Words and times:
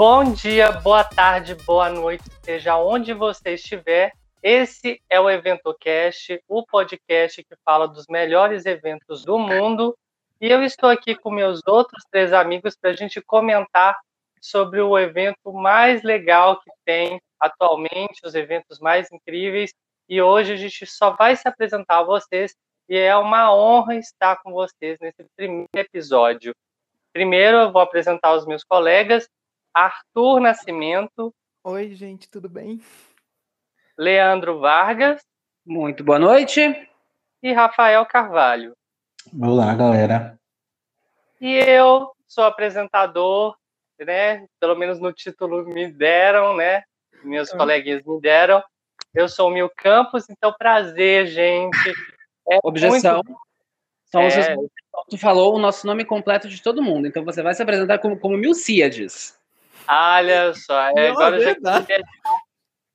Bom 0.00 0.32
dia, 0.32 0.72
boa 0.72 1.04
tarde, 1.04 1.54
boa 1.54 1.90
noite, 1.90 2.24
seja 2.42 2.78
onde 2.78 3.12
você 3.12 3.50
estiver. 3.50 4.10
Esse 4.42 4.98
é 5.10 5.20
o 5.20 5.28
EventoCast, 5.28 6.42
o 6.48 6.64
podcast 6.64 7.44
que 7.44 7.54
fala 7.62 7.86
dos 7.86 8.06
melhores 8.08 8.64
eventos 8.64 9.26
do 9.26 9.38
mundo. 9.38 9.94
E 10.40 10.50
eu 10.50 10.62
estou 10.62 10.88
aqui 10.88 11.14
com 11.14 11.30
meus 11.30 11.60
outros 11.66 12.02
três 12.10 12.32
amigos 12.32 12.74
para 12.74 12.92
a 12.92 12.92
gente 12.94 13.20
comentar 13.20 13.94
sobre 14.40 14.80
o 14.80 14.98
evento 14.98 15.52
mais 15.52 16.02
legal 16.02 16.58
que 16.60 16.70
tem 16.82 17.20
atualmente, 17.38 18.24
os 18.24 18.34
eventos 18.34 18.80
mais 18.80 19.12
incríveis. 19.12 19.70
E 20.08 20.22
hoje 20.22 20.54
a 20.54 20.56
gente 20.56 20.86
só 20.86 21.10
vai 21.10 21.36
se 21.36 21.46
apresentar 21.46 21.98
a 21.98 22.04
vocês 22.04 22.54
e 22.88 22.96
é 22.96 23.14
uma 23.14 23.54
honra 23.54 23.96
estar 23.96 24.36
com 24.36 24.50
vocês 24.50 24.96
nesse 24.98 25.26
primeiro 25.36 25.68
episódio. 25.76 26.54
Primeiro 27.12 27.58
eu 27.58 27.70
vou 27.70 27.82
apresentar 27.82 28.32
os 28.32 28.46
meus 28.46 28.64
colegas, 28.64 29.28
Arthur 29.72 30.40
Nascimento. 30.40 31.32
Oi, 31.62 31.94
gente, 31.94 32.28
tudo 32.28 32.48
bem? 32.48 32.80
Leandro 33.96 34.58
Vargas. 34.58 35.22
Muito 35.64 36.02
boa 36.02 36.18
noite. 36.18 36.60
E 37.40 37.52
Rafael 37.52 38.04
Carvalho. 38.04 38.72
Olá, 39.40 39.72
galera. 39.74 40.38
E 41.40 41.54
eu 41.54 42.10
sou 42.26 42.44
apresentador, 42.44 43.56
né? 44.00 44.44
Pelo 44.58 44.74
menos 44.74 44.98
no 44.98 45.12
título 45.12 45.64
me 45.64 45.86
deram, 45.86 46.56
né? 46.56 46.82
Meus 47.22 47.52
ah. 47.52 47.56
coleguinhas 47.56 48.02
me 48.04 48.20
deram. 48.20 48.62
Eu 49.14 49.28
sou 49.28 49.48
o 49.48 49.52
Mil 49.52 49.70
Campos, 49.70 50.28
então 50.28 50.52
prazer, 50.58 51.26
gente. 51.26 51.94
É 52.50 52.58
Objeção. 52.64 53.22
Muito... 53.24 53.40
Então, 54.08 54.22
é... 54.22 54.56
tu 55.08 55.16
falou 55.16 55.54
o 55.54 55.60
nosso 55.60 55.86
nome 55.86 56.04
completo 56.04 56.48
de 56.48 56.60
todo 56.60 56.82
mundo, 56.82 57.06
então 57.06 57.24
você 57.24 57.40
vai 57.40 57.54
se 57.54 57.62
apresentar 57.62 57.98
como, 57.98 58.18
como 58.18 58.36
Milcíades. 58.36 59.39
Olha 59.88 60.54
só, 60.54 60.88
é, 60.96 61.08
agora 61.08 61.36
é 61.36 61.40
já 61.40 61.54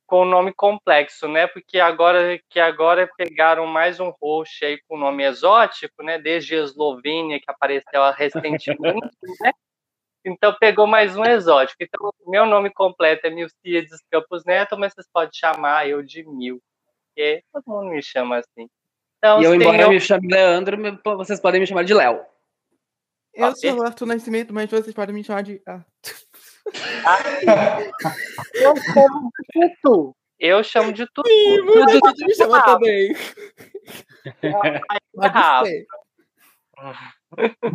com 0.06 0.22
o 0.22 0.24
nome 0.24 0.52
complexo, 0.54 1.26
né? 1.26 1.46
Porque 1.46 1.80
agora 1.80 2.40
que 2.48 2.60
agora 2.60 3.10
pegaram 3.16 3.66
mais 3.66 3.98
um 3.98 4.12
host 4.20 4.64
aí 4.64 4.80
com 4.88 4.96
nome 4.96 5.24
exótico, 5.24 6.02
né? 6.02 6.18
Desde 6.18 6.54
a 6.54 6.62
Eslovênia 6.62 7.40
que 7.40 7.50
apareceu 7.50 8.02
recentemente, 8.16 9.16
né? 9.40 9.52
Então 10.24 10.54
pegou 10.58 10.86
mais 10.86 11.16
um 11.16 11.24
exótico. 11.24 11.82
Então 11.82 12.12
meu 12.26 12.46
nome 12.46 12.70
completo 12.70 13.26
é 13.26 13.30
Milcíades 13.30 14.00
Campos 14.10 14.44
Neto, 14.44 14.78
mas 14.78 14.92
vocês 14.94 15.08
podem 15.12 15.30
chamar 15.34 15.88
eu 15.88 16.02
de 16.02 16.24
Mil, 16.24 16.62
porque 17.08 17.42
todo 17.52 17.64
mundo 17.66 17.90
me 17.90 18.02
chama 18.02 18.38
assim. 18.38 18.68
Então, 19.18 19.40
e 19.40 19.44
eu, 19.44 19.54
embora 19.54 19.82
eu 19.82 19.90
me 19.90 20.00
chame 20.00 20.28
Leandro, 20.28 20.76
vocês 21.16 21.40
podem 21.40 21.60
me 21.60 21.66
chamar 21.66 21.84
de 21.84 21.94
Léo. 21.94 22.24
Eu 23.34 23.54
sou 23.56 23.78
o 23.78 23.82
Arthur 23.82 24.06
Nascimento, 24.06 24.54
mas 24.54 24.70
vocês 24.70 24.94
podem 24.94 25.14
me 25.14 25.24
chamar 25.24 25.42
de 25.42 25.60
Arthur. 25.66 26.25
Eu 28.54 28.76
chamo 28.76 29.30
de 29.54 29.76
tudo. 29.82 30.16
Eu 30.38 30.62
chamo 30.62 30.92
de 30.92 31.06
tudo. 31.12 31.26
Sim, 31.26 31.62
você 31.64 31.98
pode 31.98 32.26
me 32.26 32.34
chamar 32.34 32.62
também. 32.62 33.14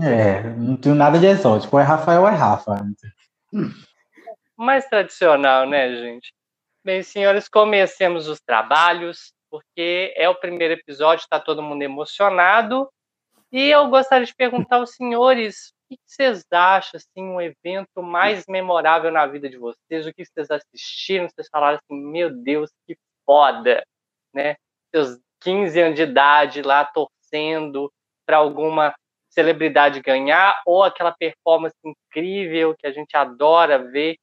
É, 0.02 0.44
não 0.58 0.78
tenho 0.78 0.96
nada 0.96 1.18
de 1.18 1.26
exótico. 1.26 1.80
É 1.80 1.84
Rafael, 1.84 2.28
é 2.28 2.32
Rafa. 2.32 2.76
Mais 4.56 4.88
tradicional, 4.88 5.68
né, 5.68 5.90
gente? 5.96 6.34
Bem, 6.84 7.04
senhores, 7.04 7.48
comecemos 7.48 8.28
os 8.28 8.40
trabalhos, 8.40 9.34
porque 9.50 10.14
é 10.16 10.30
o 10.30 10.36
primeiro 10.36 10.74
episódio, 10.74 11.24
está 11.24 11.40
todo 11.40 11.64
mundo 11.64 11.82
emocionado. 11.82 12.90
E 13.52 13.70
eu 13.70 13.88
gostaria 13.90 14.26
de 14.26 14.36
perguntar 14.36 14.78
aos 14.78 14.96
senhores 14.96 15.74
que 15.98 16.04
vocês 16.06 16.46
acham, 16.52 16.98
assim, 16.98 17.24
um 17.24 17.42
evento 17.42 18.02
mais 18.02 18.46
memorável 18.48 19.12
na 19.12 19.26
vida 19.26 19.50
de 19.50 19.58
vocês? 19.58 20.06
O 20.06 20.14
que 20.14 20.26
vocês 20.26 20.50
assistiram? 20.50 21.30
Vocês 21.30 21.48
falaram 21.50 21.78
assim, 21.78 22.00
meu 22.00 22.30
Deus, 22.30 22.72
que 22.88 22.98
foda, 23.26 23.84
né? 24.34 24.56
Seus 24.94 25.20
15 25.42 25.80
anos 25.80 25.96
de 25.96 26.04
idade 26.04 26.62
lá 26.62 26.86
torcendo 26.86 27.92
para 28.26 28.38
alguma 28.38 28.94
celebridade 29.30 30.02
ganhar 30.02 30.62
ou 30.66 30.84
aquela 30.84 31.12
performance 31.14 31.76
incrível 31.84 32.76
que 32.78 32.86
a 32.86 32.92
gente 32.92 33.16
adora 33.16 33.80
ver, 33.80 34.18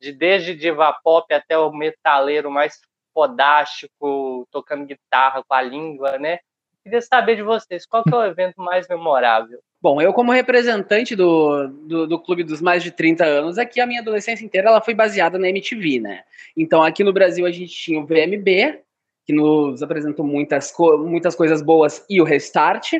de 0.00 0.12
desde 0.12 0.54
diva 0.54 0.92
pop 1.02 1.32
até 1.32 1.58
o 1.58 1.72
metaleiro 1.72 2.50
mais 2.50 2.80
fodástico, 3.12 4.46
tocando 4.50 4.86
guitarra 4.86 5.42
com 5.42 5.54
a 5.54 5.62
língua, 5.62 6.18
né? 6.18 6.38
Queria 6.82 7.02
saber 7.02 7.36
de 7.36 7.42
vocês, 7.42 7.84
qual 7.86 8.02
que 8.04 8.14
é 8.14 8.16
o 8.16 8.24
evento 8.24 8.60
mais 8.60 8.88
memorável? 8.88 9.60
Bom, 9.82 10.00
eu 10.00 10.12
como 10.12 10.30
representante 10.30 11.16
do, 11.16 11.66
do, 11.68 12.06
do, 12.06 12.18
clube 12.18 12.44
dos 12.44 12.60
mais 12.60 12.82
de 12.82 12.90
30 12.90 13.24
anos, 13.24 13.56
aqui 13.56 13.80
a 13.80 13.86
minha 13.86 14.02
adolescência 14.02 14.44
inteira 14.44 14.68
ela 14.68 14.82
foi 14.82 14.92
baseada 14.92 15.38
na 15.38 15.48
MTV, 15.48 16.00
né? 16.00 16.22
Então 16.54 16.82
aqui 16.82 17.02
no 17.02 17.14
Brasil 17.14 17.46
a 17.46 17.50
gente 17.50 17.72
tinha 17.72 17.98
o 17.98 18.04
VMB, 18.04 18.82
que 19.26 19.32
nos 19.32 19.82
apresentou 19.82 20.24
muitas, 20.24 20.70
co 20.70 20.98
muitas 20.98 21.34
coisas 21.34 21.62
boas, 21.62 22.04
e 22.10 22.20
o 22.20 22.24
Restart, 22.24 22.92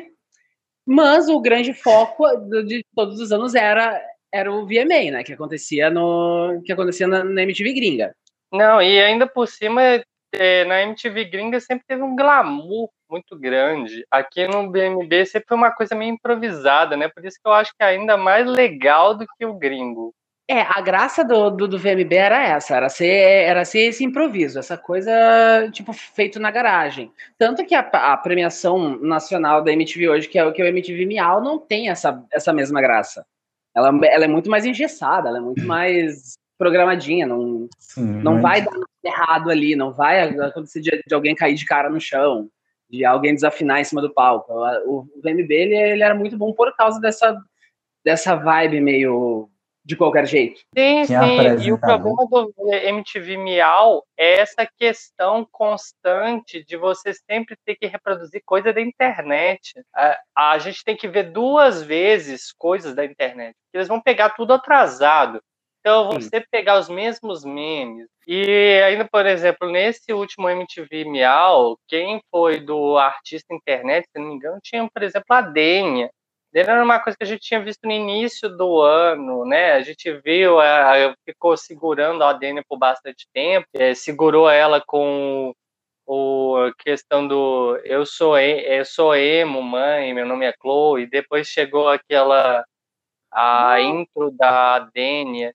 mas 0.83 1.29
o 1.29 1.39
grande 1.39 1.71
foco 1.71 2.25
de 2.65 2.83
todos 2.95 3.19
os 3.19 3.31
anos 3.31 3.53
era, 3.53 4.01
era 4.33 4.51
o 4.51 4.65
VMA, 4.65 5.11
né? 5.11 5.23
Que 5.23 5.33
acontecia, 5.33 5.91
no, 5.91 6.61
que 6.65 6.71
acontecia 6.71 7.07
na, 7.07 7.23
na 7.23 7.43
MTV 7.43 7.73
gringa. 7.73 8.15
Não, 8.51 8.81
e 8.81 8.99
ainda 8.99 9.27
por 9.27 9.47
cima, 9.47 10.03
é, 10.33 10.65
na 10.65 10.81
MTV 10.81 11.25
gringa 11.25 11.59
sempre 11.59 11.85
teve 11.87 12.01
um 12.01 12.15
glamour 12.15 12.89
muito 13.11 13.37
grande. 13.37 14.05
Aqui 14.09 14.47
no 14.47 14.69
BMB 14.71 15.25
sempre 15.25 15.49
foi 15.49 15.57
uma 15.57 15.71
coisa 15.71 15.93
meio 15.93 16.13
improvisada, 16.13 16.95
né? 16.95 17.09
Por 17.09 17.25
isso 17.25 17.37
que 17.43 17.47
eu 17.47 17.53
acho 17.53 17.71
que 17.71 17.83
é 17.83 17.87
ainda 17.87 18.15
mais 18.15 18.47
legal 18.47 19.15
do 19.15 19.27
que 19.37 19.45
o 19.45 19.53
gringo. 19.53 20.13
É, 20.49 20.61
a 20.61 20.81
graça 20.81 21.23
do, 21.23 21.49
do, 21.49 21.67
do, 21.67 21.77
VMB 21.77 22.13
era 22.13 22.43
essa, 22.45 22.75
era 22.75 22.89
ser, 22.89 23.07
era 23.07 23.63
ser 23.63 23.81
esse 23.81 24.03
improviso, 24.03 24.59
essa 24.59 24.77
coisa, 24.77 25.11
tipo, 25.71 25.93
feito 25.93 26.41
na 26.41 26.51
garagem. 26.51 27.09
Tanto 27.37 27.65
que 27.65 27.73
a, 27.73 27.79
a 27.79 28.17
premiação 28.17 28.97
nacional 28.99 29.63
da 29.63 29.71
MTV 29.71 30.09
hoje, 30.09 30.27
que 30.27 30.37
é 30.37 30.43
o 30.43 30.51
que 30.51 30.61
é 30.61 30.65
o 30.65 30.67
MTV 30.67 31.05
Miau, 31.05 31.41
não 31.41 31.57
tem 31.57 31.89
essa, 31.89 32.21
essa 32.29 32.51
mesma 32.51 32.81
graça. 32.81 33.25
Ela, 33.73 33.97
ela 34.07 34.25
é 34.25 34.27
muito 34.27 34.49
mais 34.49 34.65
engessada, 34.65 35.29
ela 35.29 35.37
é 35.37 35.41
muito 35.41 35.65
mais 35.65 36.33
programadinha, 36.57 37.25
não, 37.25 37.69
Sim, 37.79 38.21
não 38.21 38.33
mas... 38.33 38.41
vai 38.41 38.61
dar 38.61 38.71
errado 39.05 39.49
ali, 39.49 39.73
não 39.73 39.93
vai 39.93 40.21
acontecer 40.21 40.81
de, 40.81 41.01
de 41.07 41.15
alguém 41.15 41.33
cair 41.33 41.55
de 41.55 41.65
cara 41.65 41.89
no 41.89 41.99
chão 41.99 42.49
de 42.91 43.05
alguém 43.05 43.33
desafinar 43.33 43.79
em 43.79 43.85
cima 43.85 44.01
do 44.01 44.13
palco. 44.13 44.53
O, 44.53 44.99
o 44.99 45.21
VMB 45.23 45.51
ele, 45.51 45.75
ele, 45.75 46.03
era 46.03 46.13
muito 46.13 46.37
bom 46.37 46.53
por 46.53 46.75
causa 46.75 46.99
dessa, 46.99 47.41
dessa 48.03 48.35
vibe 48.35 48.81
meio 48.81 49.49
de 49.83 49.95
qualquer 49.95 50.27
jeito. 50.27 50.61
Sim, 50.77 51.05
sim. 51.05 51.65
E 51.65 51.71
o 51.71 51.79
problema 51.79 52.27
do 52.29 52.53
MTV 52.69 53.37
Miau 53.37 54.03
é 54.15 54.39
essa 54.39 54.67
questão 54.77 55.47
constante 55.51 56.63
de 56.63 56.77
você 56.77 57.13
sempre 57.13 57.55
ter 57.65 57.75
que 57.75 57.87
reproduzir 57.87 58.43
coisa 58.45 58.71
da 58.71 58.81
internet. 58.81 59.73
A, 59.95 60.19
a 60.53 60.59
gente 60.59 60.83
tem 60.83 60.95
que 60.95 61.07
ver 61.07 61.31
duas 61.31 61.81
vezes 61.81 62.53
coisas 62.55 62.93
da 62.93 63.03
internet. 63.03 63.55
Eles 63.73 63.87
vão 63.87 63.99
pegar 63.99 64.31
tudo 64.31 64.53
atrasado. 64.53 65.41
Então, 65.81 66.11
você 66.11 66.39
Sim. 66.39 66.45
pegar 66.51 66.79
os 66.79 66.87
mesmos 66.87 67.43
memes. 67.43 68.07
E 68.27 68.79
ainda, 68.85 69.07
por 69.11 69.25
exemplo, 69.25 69.69
nesse 69.69 70.13
último 70.13 70.47
MTV 70.47 71.05
Miau, 71.05 71.75
quem 71.87 72.21
foi 72.29 72.59
do 72.59 72.97
artista 72.97 73.53
internet, 73.53 74.05
se 74.05 74.19
não 74.19 74.27
me 74.29 74.35
engano, 74.35 74.59
tinha, 74.63 74.87
por 74.87 75.01
exemplo, 75.01 75.25
a 75.29 75.41
Denha. 75.41 76.09
Denha 76.53 76.65
era 76.67 76.83
uma 76.83 76.99
coisa 76.99 77.17
que 77.17 77.23
a 77.23 77.27
gente 77.27 77.41
tinha 77.41 77.63
visto 77.63 77.79
no 77.83 77.91
início 77.91 78.47
do 78.47 78.79
ano, 78.79 79.43
né? 79.45 79.73
A 79.73 79.81
gente 79.81 80.11
viu, 80.23 80.59
a, 80.59 81.15
ficou 81.25 81.57
segurando 81.57 82.23
a 82.23 82.33
Denha 82.33 82.63
por 82.69 82.77
bastante 82.77 83.27
tempo, 83.33 83.67
é, 83.73 83.95
segurou 83.95 84.47
ela 84.49 84.81
com 84.85 85.51
o 86.05 86.57
a 86.57 86.73
questão 86.83 87.27
do 87.27 87.77
eu 87.85 88.05
sou 88.05 88.37
eu 88.37 88.85
sou 88.85 89.15
emo, 89.15 89.61
mãe, 89.61 90.13
meu 90.13 90.25
nome 90.25 90.45
é 90.45 90.53
Chloe, 90.61 91.07
depois 91.07 91.47
chegou 91.47 91.87
aquela 91.89 92.65
a 93.31 93.79
intro 93.81 94.31
da 94.31 94.79
Denia 94.93 95.53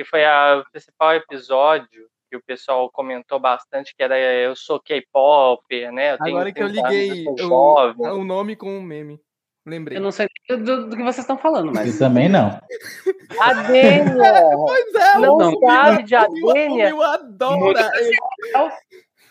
que 0.00 0.04
foi 0.04 0.24
a, 0.24 0.56
o 0.56 0.70
principal 0.72 1.14
episódio 1.14 2.08
que 2.30 2.36
o 2.36 2.42
pessoal 2.42 2.90
comentou 2.90 3.38
bastante, 3.38 3.94
que 3.94 4.02
era 4.02 4.18
eu 4.18 4.56
sou 4.56 4.80
K-pop, 4.80 5.62
né? 5.90 6.12
Eu 6.12 6.18
Agora 6.20 6.52
que 6.52 6.62
eu 6.62 6.68
liguei 6.68 7.26
o, 7.26 8.14
o 8.14 8.24
nome 8.24 8.56
com 8.56 8.78
um 8.78 8.80
meme. 8.80 9.20
Lembrei. 9.66 9.98
Eu 9.98 10.02
não 10.02 10.10
sei 10.10 10.26
do, 10.48 10.88
do 10.88 10.96
que 10.96 11.02
vocês 11.02 11.18
estão 11.18 11.36
falando, 11.36 11.70
mas. 11.74 12.00
Eu 12.00 12.06
também 12.08 12.30
não. 12.30 12.48
Adênia! 13.40 14.32
pois 14.56 14.94
é, 14.94 15.18
não, 15.18 15.36
não 15.36 15.60
sabe 15.60 16.02
de 16.04 16.14
Adênia? 16.14 16.88
Eu 16.88 17.02
adoro. 17.02 17.74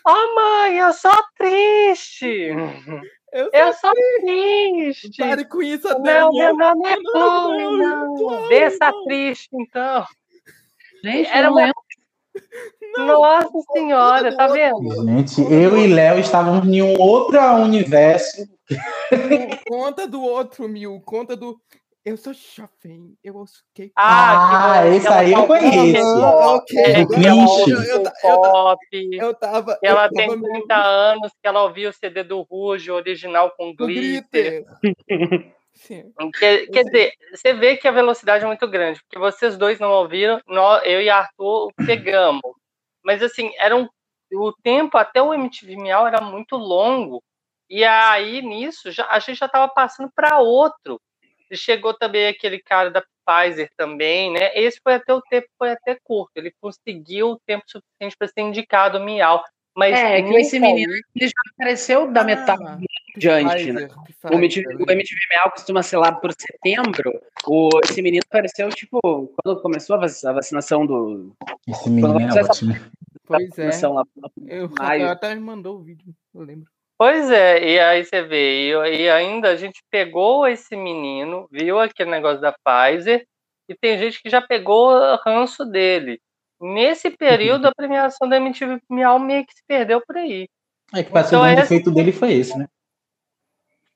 Oh, 0.06 0.34
mãe, 0.36 0.78
eu 0.78 0.92
sou 0.92 1.20
triste. 1.36 2.46
Eu 3.32 3.50
sou, 3.50 3.50
eu 3.52 3.72
sou 3.72 3.92
triste. 4.20 5.18
Pare 5.18 5.44
com 5.46 5.62
isso, 5.62 5.88
Adênia. 5.88 6.20
Não, 6.20 6.32
meu 6.32 6.56
nome 6.56 6.88
é 6.88 6.96
não. 7.12 8.48
Desça 8.48 8.92
triste, 9.08 9.48
então. 9.52 10.06
Gente, 11.02 11.28
era 11.30 11.50
uma... 11.50 11.72
Não, 12.96 13.06
Nossa 13.20 13.48
senhora, 13.72 14.36
tá 14.36 14.48
vendo? 14.48 15.04
Gente, 15.04 15.40
eu 15.42 15.76
e 15.78 15.86
Léo 15.92 16.18
estávamos 16.18 16.66
em 16.66 16.82
um 16.82 16.98
outro 17.00 17.38
universo. 17.62 18.48
Conta 19.68 20.08
do 20.08 20.20
outro, 20.22 20.68
Mil. 20.68 21.00
Conta 21.04 21.36
do. 21.36 21.56
Eu 22.04 22.16
sou 22.16 22.32
jovem, 22.32 23.14
eu 23.22 23.36
ouço 23.36 23.62
K-pop. 23.74 23.92
Ah, 23.96 24.80
Ah, 24.80 24.82
que 24.82 24.88
esse 24.96 25.08
aí 25.08 25.32
eu 25.32 25.46
conheço. 25.46 26.24
Ah, 26.24 26.54
ok, 26.56 26.78
É, 26.80 27.06
que 27.06 27.26
ela 27.26 27.44
Ixi. 27.44 27.70
eu, 27.70 27.82
eu, 27.82 27.84
eu, 27.84 28.02
eu 29.20 29.34
tava. 29.34 29.78
que 29.78 29.86
ela 29.86 30.06
eu 30.06 30.10
tem 30.10 30.28
tava 30.28 30.42
30 30.42 30.74
anos, 30.76 31.32
que 31.40 31.48
ela 31.48 31.62
ouviu 31.64 31.90
o 31.90 31.92
CD 31.92 32.24
do 32.24 32.40
Ruge 32.42 32.90
original 32.90 33.52
com 33.56 33.76
com 33.76 33.86
glitter. 33.86 34.64
glitter. 34.82 35.52
Sim. 35.80 36.12
Quer, 36.38 36.66
quer 36.66 36.84
dizer, 36.84 37.14
você 37.32 37.54
vê 37.54 37.76
que 37.76 37.88
a 37.88 37.90
velocidade 37.90 38.44
é 38.44 38.46
muito 38.46 38.68
grande, 38.68 39.00
porque 39.00 39.18
vocês 39.18 39.56
dois 39.56 39.80
não 39.80 39.90
ouviram, 39.90 40.40
nós, 40.46 40.82
eu 40.84 41.00
e 41.00 41.08
Arthur 41.08 41.72
pegamos. 41.86 42.42
Mas 43.02 43.22
assim, 43.22 43.50
era 43.56 43.74
um, 43.74 43.88
o 44.32 44.52
tempo 44.62 44.98
até 44.98 45.22
o 45.22 45.32
MTV 45.32 45.76
Miau 45.76 46.06
era 46.06 46.20
muito 46.20 46.56
longo. 46.56 47.22
E 47.68 47.82
aí, 47.82 48.42
nisso, 48.42 48.90
já, 48.90 49.06
a 49.08 49.18
gente 49.20 49.38
já 49.38 49.46
estava 49.46 49.68
passando 49.68 50.10
para 50.14 50.38
outro. 50.40 51.00
E 51.50 51.56
chegou 51.56 51.94
também 51.94 52.28
aquele 52.28 52.60
cara 52.60 52.90
da 52.90 53.02
Pfizer 53.26 53.70
também, 53.76 54.32
né? 54.32 54.50
Esse 54.54 54.80
foi 54.82 54.94
até 54.94 55.14
o 55.14 55.22
tempo, 55.22 55.48
foi 55.58 55.70
até 55.70 55.96
curto. 56.04 56.32
Ele 56.36 56.52
conseguiu 56.60 57.30
o 57.30 57.40
tempo 57.46 57.64
suficiente 57.66 58.16
para 58.18 58.28
ser 58.28 58.42
indicado 58.42 59.00
Miau. 59.00 59.42
Mas 59.76 59.96
É, 59.98 60.20
que 60.22 60.34
esse 60.34 60.58
menino 60.58 60.92
ele 61.14 61.26
já 61.28 61.32
apareceu 61.54 62.10
da 62.10 62.20
Ah, 62.22 62.24
metade 62.24 62.86
diante, 63.16 63.72
né? 63.72 63.88
O 64.24 64.34
MTV, 64.34 64.62
Pfizer. 64.68 64.86
o 64.88 64.90
MTV 64.92 65.20
Meal 65.30 65.50
costuma 65.52 65.82
ser 65.82 65.96
lá 65.96 66.12
por 66.12 66.32
setembro. 66.38 67.20
O, 67.46 67.68
esse 67.84 68.02
menino 68.02 68.22
apareceu, 68.28 68.68
tipo, 68.70 68.98
quando 69.02 69.60
começou 69.62 69.96
a 69.96 70.00
vac- 70.00 70.24
a 70.26 70.32
vacinação 70.32 70.84
do. 70.84 71.32
Esse 71.68 71.88
menino 71.88 72.20
é 72.20 72.24
Essa- 72.26 72.40
ótimo. 72.42 72.74
Pois 73.26 73.58
é. 73.58 73.86
lá, 73.86 74.04
lá 74.16 74.30
Eu, 74.48 74.68
maio. 74.76 75.02
ela 75.02 75.12
até 75.12 75.32
me 75.34 75.40
mandou 75.40 75.76
o 75.76 75.82
vídeo, 75.82 76.12
eu 76.34 76.42
lembro. 76.42 76.70
Pois 76.98 77.30
é, 77.30 77.64
e 77.64 77.78
aí 77.80 78.04
você 78.04 78.22
vê, 78.22 78.72
e, 78.72 79.02
e 79.02 79.08
ainda 79.08 79.50
a 79.50 79.56
gente 79.56 79.80
pegou 79.90 80.46
esse 80.46 80.76
menino, 80.76 81.48
viu 81.50 81.78
aquele 81.78 82.10
negócio 82.10 82.40
da 82.40 82.52
Pfizer, 82.52 83.24
e 83.68 83.74
tem 83.74 83.96
gente 83.98 84.20
que 84.20 84.28
já 84.28 84.42
pegou 84.42 84.90
o 84.90 85.16
ranço 85.24 85.64
dele. 85.64 86.20
Nesse 86.60 87.10
período, 87.10 87.66
a 87.66 87.74
premiação 87.74 88.28
da 88.28 88.36
MTV 88.36 88.80
Miau 88.88 89.18
meio 89.18 89.46
que 89.46 89.54
se 89.54 89.62
perdeu 89.66 90.02
por 90.06 90.16
aí. 90.16 90.48
É 90.94 91.02
que 91.02 91.10
parece 91.10 91.30
Então 91.30 91.40
que 91.40 91.44
o 91.44 91.46
grande 91.46 91.60
essa- 91.62 91.68
defeito 91.74 91.90
dele 91.90 92.12
foi 92.12 92.32
esse, 92.34 92.58
né? 92.58 92.66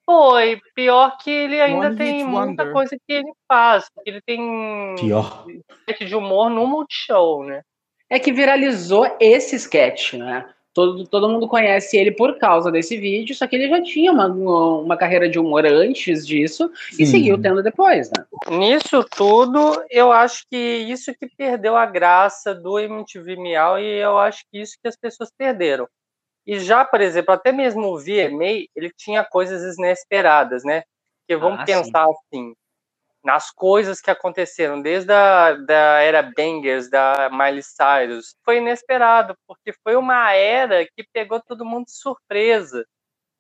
Foi, 0.07 0.61
pior 0.75 1.17
que 1.19 1.31
ele 1.31 1.61
ainda 1.61 1.87
One 1.89 1.97
tem 1.97 2.25
muita 2.25 2.63
Wonder. 2.63 2.73
coisa 2.73 2.97
que 3.07 3.13
ele 3.13 3.33
faz, 3.49 3.87
ele 4.05 4.21
tem 4.21 4.95
Pior. 4.99 5.47
sketch 5.89 6.07
de 6.07 6.15
humor 6.15 6.51
no 6.51 6.67
Multishow, 6.67 7.43
né? 7.45 7.63
É 8.11 8.19
que 8.19 8.31
viralizou 8.33 9.07
esse 9.19 9.57
sketch, 9.57 10.15
né? 10.15 10.47
Todo, 10.75 11.07
todo 11.07 11.29
mundo 11.29 11.47
conhece 11.47 11.97
ele 11.97 12.11
por 12.11 12.37
causa 12.37 12.71
desse 12.71 12.97
vídeo, 12.97 13.35
só 13.35 13.47
que 13.47 13.55
ele 13.55 13.69
já 13.69 13.81
tinha 13.81 14.11
uma, 14.11 14.27
uma 14.27 14.97
carreira 14.97 15.29
de 15.29 15.39
humor 15.39 15.65
antes 15.65 16.27
disso 16.27 16.69
e 16.93 16.97
Sim. 16.97 17.07
seguiu 17.07 17.41
tendo 17.41 17.63
depois, 17.63 18.11
né? 18.11 18.27
Nisso 18.51 19.05
tudo, 19.17 19.85
eu 19.89 20.11
acho 20.11 20.45
que 20.51 20.57
isso 20.57 21.15
que 21.15 21.29
perdeu 21.37 21.77
a 21.77 21.87
graça 21.87 22.53
do 22.53 22.79
MTV 22.79 23.37
Miau 23.37 23.79
e 23.79 23.87
eu 23.87 24.19
acho 24.19 24.45
que 24.51 24.61
isso 24.61 24.77
que 24.83 24.89
as 24.89 24.97
pessoas 24.97 25.31
perderam. 25.39 25.87
E 26.45 26.59
já, 26.59 26.85
por 26.85 27.01
exemplo, 27.01 27.33
até 27.33 27.53
mesmo 27.53 27.87
o 27.87 27.99
VMA, 27.99 28.67
ele 28.75 28.91
tinha 28.97 29.25
coisas 29.25 29.79
inesperadas, 29.79 30.65
né? 30.65 30.83
Que 31.27 31.37
vamos 31.37 31.61
Ah, 31.61 31.65
pensar 31.65 32.05
assim, 32.05 32.53
nas 33.25 33.51
coisas 33.51 34.01
que 34.01 34.11
aconteceram 34.11 34.81
desde 34.83 35.11
a 35.13 35.53
da 35.55 36.01
era 36.01 36.23
Bangers, 36.23 36.91
da 36.91 37.31
Miley 37.33 37.63
Cyrus. 37.63 38.37
Foi 38.45 38.59
inesperado, 38.59 39.35
porque 39.47 39.73
foi 39.83 39.97
uma 39.97 40.33
era 40.33 40.85
que 40.85 41.03
pegou 41.13 41.41
todo 41.41 41.65
mundo 41.65 41.87
de 41.87 41.93
surpresa. 41.97 42.87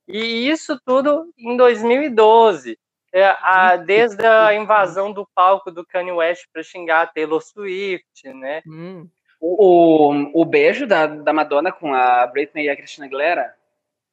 E 0.08 0.48
isso 0.48 0.80
tudo 0.84 1.30
em 1.38 1.56
2012. 1.56 2.78
É, 3.12 3.26
a- 3.26 3.76
desde 3.76 4.26
a 4.26 4.52
invasão 4.54 5.12
do 5.12 5.24
palco 5.34 5.70
do 5.70 5.86
Kanye 5.86 6.10
West 6.12 6.46
para 6.52 6.64
xingar 6.64 7.02
a 7.02 7.06
Taylor 7.06 7.40
Swift, 7.40 8.26
né? 8.32 8.60
Hum, 8.66 9.08
O, 9.40 10.08
o, 10.12 10.40
o 10.42 10.44
beijo 10.44 10.86
da, 10.86 11.06
da 11.06 11.32
Madonna 11.32 11.70
com 11.70 11.94
a 11.94 12.26
Britney 12.26 12.64
e 12.64 12.70
a 12.70 12.76
Christina 12.76 13.06
Aguilera 13.06 13.54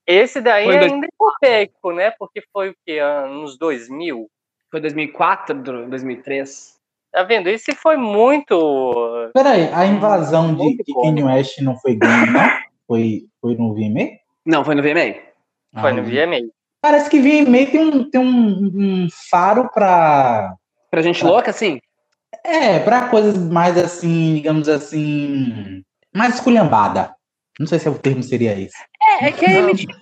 Esse 0.06 0.40
daí 0.42 0.66
Foi 0.66 0.76
em 0.76 0.80
dois- 0.80 0.92
ainda 0.92 1.06
é 1.08 1.10
hipotético, 1.14 1.92
né? 1.94 2.12
Porque 2.12 2.44
foi 2.54 2.70
o 2.70 2.76
que? 2.86 3.00
Anos 3.00 3.58
2000? 3.58 4.30
Foi 4.72 4.80
2004, 4.82 5.54
2003. 5.90 6.80
Tá 7.12 7.24
vendo? 7.24 7.48
Esse 7.50 7.76
foi 7.76 7.98
muito. 7.98 9.30
Peraí, 9.34 9.70
a 9.74 9.86
invasão 9.86 10.56
de. 10.56 10.78
Kanye 11.04 11.24
West 11.24 11.60
não 11.62 11.78
foi 11.78 11.96
game, 11.96 12.32
não? 12.32 12.50
Foi, 12.88 13.24
foi 13.42 13.56
no 13.56 13.74
VMA? 13.74 14.12
Não, 14.46 14.64
foi 14.64 14.76
no 14.76 14.82
VMA. 14.82 15.16
Foi 15.80 15.92
Ah, 15.92 15.94
no 15.94 16.04
VMA. 16.04 16.50
Parece 16.82 17.10
que 17.10 17.20
VMA 17.20 17.66
tem 17.70 17.80
um, 17.80 18.10
tem 18.10 18.22
um, 18.22 18.72
um 19.04 19.08
faro 19.30 19.70
pra. 19.74 20.56
Pra 20.90 21.02
gente 21.02 21.24
Ah. 21.24 21.28
louca, 21.28 21.52
assim? 21.52 21.80
É, 22.46 22.80
pra 22.80 23.10
coisas 23.10 23.38
mais 23.38 23.78
assim, 23.78 24.36
digamos 24.36 24.68
assim. 24.70 25.84
Mais 26.16 26.36
esculhambada. 26.36 27.14
Não 27.60 27.68
sei 27.68 27.78
se 27.78 27.88
o 27.90 28.00
termo 28.00 28.24
seria 28.24 28.58
esse. 28.60 28.76
É, 29.02 29.28
é 29.28 29.32
que 29.32 29.46
a 29.46 29.50
Não. 29.50 29.70
MTV, 29.70 29.94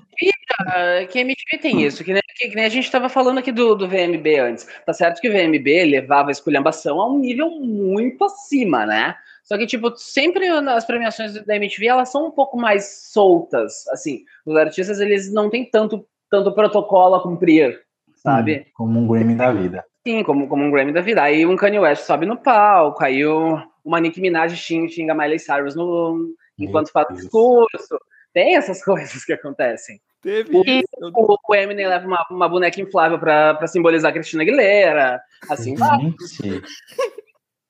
ah, 0.62 1.06
que 1.10 1.20
a 1.20 1.22
MTV 1.22 1.58
tem 1.62 1.84
isso, 1.84 2.04
que 2.04 2.14
nem, 2.14 2.22
que, 2.36 2.56
nem 2.56 2.66
a 2.66 2.70
gente 2.70 2.86
estava 2.86 3.08
falando 3.08 3.38
aqui 3.38 3.52
do, 3.52 3.76
do 3.76 3.88
VMB 3.88 4.40
antes. 4.40 4.68
Tá 4.86 4.94
certo 4.94 5.22
que 5.22 5.30
o 5.30 5.32
VMB 5.32 5.86
levava 5.86 6.30
a 6.30 6.32
esculhambação 6.32 7.00
a 7.00 7.10
um 7.10 7.20
nível 7.20 7.50
muito 7.50 8.24
acima, 8.24 8.86
né? 8.86 9.16
Só 9.44 9.58
que, 9.58 9.66
tipo, 9.66 9.96
sempre 9.98 10.48
as 10.48 10.86
premiações 10.86 11.34
da 11.46 11.56
MTV, 11.56 11.88
elas 11.88 12.12
são 12.12 12.28
um 12.28 12.32
pouco 12.32 12.56
mais 12.56 13.10
soltas, 13.12 13.88
assim. 13.88 14.24
Os 14.46 14.56
artistas, 14.56 15.00
eles 15.00 15.32
não 15.34 15.50
têm 15.50 15.66
tanto, 15.66 16.06
tanto 16.30 16.54
protocolo 16.54 17.16
a 17.16 17.24
cumprir, 17.24 17.82
sabe? 18.16 18.60
Hum, 18.60 18.72
como 18.76 19.00
um 19.00 19.08
Grammy 19.08 19.36
da 19.36 19.52
vida. 19.52 19.84
Sim, 20.06 20.24
como, 20.24 20.48
como 20.48 20.64
um 20.64 20.72
Grammy 20.72 20.94
da 20.94 21.02
vida. 21.02 21.24
Aí 21.24 21.46
um 21.46 21.56
Kanye 21.56 21.80
West 21.80 22.04
sobe 22.04 22.26
no 22.26 22.38
palco, 22.38 23.04
aí 23.04 23.26
o, 23.26 23.60
uma 23.84 24.00
Nicki 24.00 24.22
Minaj 24.22 24.56
xinga, 24.56 25.16
Miley 25.16 25.40
Cyrus 25.40 25.76
no, 25.76 26.36
enquanto 26.60 26.92
faz 26.92 27.08
Deus. 27.08 27.22
discurso. 27.22 28.00
Tem 28.34 28.56
essas 28.56 28.84
coisas 28.86 29.26
que 29.26 29.34
acontecem. 29.34 30.00
Teve 30.22 30.56
O- 30.58 30.64
isso. 30.66 30.88
O, 31.16 31.38
o 31.48 31.56
Eminem 31.56 31.88
leva 31.88 32.06
uma, 32.08 32.26
uma 32.30 32.50
boneca 32.50 32.80
inflável 32.82 33.18
pra, 33.20 33.54
pra 33.56 33.68
simbolizar 33.68 34.10
a 34.12 34.14
Cristina 34.14 34.44
Aguilera. 34.44 35.22
Assim, 35.50 35.76
vai. 35.76 35.98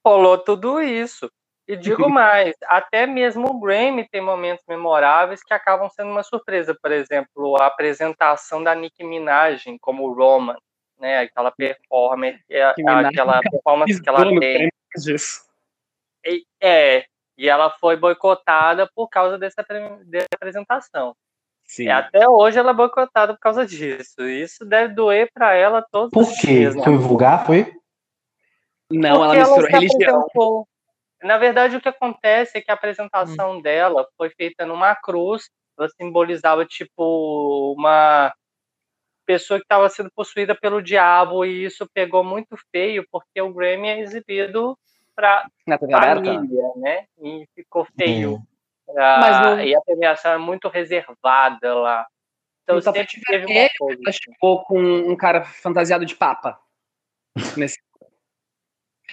Rolou 0.06 0.38
tudo 0.38 0.82
isso. 0.82 1.32
E 1.68 1.76
digo 1.76 2.10
mais, 2.10 2.56
até 2.66 3.06
mesmo 3.06 3.48
o 3.50 3.60
Grammy 3.60 4.08
tem 4.10 4.22
momentos 4.22 4.66
memoráveis 4.68 5.44
que 5.44 5.54
acabam 5.54 5.90
sendo 5.90 6.10
uma 6.12 6.24
surpresa. 6.24 6.76
Por 6.82 6.92
exemplo, 6.92 7.56
a 7.62 7.68
apresentação 7.68 8.64
da 8.64 8.74
Nicki 8.74 9.04
Minaj 9.04 9.64
como 9.80 10.12
Roman, 10.14 10.58
né? 11.00 11.20
Aquela 11.20 11.52
performance, 11.52 12.40
é, 12.50 12.74
Minaj 12.78 13.06
aquela 13.08 13.40
performance 13.42 14.02
que 14.02 14.10
ela 14.10 14.24
tem. 14.40 14.72
E- 16.26 16.44
É, 16.62 17.06
e 17.38 17.48
ela 17.48 17.70
foi 17.70 17.96
boicotada 17.96 18.90
por 18.96 19.08
causa 19.08 19.38
dessa, 19.38 19.64
dessa 20.06 20.28
apresentação. 20.36 21.16
Sim. 21.70 21.84
E 21.84 21.90
até 21.92 22.28
hoje 22.28 22.58
ela 22.58 22.72
é 22.72 22.74
boicotada 22.74 23.32
por 23.36 23.40
causa 23.40 23.64
disso. 23.64 24.28
Isso 24.28 24.66
deve 24.66 24.96
doer 24.96 25.30
pra 25.32 25.54
ela 25.54 25.86
todos 25.92 26.10
por 26.12 26.24
os 26.24 26.36
quê? 26.42 26.48
dias. 26.48 26.76
né? 26.76 26.84
Foi 26.84 26.98
vulgar? 26.98 27.46
Foi? 27.46 27.72
Não, 28.92 29.24
ela 29.24 29.28
Porque 29.28 29.38
misturou 29.38 29.68
se 29.68 29.72
religião. 29.72 30.20
apresentou. 30.20 30.68
Na 31.22 31.38
verdade, 31.38 31.76
o 31.76 31.82
que 31.82 31.88
acontece 31.88 32.58
é 32.58 32.62
que 32.62 32.72
a 32.72 32.74
Hum. 32.74 32.78
apresentação 32.78 33.62
dela 33.62 34.08
foi 34.18 34.32
feita 34.32 34.66
numa 34.66 34.96
cruz. 34.96 35.48
Ela 35.78 35.88
simbolizava, 35.90 36.66
tipo, 36.66 37.76
uma 37.78 38.34
pessoa 39.28 39.60
que 39.60 39.66
estava 39.66 39.88
sendo 39.90 40.10
possuída 40.16 40.56
pelo 40.56 40.82
diabo. 40.82 41.46
E 41.46 41.66
isso 41.66 41.88
pegou 41.94 42.24
muito 42.24 42.58
feio, 42.72 43.06
porque 43.12 43.40
o 43.40 43.54
Grammy 43.54 43.90
é 43.90 44.00
exibido 44.00 44.76
para 45.16 45.48
TV 45.68 45.94
aberta. 45.94 46.34
família, 46.34 46.72
né? 46.78 47.06
E 47.22 47.48
ficou 47.54 47.86
feio. 47.96 48.42
Ah, 48.98 49.42
não- 49.44 49.62
E 49.62 49.76
a 49.76 49.82
premiação 49.82 50.32
é 50.32 50.38
muito 50.38 50.68
reservada 50.68 51.74
lá. 51.76 52.06
Então 52.64 52.76
No 52.76 52.82
sempre 52.82 53.02
tapete 53.02 53.22
teve 53.26 53.46
uma 53.46 53.70
coisa. 53.78 54.02
Ela 54.04 54.12
chegou 54.14 54.64
com 54.64 54.80
um 54.80 55.16
cara 55.16 55.44
fantasiado 55.44 56.06
de 56.06 56.16
papa. 56.16 56.60
Nesse- 57.58 57.80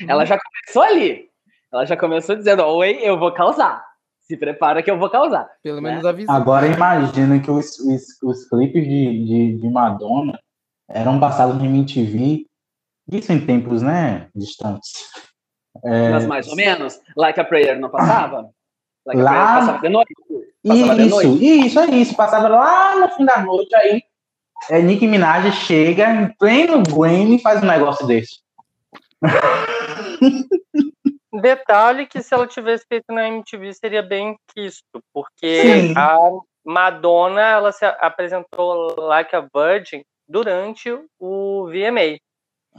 Ela 0.06 0.24
já 0.24 0.38
começou 0.38 0.82
ali. 0.82 1.30
Ela 1.72 1.84
já 1.86 1.96
começou 1.96 2.36
dizendo: 2.36 2.64
Oi, 2.64 2.98
eu 3.02 3.18
vou 3.18 3.32
causar. 3.32 3.84
Se 4.20 4.36
prepara 4.36 4.82
que 4.82 4.90
eu 4.90 4.98
vou 4.98 5.08
causar. 5.08 5.48
Pelo 5.62 5.80
né? 5.80 5.90
menos 5.90 6.04
avisou. 6.04 6.34
Agora 6.34 6.66
imagina 6.66 7.40
que 7.40 7.50
os, 7.50 7.78
os, 7.78 8.22
os 8.22 8.48
clipes 8.48 8.82
de, 8.82 9.24
de, 9.24 9.56
de 9.58 9.68
Madonna 9.70 10.38
eram 10.88 11.18
passados 11.20 11.56
no 11.56 11.64
MTV, 11.64 12.44
isso 13.10 13.32
em 13.32 13.44
tempos, 13.46 13.82
né, 13.82 14.28
distantes. 14.34 14.92
É, 15.84 16.10
Mas 16.10 16.26
mais 16.26 16.48
ou 16.48 16.56
menos. 16.56 17.00
Like 17.16 17.38
a 17.38 17.44
Prayer 17.44 17.78
não 17.78 17.88
passava? 17.90 18.50
Lá- 19.06 19.60
passava 19.60 19.78
de 19.80 19.88
noite. 19.88 20.14
Passava 20.66 20.94
de 20.94 21.02
isso, 21.02 21.10
noite. 21.10 21.66
isso, 21.66 21.78
é 21.80 21.86
isso. 21.86 22.16
Passava 22.16 22.48
lá 22.48 22.96
no 22.96 23.08
fim 23.10 23.24
da 23.24 23.38
noite, 23.38 23.74
aí 23.76 24.02
é, 24.70 24.82
Nicki 24.82 25.06
Minaj 25.06 25.52
chega 25.52 26.10
em 26.10 26.32
pleno 26.36 26.82
Grammy 26.82 27.36
e 27.36 27.42
faz 27.42 27.62
um 27.62 27.66
negócio 27.66 28.06
desse. 28.06 28.40
Detalhe 31.40 32.06
que 32.06 32.22
se 32.22 32.34
ela 32.34 32.46
tivesse 32.46 32.86
feito 32.88 33.12
na 33.12 33.28
MTV 33.28 33.74
seria 33.74 34.02
bem 34.02 34.36
quisto, 34.54 35.00
porque 35.12 35.62
Sim. 35.62 35.94
a 35.96 36.16
Madonna 36.64 37.42
ela 37.42 37.70
se 37.72 37.84
apresentou 37.84 38.98
Like 38.98 39.36
a 39.36 39.46
Virgin 39.54 40.02
durante 40.26 40.90
o 41.20 41.66
VMA. 41.66 42.18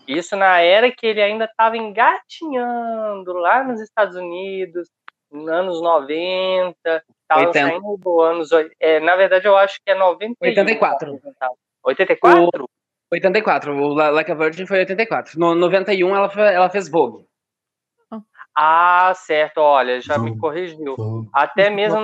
Isso 0.08 0.36
na 0.36 0.60
era 0.60 0.92
que 0.92 1.06
ele 1.06 1.22
ainda 1.22 1.46
estava 1.46 1.78
engatinhando 1.78 3.34
lá 3.34 3.64
nos 3.64 3.80
Estados 3.80 4.16
Unidos, 4.16 4.90
anos 5.32 5.82
90, 5.82 6.76
estava 7.22 7.54
saindo 7.54 7.98
do 7.98 8.22
anos. 8.22 8.50
É, 8.80 9.00
na 9.00 9.16
verdade, 9.16 9.48
eu 9.48 9.58
acho 9.58 9.80
que 9.84 9.92
é 9.92 9.96
91. 9.96 10.36
84. 10.42 11.20
84? 11.84 12.64
O, 12.64 12.68
84. 13.12 13.76
O 13.76 13.94
Like 13.94 14.32
a 14.32 14.36
Virgin 14.36 14.66
foi 14.66 14.80
84. 14.80 15.40
No 15.40 15.56
91 15.56 16.16
ela, 16.16 16.32
ela 16.52 16.70
fez 16.70 16.90
Vogue. 16.90 17.26
Ah, 18.60 19.14
certo, 19.14 19.60
olha, 19.60 20.02
já 20.02 20.18
me 20.18 20.36
corrigiu. 20.36 20.96
Até 21.32 21.70
mesmo 21.70 22.00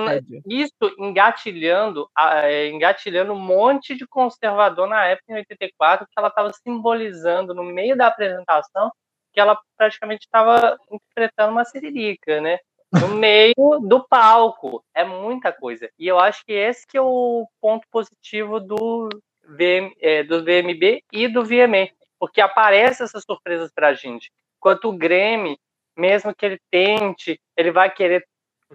isso 0.46 0.94
engatilhando, 1.00 2.08
é, 2.16 2.68
engatilhando 2.68 3.32
um 3.32 3.40
monte 3.40 3.96
de 3.96 4.06
conservador 4.06 4.86
na 4.86 5.04
época, 5.04 5.32
em 5.32 5.34
84, 5.34 6.06
que 6.06 6.12
ela 6.16 6.28
estava 6.28 6.52
simbolizando 6.52 7.52
no 7.54 7.64
meio 7.64 7.96
da 7.96 8.06
apresentação 8.06 8.92
que 9.32 9.40
ela 9.40 9.58
praticamente 9.76 10.26
estava 10.26 10.78
interpretando 10.88 11.50
uma 11.50 11.64
siririca, 11.64 12.40
né? 12.40 12.58
No 13.00 13.16
meio 13.16 13.54
do 13.82 14.06
palco. 14.06 14.84
É 14.94 15.04
muita 15.04 15.52
coisa. 15.52 15.88
E 15.98 16.06
eu 16.06 16.18
acho 16.18 16.44
que 16.44 16.52
esse 16.52 16.86
que 16.86 16.96
é 16.96 17.02
o 17.02 17.46
ponto 17.60 17.86
positivo 17.90 18.60
do, 18.60 19.08
VM, 19.44 19.92
é, 20.00 20.22
do 20.22 20.44
VMB 20.44 21.02
e 21.12 21.28
do 21.28 21.44
VMA, 21.44 21.88
porque 22.18 22.40
aparece 22.40 23.02
essas 23.02 23.22
surpresas 23.24 23.70
pra 23.72 23.94
gente. 23.94 24.30
Enquanto 24.58 24.88
o 24.88 24.96
Grêmio 24.96 25.56
mesmo 25.96 26.34
que 26.34 26.44
ele 26.44 26.58
tente, 26.70 27.40
ele 27.56 27.70
vai 27.70 27.90
querer 27.90 28.26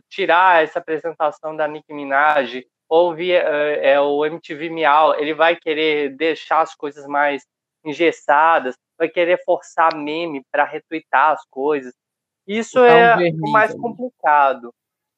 tirar 0.09 0.63
essa 0.63 0.79
apresentação 0.79 1.55
da 1.55 1.67
Nicki 1.67 1.93
Minaj, 1.93 2.63
ou 2.88 3.13
via, 3.13 3.43
é, 3.43 3.91
é, 3.91 4.01
o 4.01 4.25
MTV 4.25 4.69
Miau, 4.69 5.15
ele 5.19 5.33
vai 5.33 5.55
querer 5.55 6.15
deixar 6.15 6.61
as 6.61 6.73
coisas 6.73 7.05
mais 7.05 7.43
engessadas, 7.85 8.75
vai 8.97 9.07
querer 9.07 9.41
forçar 9.43 9.95
meme 9.95 10.41
para 10.51 10.63
retweetar 10.63 11.31
as 11.31 11.45
coisas. 11.49 11.93
Isso 12.50 12.84
é 12.84 13.15
o 13.39 13.51
mais 13.51 13.75
complicado. 13.75 14.74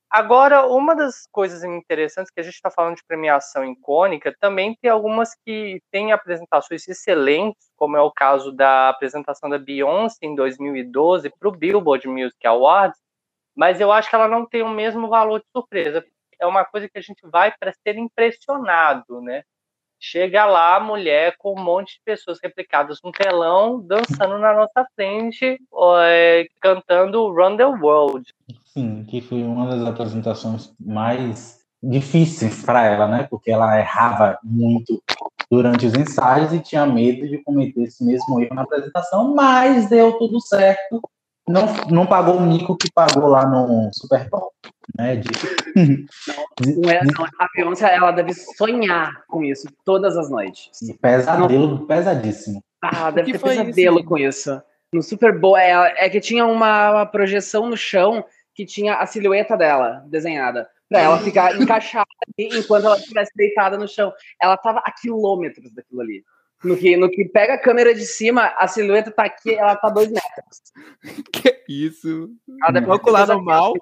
Agora, 0.09 0.67
uma 0.67 0.93
das 0.93 1.25
coisas 1.31 1.63
interessantes 1.63 2.29
que 2.29 2.41
a 2.41 2.43
gente 2.43 2.55
está 2.55 2.69
falando 2.69 2.97
de 2.97 3.05
premiação 3.05 3.63
icônica, 3.63 4.35
também 4.41 4.75
tem 4.81 4.91
algumas 4.91 5.33
que 5.45 5.81
têm 5.89 6.11
apresentações 6.11 6.85
excelentes, 6.85 7.71
como 7.77 7.95
é 7.95 8.01
o 8.01 8.11
caso 8.11 8.51
da 8.51 8.89
apresentação 8.89 9.49
da 9.49 9.57
Beyoncé 9.57 10.17
em 10.23 10.35
2012 10.35 11.29
para 11.39 11.47
o 11.47 11.53
Billboard 11.53 12.05
Music 12.09 12.45
Awards, 12.45 12.99
mas 13.55 13.79
eu 13.79 13.89
acho 13.93 14.09
que 14.09 14.15
ela 14.15 14.27
não 14.27 14.45
tem 14.45 14.61
o 14.61 14.69
mesmo 14.69 15.07
valor 15.07 15.39
de 15.39 15.47
surpresa. 15.55 16.05
É 16.37 16.45
uma 16.45 16.65
coisa 16.65 16.89
que 16.89 16.97
a 16.97 17.01
gente 17.01 17.21
vai 17.31 17.53
para 17.57 17.71
ser 17.71 17.97
impressionado, 17.97 19.21
né? 19.21 19.43
Chega 20.03 20.45
lá 20.47 20.77
a 20.77 20.79
mulher 20.79 21.35
com 21.37 21.53
um 21.53 21.63
monte 21.63 21.93
de 21.93 22.01
pessoas 22.03 22.39
replicadas 22.41 22.97
no 23.03 23.11
telão, 23.11 23.79
dançando 23.79 24.39
na 24.39 24.51
nossa 24.51 24.83
frente, 24.95 25.61
é, 26.03 26.47
cantando 26.59 27.31
Run 27.31 27.55
the 27.55 27.65
World. 27.65 28.33
Sim, 28.65 29.05
que 29.07 29.21
foi 29.21 29.43
uma 29.43 29.67
das 29.67 29.87
apresentações 29.87 30.73
mais 30.79 31.59
difíceis 31.83 32.63
para 32.63 32.83
ela, 32.83 33.07
né? 33.07 33.27
Porque 33.29 33.51
ela 33.51 33.77
errava 33.77 34.39
muito 34.43 35.03
durante 35.51 35.85
os 35.85 35.93
ensaios 35.93 36.51
e 36.51 36.59
tinha 36.59 36.83
medo 36.87 37.27
de 37.27 37.37
cometer 37.43 37.83
esse 37.83 38.03
mesmo 38.03 38.41
erro 38.41 38.55
na 38.55 38.63
apresentação, 38.63 39.35
mas 39.35 39.87
deu 39.87 40.13
tudo 40.13 40.41
certo. 40.41 40.99
Não, 41.47 41.65
não 41.91 42.07
pagou 42.07 42.37
o 42.37 42.41
mico 42.41 42.75
que 42.75 42.91
pagou 42.91 43.27
lá 43.27 43.45
no 43.45 43.91
Super 43.93 44.27
Bowl. 44.29 44.51
Né, 44.97 45.15
de... 45.17 45.29
não, 46.77 46.89
é, 46.89 47.01
não, 47.03 47.25
a 47.39 47.47
Beyoncé, 47.55 47.95
ela 47.95 48.11
deve 48.11 48.33
sonhar 48.33 49.23
com 49.27 49.43
isso 49.43 49.67
todas 49.85 50.17
as 50.17 50.29
noites. 50.29 50.69
E 50.81 50.93
pesadelo, 50.93 51.67
não... 51.67 51.85
pesadíssimo. 51.85 52.63
Ah, 52.81 53.11
deve 53.11 53.33
ter 53.33 53.39
pesadelo 53.39 53.99
isso? 53.99 54.07
com 54.07 54.17
isso. 54.17 54.61
No 54.93 55.01
Super 55.01 55.37
Bowl, 55.39 55.57
é, 55.57 55.93
é 55.97 56.09
que 56.09 56.19
tinha 56.19 56.45
uma, 56.45 56.91
uma 56.91 57.05
projeção 57.05 57.69
no 57.69 57.77
chão 57.77 58.25
que 58.53 58.65
tinha 58.65 58.95
a 58.95 59.05
silhueta 59.05 59.55
dela 59.55 60.03
desenhada 60.07 60.67
para 60.89 60.99
ela 60.99 61.19
ficar 61.19 61.55
encaixada 61.59 62.05
enquanto 62.37 62.85
ela 62.85 62.97
estivesse 62.97 63.31
deitada 63.35 63.77
no 63.77 63.87
chão. 63.87 64.11
Ela 64.41 64.55
estava 64.55 64.79
a 64.79 64.91
quilômetros 64.91 65.73
daquilo 65.73 66.01
ali. 66.01 66.23
No 66.63 66.77
que, 66.77 66.95
no 66.95 67.09
que 67.09 67.25
pega 67.25 67.55
a 67.55 67.57
câmera 67.57 67.93
de 67.93 68.05
cima, 68.05 68.53
a 68.57 68.67
silhueta 68.67 69.09
tá 69.09 69.23
aqui, 69.23 69.55
ela 69.55 69.75
tá 69.75 69.89
dois 69.89 70.09
metros. 70.09 70.61
Que 71.65 71.85
isso? 71.85 72.29
Ela 72.61 72.71
deve 72.73 72.87
calculado 72.87 73.41
mal. 73.41 73.73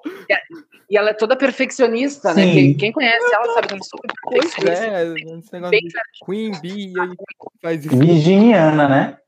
E 0.88 0.96
ela 0.96 1.10
é 1.10 1.14
toda 1.14 1.36
perfeccionista, 1.36 2.32
né? 2.34 2.42
Quem, 2.52 2.74
quem, 2.74 2.92
conhece 2.92 3.34
ela 3.34 3.54
sabe 3.54 3.68
que 3.68 3.74
é 3.74 3.78
super 3.82 4.12
perfeccionista. 4.28 4.84
É, 4.86 5.12
esse 5.12 5.52
negócio 5.52 5.70
Bem, 5.70 5.80
de 5.80 5.94
Queen 6.24 6.60
Bee 6.60 6.92
faz 7.62 7.84
isso. 7.84 7.96
Virginiana, 7.96 8.88
né? 8.88 9.18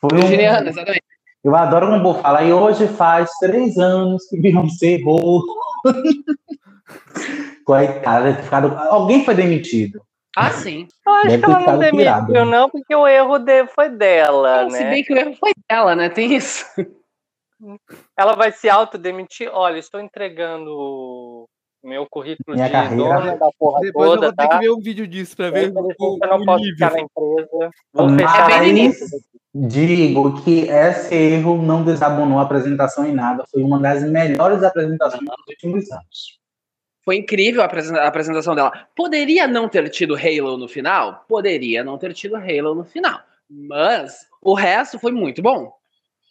Foi 0.00 0.10
Virginiana, 0.18 0.66
um... 0.66 0.68
exatamente. 0.68 1.04
Eu 1.44 1.54
adoro 1.54 1.88
quando 1.88 2.00
o 2.00 2.02
povo 2.02 2.22
fala, 2.22 2.42
e 2.42 2.52
hoje 2.52 2.88
faz 2.88 3.30
três 3.38 3.76
anos 3.76 4.26
que 4.28 4.40
Beyoncé 4.40 4.92
errou. 4.92 5.42
Coitada, 7.64 8.34
ficado... 8.42 8.74
alguém 8.88 9.24
foi 9.24 9.34
demitido. 9.34 10.00
Ah, 10.36 10.50
sim. 10.50 10.88
Eu 11.06 11.12
acho 11.12 11.28
Deve 11.28 11.38
que 11.44 11.50
ela 11.50 11.60
não 11.60 11.78
demitiu, 11.78 11.98
pirado, 11.98 12.32
né? 12.32 12.44
não, 12.44 12.68
porque 12.70 12.94
o 12.94 13.06
erro 13.06 13.38
de... 13.38 13.66
foi 13.68 13.88
dela, 13.88 14.62
não, 14.64 14.70
né? 14.70 14.78
Se 14.78 14.84
bem 14.84 15.04
que 15.04 15.12
o 15.12 15.16
erro 15.16 15.34
foi 15.36 15.52
dela, 15.70 15.94
né? 15.94 16.08
Tem 16.08 16.34
isso. 16.34 16.64
Ela 18.18 18.34
vai 18.34 18.52
se 18.52 18.68
autodemitir. 18.68 19.48
Olha, 19.52 19.78
estou 19.78 20.00
entregando 20.00 21.46
meu 21.82 22.06
currículo 22.08 22.56
Minha 22.56 22.66
de 22.66 22.72
carreira. 22.72 22.96
dona 22.96 23.36
da 23.36 23.48
porra 23.58 23.80
Depois 23.80 24.10
toda, 24.10 24.26
eu 24.26 24.30
vou 24.30 24.36
ter 24.36 24.48
tá? 24.48 24.58
que 24.58 24.64
ver 24.64 24.70
um 24.72 24.80
vídeo 24.80 25.06
disso 25.06 25.36
pra 25.36 25.50
ver 25.50 25.68
Eu 25.68 25.74
o, 25.74 26.18
não 26.18 26.40
o 26.40 26.44
posso 26.44 26.64
nível. 26.64 26.74
ficar 26.74 26.90
na 26.92 27.00
empresa. 27.00 27.70
Vou 27.92 28.08
Mas 28.10 28.22
fechar 28.22 28.50
É 28.50 28.58
bem 28.60 28.72
no 28.72 28.78
isso. 28.90 29.04
digo 29.54 30.42
que 30.42 30.60
esse 30.68 31.14
erro 31.14 31.62
não 31.62 31.84
desabonou 31.84 32.38
a 32.38 32.42
apresentação 32.42 33.06
em 33.06 33.12
nada. 33.12 33.44
Foi 33.50 33.62
uma 33.62 33.78
das 33.78 34.02
melhores 34.02 34.62
apresentações 34.62 35.22
dos 35.24 35.46
últimos 35.48 35.90
anos. 35.92 36.40
Foi 37.04 37.16
incrível 37.16 37.60
a 37.62 37.66
apresen- 37.66 37.98
a 37.98 38.06
apresentação 38.06 38.54
dela. 38.54 38.72
Poderia 38.96 39.46
não 39.46 39.68
ter 39.68 39.88
tido 39.90 40.16
Halo 40.16 40.56
no 40.56 40.66
final? 40.68 41.24
Poderia 41.28 41.84
não 41.84 41.98
ter 41.98 42.12
tido 42.14 42.36
Halo 42.36 42.74
no 42.74 42.84
final. 42.84 43.20
Mas 43.48 44.26
o 44.40 44.54
resto 44.54 44.98
foi 44.98 45.12
muito 45.12 45.42
bom. 45.42 45.72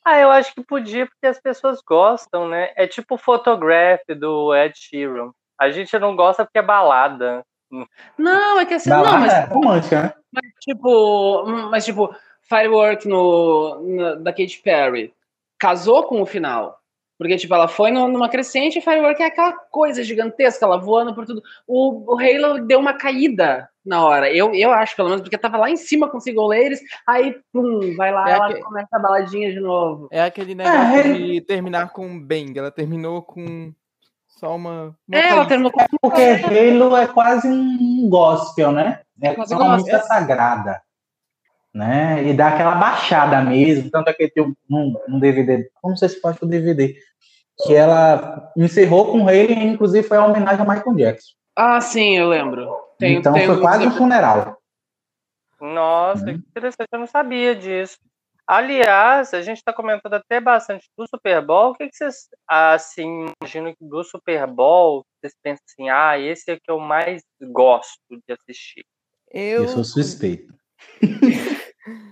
Ah, 0.04 0.20
eu 0.20 0.32
acho 0.32 0.54
que 0.54 0.64
podia, 0.64 1.06
porque 1.06 1.28
as 1.28 1.40
pessoas 1.40 1.80
gostam, 1.88 2.48
né? 2.50 2.72
É 2.76 2.88
tipo 2.88 3.16
o 3.16 3.18
Photograph 3.18 4.02
do 4.18 4.54
Ed 4.56 4.74
Sheeran. 4.78 5.32
A 5.60 5.70
gente 5.70 5.98
não 6.00 6.16
gosta 6.16 6.44
porque 6.44 6.58
é 6.60 6.64
balada. 6.64 7.46
Não, 8.18 8.60
é 8.60 8.66
que 8.66 8.74
assim, 8.74 8.90
Balada 8.90 9.12
não, 9.14 9.20
mas, 9.22 9.34
é 9.34 9.46
romântica, 9.46 10.02
né? 10.04 10.14
mas 10.32 10.46
tipo, 10.60 11.46
mas 11.72 11.86
tipo, 11.86 12.16
Firework 12.42 13.08
no, 13.08 13.82
na- 13.96 14.16
da 14.16 14.32
Katy 14.32 14.62
Perry 14.64 15.14
casou 15.58 16.04
com 16.04 16.22
o 16.22 16.26
final. 16.26 16.78
Porque, 17.24 17.38
tipo, 17.38 17.56
ela 17.56 17.70
foi 17.70 17.90
numa 17.90 18.28
crescente 18.28 18.78
e 18.80 18.82
Firework 18.82 19.24
é 19.24 19.28
aquela 19.28 19.54
coisa 19.54 20.04
gigantesca, 20.04 20.66
ela 20.66 20.78
voando 20.78 21.16
por 21.16 21.26
tudo. 21.26 21.42
O, 21.66 22.14
o 22.14 22.20
Halo 22.20 22.66
deu 22.68 22.80
uma 22.80 22.94
caída 22.94 23.70
na 23.86 24.04
hora. 24.06 24.30
Eu, 24.30 24.54
eu 24.54 24.74
acho, 24.74 24.94
pelo 24.94 25.08
menos, 25.08 25.22
porque 25.24 25.38
tava 25.38 25.56
lá 25.58 25.70
em 25.70 25.78
cima 25.78 26.10
com 26.10 26.20
Single 26.20 26.48
Ladies, 26.50 26.82
aí, 27.08 27.34
pum, 27.54 27.96
vai 27.96 28.12
lá, 28.12 28.30
É 28.30 28.34
ela 28.34 28.54
que- 28.54 28.62
começa 28.62 28.90
a 28.92 29.00
baladinha 29.00 29.54
de 29.54 29.60
novo. 29.62 30.10
É 30.12 30.22
aquele 30.24 30.54
negócio 30.54 31.00
É. 31.00 31.14
de 31.14 31.40
terminar 31.42 31.94
com 31.94 32.06
um 32.06 32.20
bang. 32.22 32.60
Ela 32.60 32.70
terminou 32.72 33.22
com 33.22 33.72
só 34.28 34.54
uma. 34.54 34.94
uma 35.08 35.18
É, 35.18 35.30
ela 35.30 35.46
terminou 35.46 35.72
com 35.72 35.80
Porque 36.02 36.22
Halo 36.22 36.98
é 36.98 37.08
quase 37.08 37.48
um 37.48 38.10
gospel, 38.10 38.74
né? 38.74 39.00
É 39.22 39.34
Quase 39.34 39.54
uma 39.56 39.78
música 39.78 40.00
sagrada. 40.02 40.82
Né? 41.74 42.24
E 42.28 42.34
dá 42.34 42.50
aquela 42.50 42.76
baixada 42.76 43.42
mesmo. 43.42 43.90
Tanto 43.90 44.10
é 44.10 44.14
que 44.14 44.30
tem 44.30 44.44
um, 44.44 44.94
um, 45.10 45.20
DVD, 45.20 45.70
como 45.82 45.98
sei 45.98 46.10
se 46.10 46.22
pode 46.22 46.38
o 46.42 46.46
DVD, 46.46 46.96
que 47.66 47.74
ela 47.74 48.52
encerrou 48.56 49.12
com 49.12 49.30
ele 49.30 49.54
e 49.54 49.64
inclusive 49.64 50.08
foi 50.08 50.18
uma 50.18 50.28
homenagem 50.28 50.64
a 50.64 50.70
Michael 50.70 50.96
Jackson. 50.96 51.34
Ah, 51.56 51.82
sim, 51.82 52.18
eu 52.18 52.30
lembro. 52.30 52.76
Tem- 53.00 53.16
então 53.18 53.34
tem 53.34 53.48
foi 53.48 53.58
um- 53.58 53.62
quase 53.62 53.88
um 53.88 53.92
funeral. 53.92 54.58
Nossa, 55.60 56.26
que 56.26 56.32
interessante, 56.32 56.90
eu 56.92 57.00
não 57.00 57.08
sabia 57.08 57.56
disso. 57.56 57.98
Aliás, 58.46 59.34
a 59.34 59.42
gente 59.42 59.58
está 59.58 59.72
comentando 59.72 60.16
até 60.16 60.42
bastante 60.42 60.90
do 60.98 61.08
Super 61.08 61.42
Bowl. 61.42 61.72
O 61.72 61.74
que, 61.74 61.88
que 61.88 61.96
vocês, 61.96 62.28
assim, 62.46 63.28
imaginam 63.42 63.72
que 63.72 63.86
do 63.86 64.04
Super 64.04 64.46
Bowl, 64.46 65.06
vocês 65.22 65.34
pensam 65.42 65.64
assim, 65.70 65.90
ah, 65.90 66.20
esse 66.20 66.52
é 66.52 66.56
o 66.56 66.60
que 66.60 66.70
eu 66.70 66.78
mais 66.80 67.24
gosto 67.42 67.98
de 68.10 68.34
assistir? 68.34 68.86
Eu. 69.32 69.64
Eu 69.64 69.68
sou 69.70 69.84
suspeito. 69.84 70.54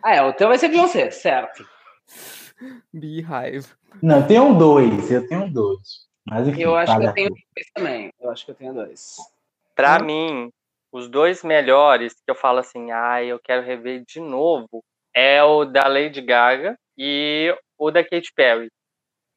Ah, 0.03 0.15
é, 0.15 0.21
o 0.21 0.33
teu 0.33 0.47
vai 0.47 0.57
ser 0.57 0.69
Beyoncé, 0.69 1.11
certo. 1.11 1.65
Beehive. 2.93 3.67
Não, 4.01 4.17
eu 4.19 4.27
tenho 4.27 4.53
dois, 4.57 5.11
eu 5.11 5.27
tenho 5.27 5.49
dois. 5.51 6.07
Mas 6.25 6.47
enfim, 6.47 6.61
Eu 6.61 6.75
acho 6.75 6.97
que 6.97 7.03
eu 7.05 7.13
tenho 7.13 7.29
dois 7.29 7.67
também. 7.73 8.09
Eu 8.19 8.29
acho 8.31 8.45
que 8.45 8.51
eu 8.51 8.55
tenho 8.55 8.73
dois. 8.73 9.17
Para 9.75 10.01
Hum. 10.01 10.05
mim, 10.05 10.49
os 10.91 11.09
dois 11.09 11.43
melhores 11.43 12.13
que 12.13 12.29
eu 12.29 12.35
falo 12.35 12.59
assim, 12.59 12.91
ah, 12.91 13.23
eu 13.23 13.39
quero 13.39 13.65
rever 13.65 14.03
de 14.05 14.19
novo, 14.19 14.83
é 15.13 15.41
o 15.43 15.65
da 15.65 15.87
Lady 15.87 16.21
Gaga 16.21 16.77
e 16.97 17.55
o 17.77 17.89
da 17.91 18.03
Katy 18.03 18.31
Perry. 18.35 18.69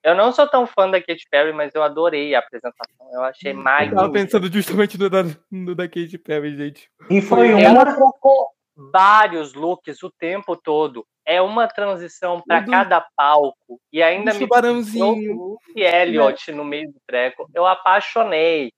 Eu 0.02 0.14
não 0.14 0.32
sou 0.32 0.46
tão 0.46 0.66
fã 0.66 0.90
da 0.90 1.00
Katy 1.00 1.24
Perry, 1.30 1.52
mas 1.54 1.74
eu 1.74 1.82
adorei 1.82 2.34
a 2.34 2.40
apresentação. 2.40 3.10
Eu 3.10 3.22
achei 3.22 3.52
Eu 3.52 3.56
tava 3.56 3.62
magnífico. 3.64 4.12
pensando 4.12 4.52
justamente 4.52 4.98
no 4.98 5.08
da, 5.08 5.22
no 5.50 5.74
da 5.74 5.88
Katy 5.88 6.18
Perry, 6.18 6.54
gente. 6.56 6.90
E 7.08 7.22
foi 7.22 7.48
Ela 7.58 7.82
uma. 7.84 7.94
trocou, 7.94 8.48
vários 8.76 9.54
looks 9.54 10.02
o 10.02 10.10
tempo 10.10 10.56
todo. 10.56 11.06
É 11.26 11.40
uma 11.40 11.66
transição 11.66 12.42
para 12.46 12.64
cada 12.64 13.00
palco. 13.16 13.80
E 13.92 14.02
ainda 14.02 14.34
me 14.34 14.40
tubarãozinho. 14.40 15.56
e 15.74 15.82
Elliot 15.82 16.52
no 16.52 16.64
meio 16.64 16.92
do 16.92 17.00
treco. 17.06 17.48
Eu 17.54 17.66
apaixonei. 17.66 18.72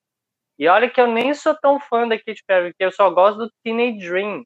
E 0.58 0.68
olha 0.68 0.88
que 0.88 1.00
eu 1.00 1.06
nem 1.06 1.34
sou 1.34 1.54
tão 1.54 1.78
fã 1.80 2.06
da 2.06 2.16
Katy 2.16 2.42
Perry, 2.46 2.70
porque 2.70 2.84
eu 2.84 2.92
só 2.92 3.10
gosto 3.10 3.38
do 3.38 3.52
Teenage 3.62 4.08
Dream, 4.08 4.44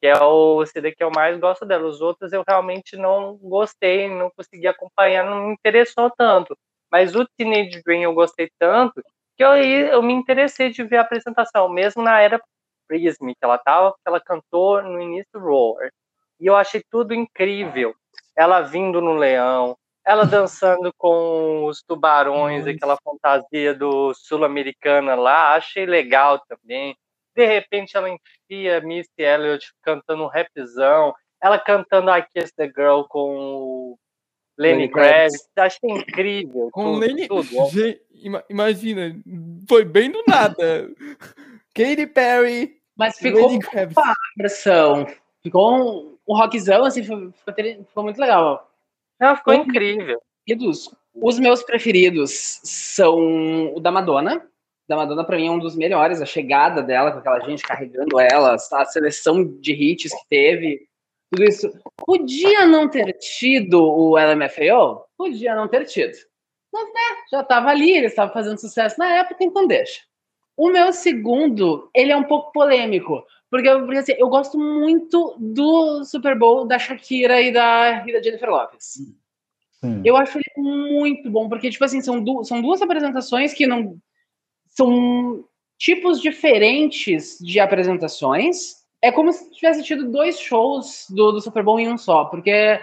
que 0.00 0.06
é 0.06 0.22
o 0.22 0.64
CD 0.66 0.92
que 0.92 1.02
eu 1.02 1.10
mais 1.10 1.38
gosto 1.38 1.64
dela. 1.64 1.86
Os 1.86 2.00
outros 2.00 2.32
eu 2.32 2.44
realmente 2.46 2.96
não 2.96 3.36
gostei, 3.36 4.08
não 4.08 4.30
consegui 4.36 4.66
acompanhar, 4.66 5.24
não 5.24 5.46
me 5.46 5.52
interessou 5.54 6.10
tanto. 6.10 6.56
Mas 6.90 7.14
o 7.14 7.26
Teenage 7.36 7.80
Dream 7.84 8.02
eu 8.02 8.12
gostei 8.12 8.50
tanto 8.58 9.02
que 9.36 9.44
eu, 9.44 9.56
eu 9.56 10.02
me 10.02 10.12
interessei 10.12 10.68
de 10.68 10.82
ver 10.82 10.98
a 10.98 11.02
apresentação, 11.02 11.68
mesmo 11.68 12.02
na 12.02 12.20
era 12.20 12.38
Prism 12.90 13.28
que 13.28 13.36
ela 13.44 13.56
tava, 13.56 13.92
que 13.92 14.00
ela 14.04 14.20
cantou 14.20 14.82
no 14.82 15.00
início 15.00 15.30
do 15.32 15.38
Roar. 15.38 15.92
E 16.40 16.46
eu 16.46 16.56
achei 16.56 16.82
tudo 16.90 17.14
incrível. 17.14 17.94
Ela 18.36 18.62
vindo 18.62 19.00
no 19.00 19.14
leão, 19.14 19.76
ela 20.04 20.24
dançando 20.26 20.92
com 20.98 21.66
os 21.66 21.82
tubarões, 21.82 22.66
aquela 22.66 22.98
fantasia 23.04 23.72
do 23.72 24.12
sul-americana 24.14 25.14
lá, 25.14 25.54
achei 25.54 25.86
legal 25.86 26.40
também. 26.48 26.96
De 27.36 27.46
repente 27.46 27.96
ela 27.96 28.10
enfia 28.10 28.80
Missy 28.80 29.10
Elliott 29.18 29.72
cantando 29.82 30.24
um 30.24 30.26
rapzão, 30.26 31.14
ela 31.40 31.58
cantando 31.58 32.10
I 32.10 32.22
Kiss 32.22 32.52
the 32.56 32.66
Girl 32.66 33.02
com 33.08 33.36
o 33.36 33.98
Lenny 34.58 34.88
Kravitz, 34.88 35.48
achei 35.56 35.90
incrível. 35.90 36.68
Com 36.72 36.94
tudo, 36.94 36.98
Lenny... 36.98 37.28
tudo. 37.28 37.48
Imagina, 38.50 39.14
foi 39.68 39.84
bem 39.84 40.10
do 40.10 40.22
nada. 40.26 40.90
Katy 41.74 42.06
Perry, 42.08 42.79
mas 43.00 43.16
ficou 43.16 43.48
uma 43.50 44.14
pressão. 44.36 45.06
Ficou 45.42 45.74
um, 45.74 46.18
um 46.28 46.36
rockzão, 46.36 46.84
assim, 46.84 47.02
ficou, 47.02 47.32
ficou 47.32 48.04
muito 48.04 48.20
legal. 48.20 48.70
Não, 49.18 49.34
ficou 49.34 49.54
incrível. 49.54 50.20
Os 51.14 51.38
meus 51.38 51.62
preferidos 51.62 52.60
são 52.62 53.74
o 53.74 53.80
da 53.80 53.90
Madonna. 53.90 54.46
Da 54.86 54.96
Madonna, 54.96 55.24
pra 55.24 55.38
mim, 55.38 55.46
é 55.46 55.50
um 55.50 55.58
dos 55.58 55.74
melhores. 55.74 56.20
A 56.20 56.26
chegada 56.26 56.82
dela, 56.82 57.10
com 57.10 57.20
aquela 57.20 57.40
gente 57.40 57.62
carregando 57.62 58.20
ela, 58.20 58.54
a 58.54 58.84
seleção 58.84 59.44
de 59.44 59.72
hits 59.72 60.12
que 60.12 60.28
teve, 60.28 60.86
tudo 61.32 61.44
isso. 61.44 61.72
Podia 61.96 62.66
não 62.66 62.86
ter 62.86 63.14
tido 63.14 63.82
o 63.82 64.18
LMFAO? 64.18 65.06
Podia 65.16 65.54
não 65.54 65.68
ter 65.68 65.86
tido. 65.86 66.18
Mas, 66.70 66.84
né, 66.84 67.16
já 67.32 67.42
tava 67.42 67.70
ali, 67.70 67.96
ele 67.96 68.06
estava 68.08 68.30
fazendo 68.30 68.60
sucesso 68.60 68.98
na 68.98 69.20
época, 69.20 69.42
então 69.42 69.66
deixa. 69.66 70.02
O 70.60 70.68
meu 70.68 70.92
segundo, 70.92 71.88
ele 71.94 72.12
é 72.12 72.16
um 72.18 72.24
pouco 72.24 72.52
polêmico, 72.52 73.24
porque, 73.50 73.66
porque 73.70 73.96
assim, 73.96 74.12
eu 74.18 74.28
gosto 74.28 74.58
muito 74.58 75.34
do 75.38 76.04
Super 76.04 76.38
Bowl 76.38 76.66
da 76.66 76.78
Shakira 76.78 77.40
e 77.40 77.50
da, 77.50 78.04
e 78.06 78.12
da 78.12 78.20
Jennifer 78.20 78.50
Lopez. 78.50 78.98
Sim. 79.80 80.02
Eu 80.04 80.18
acho 80.18 80.36
ele 80.36 80.62
muito 80.62 81.30
bom, 81.30 81.48
porque, 81.48 81.70
tipo 81.70 81.82
assim, 81.82 82.02
são, 82.02 82.22
du 82.22 82.44
são 82.44 82.60
duas 82.60 82.82
apresentações 82.82 83.54
que 83.54 83.66
não. 83.66 83.96
São 84.66 85.46
tipos 85.78 86.20
diferentes 86.20 87.38
de 87.40 87.58
apresentações. 87.58 88.84
É 89.00 89.10
como 89.10 89.32
se 89.32 89.50
tivesse 89.52 89.82
tido 89.82 90.12
dois 90.12 90.38
shows 90.38 91.06
do, 91.08 91.32
do 91.32 91.40
Super 91.40 91.64
Bowl 91.64 91.80
em 91.80 91.88
um 91.88 91.96
só, 91.96 92.26
porque 92.26 92.78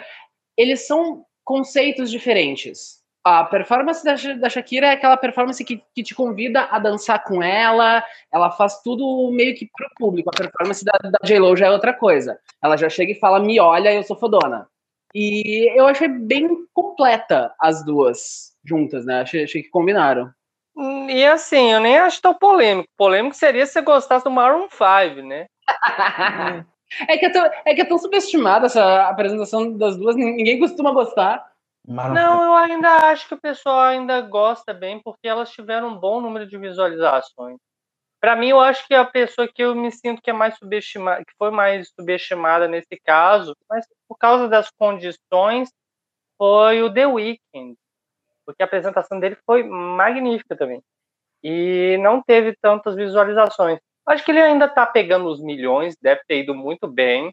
eles 0.58 0.88
são 0.88 1.24
conceitos 1.44 2.10
diferentes 2.10 2.97
a 3.28 3.44
performance 3.44 4.04
da, 4.04 4.16
da 4.36 4.50
Shakira 4.50 4.88
é 4.88 4.92
aquela 4.92 5.18
performance 5.18 5.64
que, 5.64 5.84
que 5.94 6.04
te 6.04 6.16
convida 6.16 6.64
a 6.72 6.80
dançar 6.80 7.24
com 7.24 7.44
ela, 7.44 8.04
ela 8.32 8.50
faz 8.52 8.82
tudo 8.82 9.30
meio 9.32 9.56
que 9.56 9.70
pro 9.76 9.90
público. 9.98 10.30
A 10.30 10.38
performance 10.38 10.84
da, 10.86 10.98
da 11.04 11.20
J-Lo 11.24 11.56
já 11.56 11.68
é 11.68 11.72
outra 11.72 11.94
coisa. 11.94 12.40
Ela 12.64 12.78
já 12.78 12.90
chega 12.90 13.12
e 13.12 13.20
fala, 13.20 13.40
me 13.40 13.60
olha, 13.60 13.94
eu 13.94 14.04
sou 14.04 14.18
fodona. 14.18 14.68
E 15.14 15.72
eu 15.78 15.88
achei 15.88 16.08
bem 16.08 16.48
completa 16.74 17.54
as 17.60 17.84
duas 17.84 18.54
juntas, 18.64 19.06
né? 19.06 19.22
Achei, 19.22 19.44
achei 19.44 19.64
que 19.64 19.70
combinaram. 19.70 20.32
Hum, 20.76 21.10
e 21.10 21.26
assim, 21.26 21.72
eu 21.72 21.80
nem 21.80 21.98
acho 21.98 22.22
tão 22.22 22.34
polêmico. 22.34 22.88
Polêmico 22.96 23.36
seria 23.36 23.66
se 23.66 23.74
você 23.74 23.82
gostasse 23.82 24.24
do 24.24 24.32
Maroon 24.32 24.68
5, 24.70 25.28
né? 25.28 25.48
é, 27.08 27.18
que 27.18 27.26
é, 27.26 27.30
tão, 27.30 27.50
é 27.66 27.76
que 27.76 27.82
é 27.82 27.86
tão 27.86 27.98
subestimada 27.98 28.68
essa 28.68 29.08
apresentação 29.08 29.76
das 29.76 29.98
duas, 29.98 30.16
ninguém 30.16 30.60
costuma 30.60 30.92
gostar. 30.92 31.44
Não, 31.88 32.44
eu 32.44 32.54
ainda 32.54 32.90
acho 33.10 33.28
que 33.28 33.34
o 33.34 33.40
pessoal 33.40 33.80
ainda 33.80 34.20
gosta 34.22 34.74
bem 34.74 35.02
porque 35.02 35.28
elas 35.28 35.50
tiveram 35.52 35.88
um 35.90 35.98
bom 35.98 36.20
número 36.20 36.46
de 36.46 36.58
visualizações. 36.58 37.58
Para 38.20 38.36
mim, 38.36 38.50
eu 38.50 38.60
acho 38.60 38.86
que 38.88 38.94
a 38.94 39.06
pessoa 39.06 39.48
que 39.48 39.64
eu 39.64 39.74
me 39.74 39.92
sinto 39.92 40.22
que 40.22 40.30
é 40.30 40.34
mais 40.34 40.58
subestimada, 40.58 41.24
que 41.24 41.34
foi 41.38 41.50
mais 41.52 41.90
subestimada 41.98 42.68
nesse 42.68 43.00
caso, 43.06 43.56
mas 43.70 43.86
por 44.08 44.18
causa 44.18 44.50
das 44.50 44.70
condições, 44.72 45.70
foi 46.38 46.84
o 46.84 46.94
The 46.94 47.08
Weeknd, 47.08 47.76
porque 48.46 48.62
a 48.64 48.66
apresentação 48.66 49.20
dele 49.20 49.38
foi 49.46 49.64
magnífica 49.64 50.58
também 50.58 50.82
e 51.44 51.98
não 52.02 52.22
teve 52.22 52.56
tantas 52.62 52.96
visualizações. 52.96 53.80
Acho 54.06 54.26
que 54.26 54.32
ele 54.32 54.42
ainda 54.42 54.66
está 54.66 54.86
pegando 54.86 55.30
os 55.30 55.42
milhões, 55.42 55.96
deve 56.02 56.22
ter 56.28 56.44
ido 56.44 56.56
muito 56.56 56.88
bem, 56.88 57.32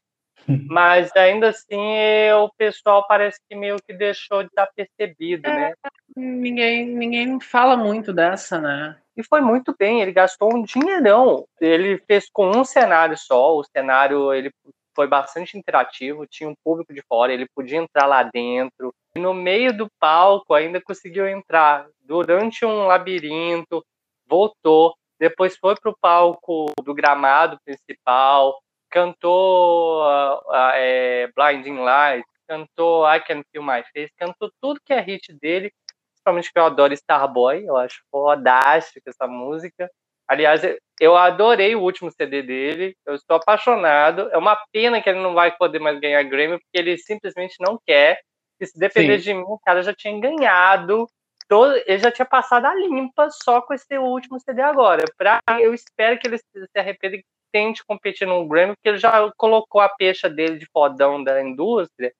mas 0.69 1.15
ainda 1.17 1.49
assim 1.49 2.31
o 2.33 2.51
pessoal 2.57 3.07
parece 3.07 3.39
que 3.49 3.57
meio 3.57 3.77
que 3.87 3.95
deixou 3.95 4.43
de 4.43 4.49
estar 4.49 4.69
percebido, 4.75 5.47
é, 5.47 5.55
né? 5.55 5.75
Ninguém, 6.17 6.87
ninguém 6.87 7.41
fala 7.41 7.77
muito 7.77 8.13
dessa, 8.13 8.61
né? 8.61 8.97
E 9.17 9.23
foi 9.23 9.41
muito 9.41 9.75
bem, 9.79 10.01
ele 10.01 10.13
gastou 10.13 10.55
um 10.55 10.63
dinheirão. 10.63 11.47
Ele 11.61 11.99
fez 12.07 12.29
com 12.33 12.51
um 12.51 12.65
cenário 12.65 13.17
só, 13.17 13.57
o 13.57 13.65
cenário 13.65 14.33
ele 14.33 14.51
foi 14.95 15.07
bastante 15.07 15.59
interativo, 15.59 16.27
tinha 16.27 16.49
um 16.49 16.55
público 16.65 16.95
de 16.95 17.03
fora, 17.09 17.33
ele 17.33 17.47
podia 17.55 17.79
entrar 17.79 18.07
lá 18.07 18.23
dentro. 18.23 18.93
E 19.17 19.21
no 19.21 19.35
meio 19.35 19.77
do 19.77 19.89
palco 19.99 20.55
ainda 20.55 20.81
conseguiu 20.81 21.29
entrar 21.29 21.87
durante 22.01 22.65
um 22.65 22.87
labirinto, 22.87 23.85
voltou, 24.27 24.95
depois 25.19 25.57
foi 25.57 25.75
para 25.81 25.91
o 25.91 25.97
palco 26.01 26.67
do 26.83 26.95
gramado 26.95 27.59
principal, 27.65 28.61
cantou 28.95 30.03
uh, 30.03 30.37
uh, 30.47 30.73
é, 30.75 31.29
Blinding 31.35 31.79
Lights, 31.81 32.31
cantou 32.47 33.05
I 33.13 33.19
Can 33.21 33.43
Feel 33.51 33.65
My 33.65 33.83
Face, 33.93 34.13
cantou 34.17 34.53
tudo 34.61 34.81
que 34.85 34.93
é 34.93 35.01
hit 35.01 35.37
dele, 35.41 35.73
principalmente 36.13 36.53
que 36.53 36.59
eu 36.59 36.65
adoro 36.65 36.95
Starboy, 36.95 37.67
eu 37.67 37.77
acho 37.77 38.01
fodástica 38.09 39.11
essa 39.11 39.27
música. 39.27 39.91
Aliás, 40.29 40.63
eu 41.01 41.17
adorei 41.17 41.75
o 41.75 41.83
último 41.83 42.11
CD 42.11 42.41
dele, 42.41 42.97
eu 43.05 43.17
estou 43.17 43.37
apaixonado. 43.37 44.31
É 44.31 44.39
uma 44.39 44.57
pena 44.73 45.03
que 45.03 45.11
ele 45.11 45.21
não 45.21 45.35
vai 45.35 45.55
poder 45.55 45.81
mais 45.81 45.99
ganhar 45.99 46.23
Grammy, 46.23 46.59
porque 46.59 46.79
ele 46.79 46.97
simplesmente 46.97 47.57
não 47.61 47.79
quer. 47.85 48.21
E 48.61 48.67
se 48.67 48.79
depender 48.79 49.19
Sim. 49.19 49.25
de 49.25 49.35
mim, 49.35 49.45
o 49.47 49.59
cara 49.59 49.83
já 49.83 49.93
tinha 49.93 50.19
ganhado. 50.19 51.07
Todo, 51.47 51.77
ele 51.85 51.99
já 51.99 52.11
tinha 52.11 52.25
passado 52.25 52.65
a 52.65 52.75
limpa 52.75 53.29
só 53.31 53.61
com 53.61 53.75
esse 53.75 53.99
último 53.99 54.41
CD 54.41 54.63
agora. 54.63 55.05
Pra, 55.19 55.43
eu 55.61 55.75
espero 55.75 56.19
que 56.19 56.27
ele 56.27 56.39
se 56.39 56.79
arrependa 56.79 57.19
tente 57.55 57.85
competir 57.87 58.27
no 58.27 58.45
Grammy, 58.49 58.75
porque 58.75 58.89
ele 58.89 58.99
já 58.99 59.31
colocou 59.37 59.81
a 59.81 59.89
pecha 59.89 60.29
dele 60.29 60.59
de 60.59 60.67
fodão 60.67 61.23
da 61.23 61.41
indústria. 61.41 62.13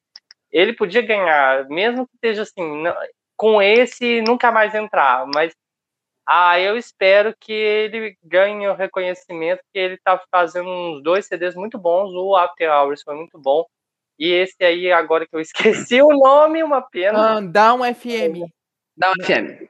Ele 0.53 0.73
podia 0.73 1.03
ganhar, 1.03 1.69
mesmo 1.69 2.07
que 2.07 2.15
esteja 2.15 2.43
assim, 2.43 2.85
com 3.37 3.61
esse 3.61 4.23
nunca 4.23 4.53
mais 4.53 4.73
entrar, 4.77 5.27
mas 5.35 5.53
ah, 6.25 6.59
eu 6.61 6.79
espero 6.79 7.35
que 7.39 7.53
ele 7.53 8.17
ganhe 8.23 8.69
o 8.69 8.75
reconhecimento, 8.75 9.61
que 9.73 9.79
ele 9.79 9.95
está 9.95 10.23
fazendo 10.31 10.69
uns 10.69 11.03
dois 11.03 11.27
CDs 11.27 11.57
muito 11.57 11.77
bons, 11.77 12.13
o 12.15 12.37
After 12.37 12.71
Hours 12.71 13.03
foi 13.03 13.17
muito 13.17 13.37
bom, 13.37 13.67
e 14.17 14.31
esse 14.31 14.63
aí, 14.63 14.93
agora 14.93 15.27
que 15.27 15.35
eu 15.35 15.41
esqueci 15.91 16.01
o 16.01 16.17
nome, 16.17 16.63
uma 16.63 16.81
pena. 16.81 17.39
Ah, 17.39 17.41
Down 17.41 17.81
FM. 17.93 18.49
Down 18.97 19.15
FM. 19.21 19.69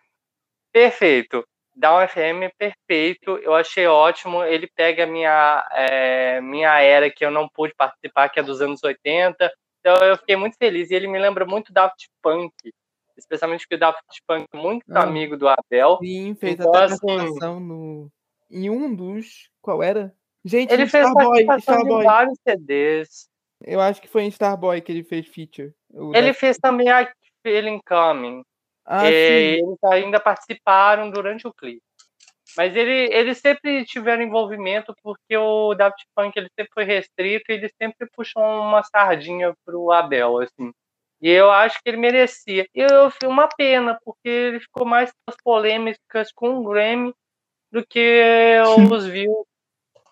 Perfeito. 0.70 1.42
Down 1.74 2.06
FM 2.06 2.52
perfeito, 2.56 3.36
eu 3.38 3.54
achei 3.54 3.86
ótimo. 3.86 4.44
Ele 4.44 4.68
pega 4.74 5.04
a 5.04 5.06
minha, 5.06 5.68
é, 5.72 6.40
minha 6.40 6.80
era 6.80 7.10
que 7.10 7.24
eu 7.24 7.30
não 7.30 7.48
pude 7.48 7.74
participar, 7.74 8.28
que 8.28 8.38
é 8.38 8.42
dos 8.42 8.60
anos 8.60 8.82
80. 8.82 9.52
Então 9.80 9.96
eu 9.96 10.16
fiquei 10.16 10.36
muito 10.36 10.56
feliz. 10.56 10.90
E 10.90 10.94
ele 10.94 11.08
me 11.08 11.18
lembra 11.18 11.44
muito 11.44 11.72
Daft 11.72 12.08
Punk, 12.22 12.52
especialmente 13.16 13.60
porque 13.62 13.74
o 13.74 13.78
Daft 13.78 14.02
Punk 14.26 14.46
é 14.52 14.56
muito 14.56 14.84
ah, 14.90 15.02
amigo 15.02 15.36
do 15.36 15.48
Abel. 15.48 15.98
Sim, 16.00 16.34
fez 16.36 16.54
então, 16.54 16.72
até 16.74 16.94
assim, 16.94 17.60
no... 17.60 18.10
em 18.50 18.70
um 18.70 18.94
dos. 18.94 19.50
Qual 19.60 19.82
era? 19.82 20.14
Gente, 20.44 20.72
ele 20.72 20.86
fez 20.86 21.06
Starboy, 21.06 21.46
Starboy. 21.58 22.04
vários 22.04 22.38
CDs. 22.46 23.28
Eu 23.62 23.80
acho 23.80 24.00
que 24.00 24.08
foi 24.08 24.24
em 24.24 24.28
Starboy 24.28 24.80
que 24.80 24.92
ele 24.92 25.02
fez 25.02 25.26
feature. 25.26 25.72
Ele 26.14 26.34
fez 26.34 26.58
também 26.58 26.90
a 26.90 27.10
Feeling 27.42 27.80
Coming. 27.86 28.42
Ah, 28.84 29.10
é, 29.10 29.58
eles 29.58 29.82
ainda 29.84 30.20
participaram 30.20 31.10
durante 31.10 31.46
o 31.46 31.52
clipe. 31.52 31.82
Mas 32.56 32.76
ele, 32.76 33.12
eles 33.12 33.38
sempre 33.38 33.84
tiveram 33.84 34.22
envolvimento 34.22 34.94
porque 35.02 35.36
o 35.36 35.74
Daft 35.74 36.04
Punk 36.14 36.36
ele 36.36 36.48
sempre 36.56 36.72
foi 36.72 36.84
restrito 36.84 37.50
e 37.50 37.54
eles 37.54 37.72
sempre 37.80 38.08
puxam 38.14 38.42
uma 38.42 38.82
sardinha 38.82 39.54
pro 39.64 39.90
Abel, 39.90 40.38
assim. 40.38 40.72
E 41.20 41.30
eu 41.30 41.50
acho 41.50 41.82
que 41.82 41.88
ele 41.88 41.96
merecia. 41.96 42.68
E 42.74 42.80
eu 42.80 43.10
fui 43.10 43.26
uma 43.28 43.48
pena, 43.48 43.98
porque 44.04 44.28
ele 44.28 44.60
ficou 44.60 44.86
mais 44.86 45.10
nas 45.26 45.36
polêmicas 45.42 46.30
com 46.32 46.58
o 46.58 46.64
Grammy 46.64 47.14
do 47.72 47.84
que 47.84 48.60
os 48.94 49.06
views 49.06 49.46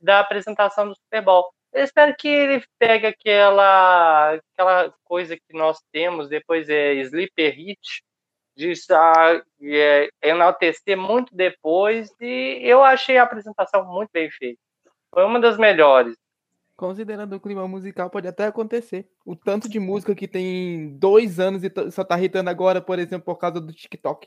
da 0.01 0.21
apresentação 0.21 0.89
do 0.89 0.97
Super 0.97 1.23
Bowl. 1.23 1.53
Eu 1.73 1.85
espero 1.85 2.15
que 2.17 2.29
ele 2.29 2.65
pegue 2.79 3.07
aquela, 3.07 4.35
aquela 4.35 4.93
coisa 5.05 5.37
que 5.37 5.57
nós 5.57 5.79
temos, 5.93 6.29
depois 6.29 6.69
é 6.69 6.95
Sleeper 6.95 7.55
Hit, 7.55 8.03
de 8.57 8.73
é, 9.63 10.09
enaltecer 10.23 10.97
muito 10.97 11.35
depois, 11.35 12.11
e 12.21 12.61
eu 12.63 12.83
achei 12.83 13.17
a 13.19 13.23
apresentação 13.23 13.85
muito 13.85 14.11
bem 14.13 14.31
feita. 14.31 14.59
Foi 15.13 15.25
uma 15.25 15.41
das 15.41 15.59
melhores. 15.59 16.17
Considerando 16.77 17.37
o 17.37 17.41
clima 17.41 17.69
musical, 17.69 18.11
pode 18.11 18.27
até 18.27 18.47
acontecer. 18.47 19.07
O 19.25 19.37
tanto 19.37 19.69
de 19.69 19.79
música 19.79 20.15
que 20.15 20.27
tem 20.27 20.97
dois 20.99 21.39
anos 21.39 21.63
e 21.63 21.71
só 21.91 22.03
tá 22.03 22.21
hitando 22.21 22.51
agora, 22.51 22.81
por 22.81 22.99
exemplo, 22.99 23.25
por 23.25 23.37
causa 23.37 23.61
do 23.61 23.73
TikTok. 23.73 24.27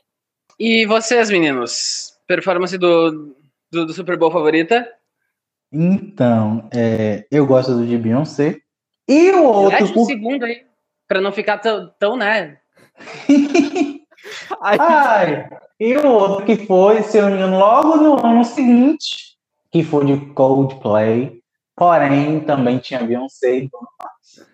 E 0.58 0.86
vocês, 0.86 1.28
meninos? 1.28 2.16
Performance 2.26 2.78
do, 2.78 3.36
do, 3.70 3.86
do 3.86 3.92
Super 3.92 4.16
Bowl 4.16 4.30
favorita? 4.30 4.88
Então, 5.70 6.68
é, 6.72 7.26
eu 7.30 7.46
gosto 7.46 7.74
do 7.74 7.86
de 7.86 7.98
Beyoncé. 7.98 8.60
E 9.08 9.30
o 9.32 9.44
outro. 9.44 9.92
Por... 9.92 10.02
um 10.02 10.04
segundo 10.04 10.44
aí, 10.44 10.64
pra 11.06 11.20
não 11.20 11.32
ficar 11.32 11.58
tão, 11.58 11.92
tão 11.98 12.16
né? 12.16 12.58
Ai, 14.60 15.48
e 15.78 15.96
o 15.96 16.08
outro 16.08 16.44
que 16.44 16.56
foi, 16.66 17.02
se 17.02 17.18
eu 17.18 17.22
não 17.24 17.30
me 17.30 17.36
engano, 17.36 17.58
logo 17.58 17.96
no 17.96 18.26
ano 18.26 18.44
seguinte, 18.44 19.36
que 19.70 19.82
foi 19.82 20.04
de 20.06 20.16
Coldplay. 20.32 21.40
Porém, 21.76 22.40
também 22.40 22.78
tinha 22.78 23.02
Beyoncé 23.02 23.58
e 23.58 23.68
Bruno 23.68 23.88
Mars. 24.00 24.48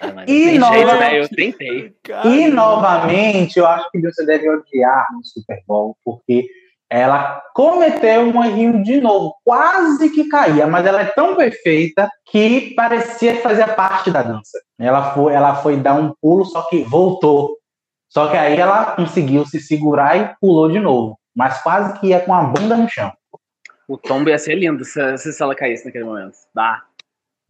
Ah, 0.00 0.24
e, 0.26 0.58
novamente, 0.58 1.00
né? 1.00 1.20
eu 1.20 1.28
tentei. 1.28 1.94
e 2.24 2.48
novamente, 2.48 3.58
eu 3.58 3.66
acho 3.66 3.90
que 3.90 3.98
Beyoncé 3.98 4.24
deve 4.24 4.48
odiar 4.48 5.08
no 5.12 5.24
Super 5.24 5.62
Bowl, 5.66 5.96
porque 6.04 6.46
ela 6.88 7.42
cometeu 7.54 8.22
um 8.22 8.44
erro 8.44 8.82
de 8.84 9.00
novo, 9.00 9.34
quase 9.42 10.10
que 10.10 10.28
caía, 10.28 10.66
mas 10.66 10.86
ela 10.86 11.00
é 11.00 11.06
tão 11.06 11.34
perfeita 11.34 12.08
que 12.26 12.72
parecia 12.76 13.40
fazer 13.40 13.74
parte 13.74 14.12
da 14.12 14.22
dança. 14.22 14.58
Ela 14.78 15.12
foi, 15.12 15.32
ela 15.32 15.56
foi 15.56 15.76
dar 15.76 15.94
um 15.94 16.14
pulo, 16.20 16.44
só 16.44 16.62
que 16.68 16.84
voltou. 16.84 17.56
Só 18.14 18.28
que 18.28 18.36
aí 18.36 18.56
ela 18.56 18.92
conseguiu 18.92 19.44
se 19.44 19.60
segurar 19.60 20.16
e 20.16 20.36
pulou 20.40 20.70
de 20.70 20.78
novo, 20.78 21.18
mas 21.34 21.60
quase 21.62 21.98
que 21.98 22.06
ia 22.08 22.20
com 22.20 22.32
a 22.32 22.44
bunda 22.44 22.76
no 22.76 22.88
chão. 22.88 23.12
O 23.88 23.98
tombo 23.98 24.30
ia 24.30 24.38
ser 24.38 24.54
lindo 24.54 24.84
se, 24.84 25.18
se 25.18 25.42
ela 25.42 25.54
caísse 25.54 25.84
naquele 25.84 26.04
momento. 26.04 26.36
Bah. 26.54 26.84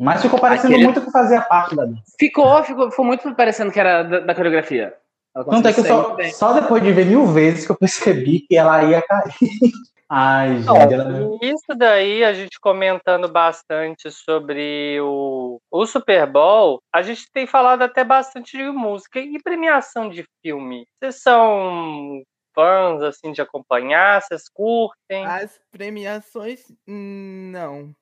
Mas 0.00 0.22
ficou 0.22 0.38
parecendo 0.38 0.72
Aquele... 0.72 0.85
muito 0.85 1.03
que 1.03 1.11
fazia 1.11 1.42
parte 1.42 1.77
da 1.77 1.85
dança. 1.85 2.03
Ficou, 2.18 2.64
ficou, 2.64 2.90
ficou 2.90 3.05
muito 3.05 3.33
parecendo 3.35 3.70
que 3.70 3.79
era 3.79 4.03
da, 4.03 4.20
da 4.20 4.35
coreografia. 4.35 4.94
Tanto 5.35 5.68
é 5.68 5.72
que 5.72 5.83
só, 5.83 6.16
só 6.33 6.53
depois 6.55 6.83
de 6.83 6.92
ver 6.92 7.07
mil 7.07 7.27
vezes 7.27 7.66
que 7.66 7.72
eu 7.72 7.77
percebi 7.77 8.40
que 8.40 8.57
ela 8.57 8.83
ia 8.85 9.03
cair. 9.03 9.33
Ai, 10.08 10.58
gente. 10.58 10.94
ela... 10.94 11.38
Isso 11.42 11.74
daí, 11.76 12.24
a 12.24 12.32
gente 12.32 12.60
comentando 12.60 13.28
bastante 13.28 14.10
sobre 14.10 15.00
o, 15.00 15.58
o 15.70 15.86
Super 15.86 16.26
Bowl, 16.26 16.80
a 16.92 17.02
gente 17.02 17.30
tem 17.32 17.46
falado 17.46 17.82
até 17.82 18.04
bastante 18.04 18.56
de 18.56 18.64
música 18.70 19.18
e 19.18 19.42
premiação 19.42 20.08
de 20.08 20.24
filme. 20.42 20.86
Vocês 20.98 21.20
são 21.22 22.22
fãs, 22.54 23.02
assim, 23.02 23.32
de 23.32 23.40
acompanhar? 23.40 24.22
Vocês 24.22 24.44
curtem? 24.52 25.24
As 25.24 25.58
premiações, 25.70 26.60
não. 26.86 27.92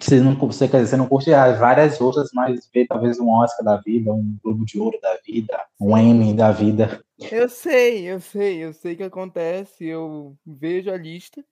Você 0.00 0.18
não, 0.18 0.34
você, 0.34 0.66
quer 0.66 0.78
dizer, 0.78 0.90
você 0.90 0.96
não 0.96 1.06
curte 1.06 1.32
as 1.32 1.58
várias 1.58 2.00
outras, 2.00 2.30
mas 2.32 2.68
vê 2.72 2.86
talvez 2.86 3.20
um 3.20 3.28
Oscar 3.28 3.64
da 3.64 3.76
vida, 3.76 4.10
um 4.10 4.38
Globo 4.42 4.64
de 4.64 4.80
Ouro 4.80 4.98
da 5.00 5.16
vida, 5.24 5.60
um 5.78 5.96
Emmy 5.96 6.32
da 6.32 6.50
vida. 6.50 7.04
Eu 7.30 7.48
sei, 7.50 8.10
eu 8.10 8.18
sei, 8.18 8.64
eu 8.64 8.72
sei 8.72 8.96
que 8.96 9.02
acontece, 9.02 9.86
eu 9.86 10.34
vejo 10.46 10.90
a 10.90 10.96
lista, 10.96 11.44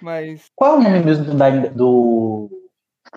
mas. 0.00 0.46
Qual 0.54 0.76
é 0.76 0.78
o 0.78 0.82
nome 0.82 1.00
mesmo 1.00 1.34
da, 1.34 1.50
do. 1.50 2.48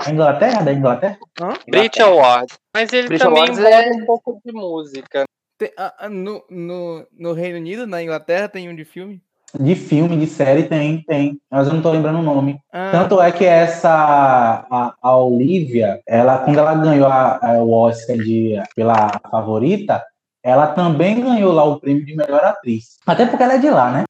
Da 0.04 0.12
Inglaterra? 0.12 0.64
Da 0.64 0.74
Inglaterra? 0.74 1.20
Hã? 1.40 1.54
Brit 1.70 2.02
Award. 2.02 2.52
Mas 2.74 2.92
ele 2.92 3.08
Brit 3.08 3.24
também 3.24 3.44
envolve 3.44 3.70
é... 3.72 3.94
um 3.94 4.06
pouco 4.06 4.42
de 4.44 4.52
música. 4.52 5.26
Tem, 5.60 5.72
ah, 5.78 6.10
no, 6.10 6.44
no, 6.50 7.08
no 7.12 7.34
Reino 7.34 7.58
Unido, 7.58 7.86
na 7.86 8.02
Inglaterra, 8.02 8.50
tem 8.50 8.68
um 8.68 8.76
de 8.76 8.84
filme? 8.84 9.22
De 9.60 9.76
filme, 9.76 10.18
de 10.18 10.28
série, 10.28 10.64
tem, 10.64 11.04
tem. 11.04 11.40
Mas 11.50 11.68
eu 11.68 11.74
não 11.74 11.82
tô 11.82 11.92
lembrando 11.92 12.20
o 12.20 12.24
nome. 12.24 12.60
Ah. 12.72 12.92
Tanto 12.92 13.22
é 13.22 13.32
que 13.32 13.44
essa, 13.44 13.90
a, 13.92 14.96
a 15.02 15.18
Olivia, 15.18 16.02
ela, 16.08 16.40
quando 16.40 16.58
ela 16.58 16.74
ganhou 16.76 17.08
a, 17.08 17.40
a, 17.42 17.54
o 17.62 17.72
Oscar 17.72 18.18
de, 18.18 18.56
pela 18.76 19.10
favorita, 19.30 20.04
ela 20.42 20.68
também 20.68 21.22
ganhou 21.22 21.52
lá 21.52 21.64
o 21.64 21.80
prêmio 21.80 22.06
de 22.06 22.16
melhor 22.16 22.44
atriz. 22.44 22.98
Até 23.06 23.26
porque 23.26 23.44
ela 23.44 23.54
é 23.54 23.58
de 23.58 23.70
lá, 23.70 23.92
né? 23.92 24.04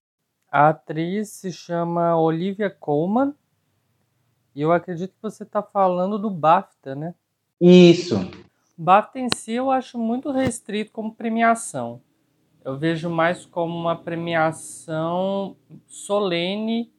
A 0.52 0.70
atriz 0.70 1.30
se 1.30 1.52
chama 1.52 2.18
Olivia 2.18 2.70
Colman. 2.70 3.34
E 4.54 4.62
eu 4.62 4.72
acredito 4.72 5.12
que 5.12 5.22
você 5.22 5.44
está 5.44 5.64
falando 5.64 6.20
do 6.20 6.30
BAFTA, 6.30 6.94
né? 6.94 7.16
Isso. 7.60 8.20
BAFTA 8.78 9.20
em 9.20 9.30
si 9.30 9.54
eu 9.54 9.72
acho 9.72 9.98
muito 9.98 10.30
restrito 10.32 10.92
como 10.92 11.14
premiação. 11.14 12.02
Eu 12.64 12.78
vejo 12.78 13.10
mais 13.10 13.46
como 13.46 13.76
uma 13.76 13.96
premiação 13.96 15.56
solene 15.88 16.92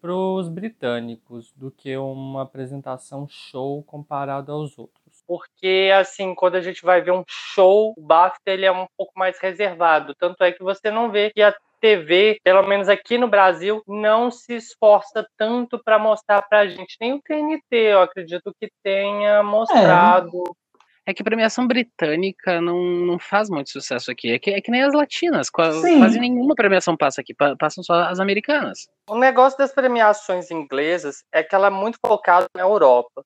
para 0.00 0.14
os 0.14 0.48
britânicos 0.48 1.52
do 1.52 1.70
que 1.70 1.96
uma 1.96 2.42
apresentação 2.42 3.26
show 3.28 3.82
comparado 3.84 4.52
aos 4.52 4.76
outros. 4.76 5.22
Porque, 5.26 5.90
assim, 5.98 6.34
quando 6.34 6.56
a 6.56 6.60
gente 6.60 6.82
vai 6.82 7.00
ver 7.00 7.12
um 7.12 7.24
show, 7.26 7.94
o 7.96 8.02
BAFTA 8.02 8.50
ele 8.50 8.66
é 8.66 8.72
um 8.72 8.86
pouco 8.96 9.12
mais 9.16 9.38
reservado. 9.38 10.14
Tanto 10.18 10.42
é 10.44 10.52
que 10.52 10.62
você 10.62 10.90
não 10.90 11.10
vê 11.10 11.30
que 11.30 11.40
a 11.40 11.54
TV, 11.80 12.38
pelo 12.42 12.66
menos 12.66 12.88
aqui 12.88 13.16
no 13.16 13.28
Brasil, 13.28 13.82
não 13.86 14.30
se 14.30 14.54
esforça 14.54 15.26
tanto 15.38 15.78
para 15.82 15.98
mostrar 15.98 16.42
para 16.42 16.60
a 16.60 16.66
gente. 16.66 16.96
Nem 17.00 17.14
o 17.14 17.20
TNT, 17.22 17.62
eu 17.70 18.00
acredito 18.00 18.54
que 18.60 18.68
tenha 18.82 19.42
mostrado. 19.42 20.42
É 20.46 20.63
é 21.06 21.12
que 21.12 21.22
a 21.22 21.24
premiação 21.24 21.66
britânica 21.66 22.60
não, 22.60 22.82
não 22.82 23.18
faz 23.18 23.50
muito 23.50 23.70
sucesso 23.70 24.10
aqui. 24.10 24.32
É 24.32 24.38
que, 24.38 24.50
é 24.50 24.60
que 24.60 24.70
nem 24.70 24.82
as 24.82 24.94
latinas. 24.94 25.50
Quase, 25.50 25.98
quase 25.98 26.18
nenhuma 26.18 26.54
premiação 26.54 26.96
passa 26.96 27.20
aqui. 27.20 27.34
Passam 27.58 27.84
só 27.84 28.04
as 28.04 28.20
americanas. 28.20 28.88
O 29.08 29.18
negócio 29.18 29.58
das 29.58 29.72
premiações 29.72 30.50
inglesas 30.50 31.22
é 31.30 31.42
que 31.42 31.54
ela 31.54 31.66
é 31.66 31.70
muito 31.70 31.98
focada 32.04 32.46
na 32.56 32.62
Europa. 32.62 33.22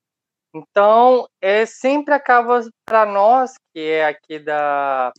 Então, 0.53 1.27
é, 1.41 1.65
sempre 1.65 2.13
acaba, 2.13 2.61
para 2.85 3.05
nós, 3.05 3.53
que 3.73 3.79
é 3.79 4.05
aqui 4.05 4.39
da 4.39 5.13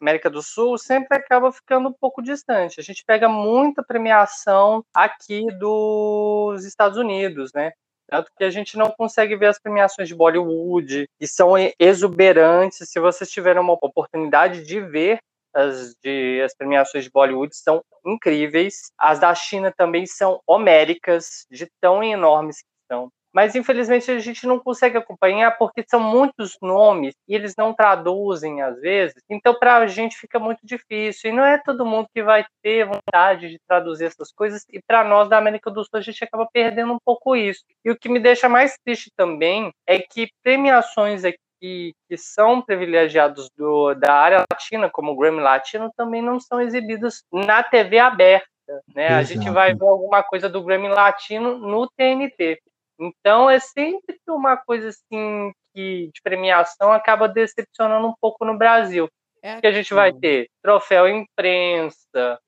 América 0.00 0.28
do 0.28 0.42
Sul, 0.42 0.76
sempre 0.76 1.16
acaba 1.16 1.52
ficando 1.52 1.88
um 1.88 1.92
pouco 1.92 2.20
distante. 2.20 2.80
A 2.80 2.82
gente 2.82 3.04
pega 3.06 3.28
muita 3.28 3.82
premiação 3.82 4.84
aqui 4.92 5.46
dos 5.58 6.64
Estados 6.64 6.98
Unidos, 6.98 7.50
né? 7.54 7.72
Tanto 8.08 8.30
que 8.36 8.44
a 8.44 8.50
gente 8.50 8.76
não 8.76 8.90
consegue 8.90 9.36
ver 9.36 9.46
as 9.46 9.58
premiações 9.58 10.08
de 10.08 10.14
Bollywood, 10.14 11.08
que 11.18 11.26
são 11.26 11.54
exuberantes. 11.78 12.88
Se 12.88 13.00
vocês 13.00 13.30
tiverem 13.30 13.60
uma 13.60 13.72
oportunidade 13.72 14.64
de 14.64 14.80
ver 14.80 15.18
as, 15.54 15.96
de, 16.02 16.40
as 16.42 16.54
premiações 16.54 17.04
de 17.04 17.10
Bollywood, 17.10 17.56
são 17.56 17.82
incríveis. 18.04 18.90
As 18.98 19.18
da 19.18 19.34
China 19.34 19.72
também 19.76 20.06
são 20.06 20.40
homéricas, 20.46 21.46
de 21.50 21.66
tão 21.80 22.02
enormes 22.02 22.58
que 22.58 22.68
são 22.92 23.10
mas 23.36 23.54
infelizmente 23.54 24.10
a 24.10 24.18
gente 24.18 24.46
não 24.46 24.58
consegue 24.58 24.96
acompanhar 24.96 25.58
porque 25.58 25.84
são 25.86 26.00
muitos 26.00 26.56
nomes 26.62 27.14
e 27.28 27.34
eles 27.34 27.52
não 27.54 27.74
traduzem 27.74 28.62
às 28.62 28.80
vezes, 28.80 29.22
então 29.28 29.54
para 29.54 29.76
a 29.76 29.86
gente 29.86 30.16
fica 30.16 30.38
muito 30.38 30.60
difícil 30.64 31.30
e 31.30 31.34
não 31.34 31.44
é 31.44 31.58
todo 31.58 31.84
mundo 31.84 32.08
que 32.14 32.22
vai 32.22 32.46
ter 32.62 32.86
vontade 32.86 33.50
de 33.50 33.58
traduzir 33.68 34.06
essas 34.06 34.32
coisas 34.32 34.64
e 34.72 34.80
para 34.80 35.04
nós 35.04 35.28
da 35.28 35.36
América 35.36 35.70
do 35.70 35.84
Sul 35.84 35.98
a 35.98 36.00
gente 36.00 36.24
acaba 36.24 36.48
perdendo 36.50 36.94
um 36.94 36.98
pouco 37.04 37.36
isso. 37.36 37.60
E 37.84 37.90
o 37.90 37.98
que 37.98 38.08
me 38.08 38.18
deixa 38.18 38.48
mais 38.48 38.78
triste 38.82 39.12
também 39.14 39.70
é 39.86 39.98
que 39.98 40.30
premiações 40.42 41.22
aqui 41.22 41.36
que, 41.60 41.94
que, 42.08 42.16
são 42.16 42.62
privilegiados 42.62 43.48
do, 43.56 43.94
da 43.94 44.12
área 44.12 44.44
latina, 44.50 44.90
como 44.90 45.12
o 45.12 45.16
Grammy 45.16 45.40
Latino, 45.40 45.90
também 45.96 46.22
não 46.22 46.38
são 46.38 46.60
exibidos 46.60 47.22
na 47.32 47.62
TV 47.62 47.98
aberta. 47.98 48.46
Né? 48.94 49.08
A 49.08 49.22
gente 49.22 49.48
vai 49.48 49.74
ver 49.74 49.86
alguma 49.86 50.22
coisa 50.22 50.48
do 50.48 50.62
Grammy 50.62 50.88
Latino 50.88 51.56
no 51.56 51.88
TNT. 51.96 52.60
Então 52.98 53.48
é 53.50 53.58
sempre 53.58 54.18
uma 54.28 54.56
coisa 54.56 54.88
assim 54.88 55.52
que 55.74 56.10
de 56.12 56.22
premiação 56.22 56.92
acaba 56.92 57.28
decepcionando 57.28 58.06
um 58.06 58.14
pouco 58.20 58.44
no 58.44 58.56
Brasil. 58.56 59.08
É 59.42 59.60
que 59.60 59.66
a 59.66 59.72
gente 59.72 59.92
vai 59.92 60.12
ter 60.12 60.48
troféu 60.62 61.08
imprensa, 61.08 62.40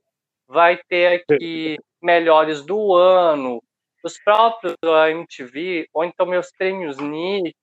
vai 0.48 0.78
ter 0.88 1.22
aqui 1.30 1.76
melhores 2.02 2.64
do 2.64 2.94
ano, 2.94 3.62
os 4.02 4.18
próprios 4.22 4.74
da 4.82 5.10
MTV, 5.10 5.88
ou 5.92 6.04
então 6.04 6.26
meus 6.26 6.50
prêmios 6.50 6.96
Nick. 6.98 7.54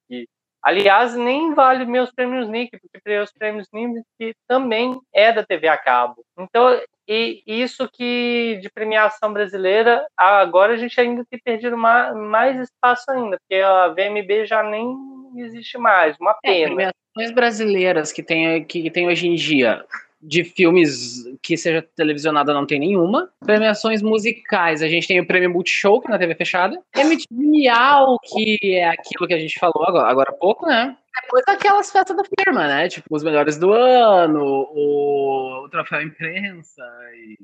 Aliás, 0.66 1.14
nem 1.16 1.54
vale 1.54 1.86
meus 1.86 2.12
prêmios 2.12 2.50
Nick, 2.50 2.80
porque 2.92 3.20
os 3.20 3.32
prêmios 3.32 3.68
Nick 3.72 4.36
também 4.48 5.00
é 5.14 5.32
da 5.32 5.46
TV 5.46 5.68
a 5.68 5.78
cabo. 5.78 6.26
Então, 6.36 6.82
e 7.08 7.44
isso 7.46 7.88
que 7.88 8.58
de 8.60 8.68
premiação 8.72 9.32
brasileira, 9.32 10.04
agora 10.18 10.74
a 10.74 10.76
gente 10.76 11.00
ainda 11.00 11.24
tem 11.30 11.40
perdido 11.40 11.78
mais, 11.78 12.16
mais 12.16 12.60
espaço 12.60 13.12
ainda, 13.12 13.38
porque 13.38 13.62
a 13.62 13.90
VMB 13.90 14.48
já 14.48 14.64
nem 14.64 14.92
existe 15.36 15.78
mais, 15.78 16.18
uma 16.20 16.32
é, 16.44 16.52
pena. 16.52 16.82
É, 16.82 16.92
premiações 17.14 17.36
brasileiras 17.36 18.12
que 18.12 18.24
tem, 18.24 18.66
que 18.66 18.90
tem 18.90 19.06
hoje 19.06 19.28
em 19.28 19.36
dia, 19.36 19.86
de 20.28 20.44
filmes 20.44 21.24
que 21.42 21.56
seja 21.56 21.88
televisionada 21.96 22.54
não 22.54 22.66
tem 22.66 22.80
nenhuma. 22.80 23.30
Premiações 23.46 24.02
musicais, 24.02 24.82
a 24.82 24.88
gente 24.88 25.08
tem 25.08 25.20
o 25.20 25.28
prêmio 25.28 25.50
Multishow, 25.50 26.02
que 26.02 26.08
é 26.08 26.12
na 26.12 26.18
TV 26.18 26.36
fechada. 26.36 26.82
MTV 26.96 27.26
Miau, 27.32 28.18
que 28.24 28.58
é 28.76 28.90
aquilo 28.90 29.28
que 29.28 29.34
a 29.34 29.40
gente 29.40 29.60
falou 29.60 29.86
agora, 29.86 30.08
agora 30.10 30.32
há 30.32 30.36
pouco, 30.36 30.66
né? 30.66 30.98
Depois 31.22 31.44
aquelas 31.48 31.92
festas 31.92 32.18
da 32.18 32.24
firma, 32.24 32.68
né? 32.68 32.90
Tipo, 32.90 33.08
os 33.16 33.24
melhores 33.24 33.58
do 33.58 33.72
ano, 33.72 34.44
o, 34.44 35.64
o 35.66 35.70
troféu 35.70 36.02
imprensa 36.02 36.84
e 37.16 37.38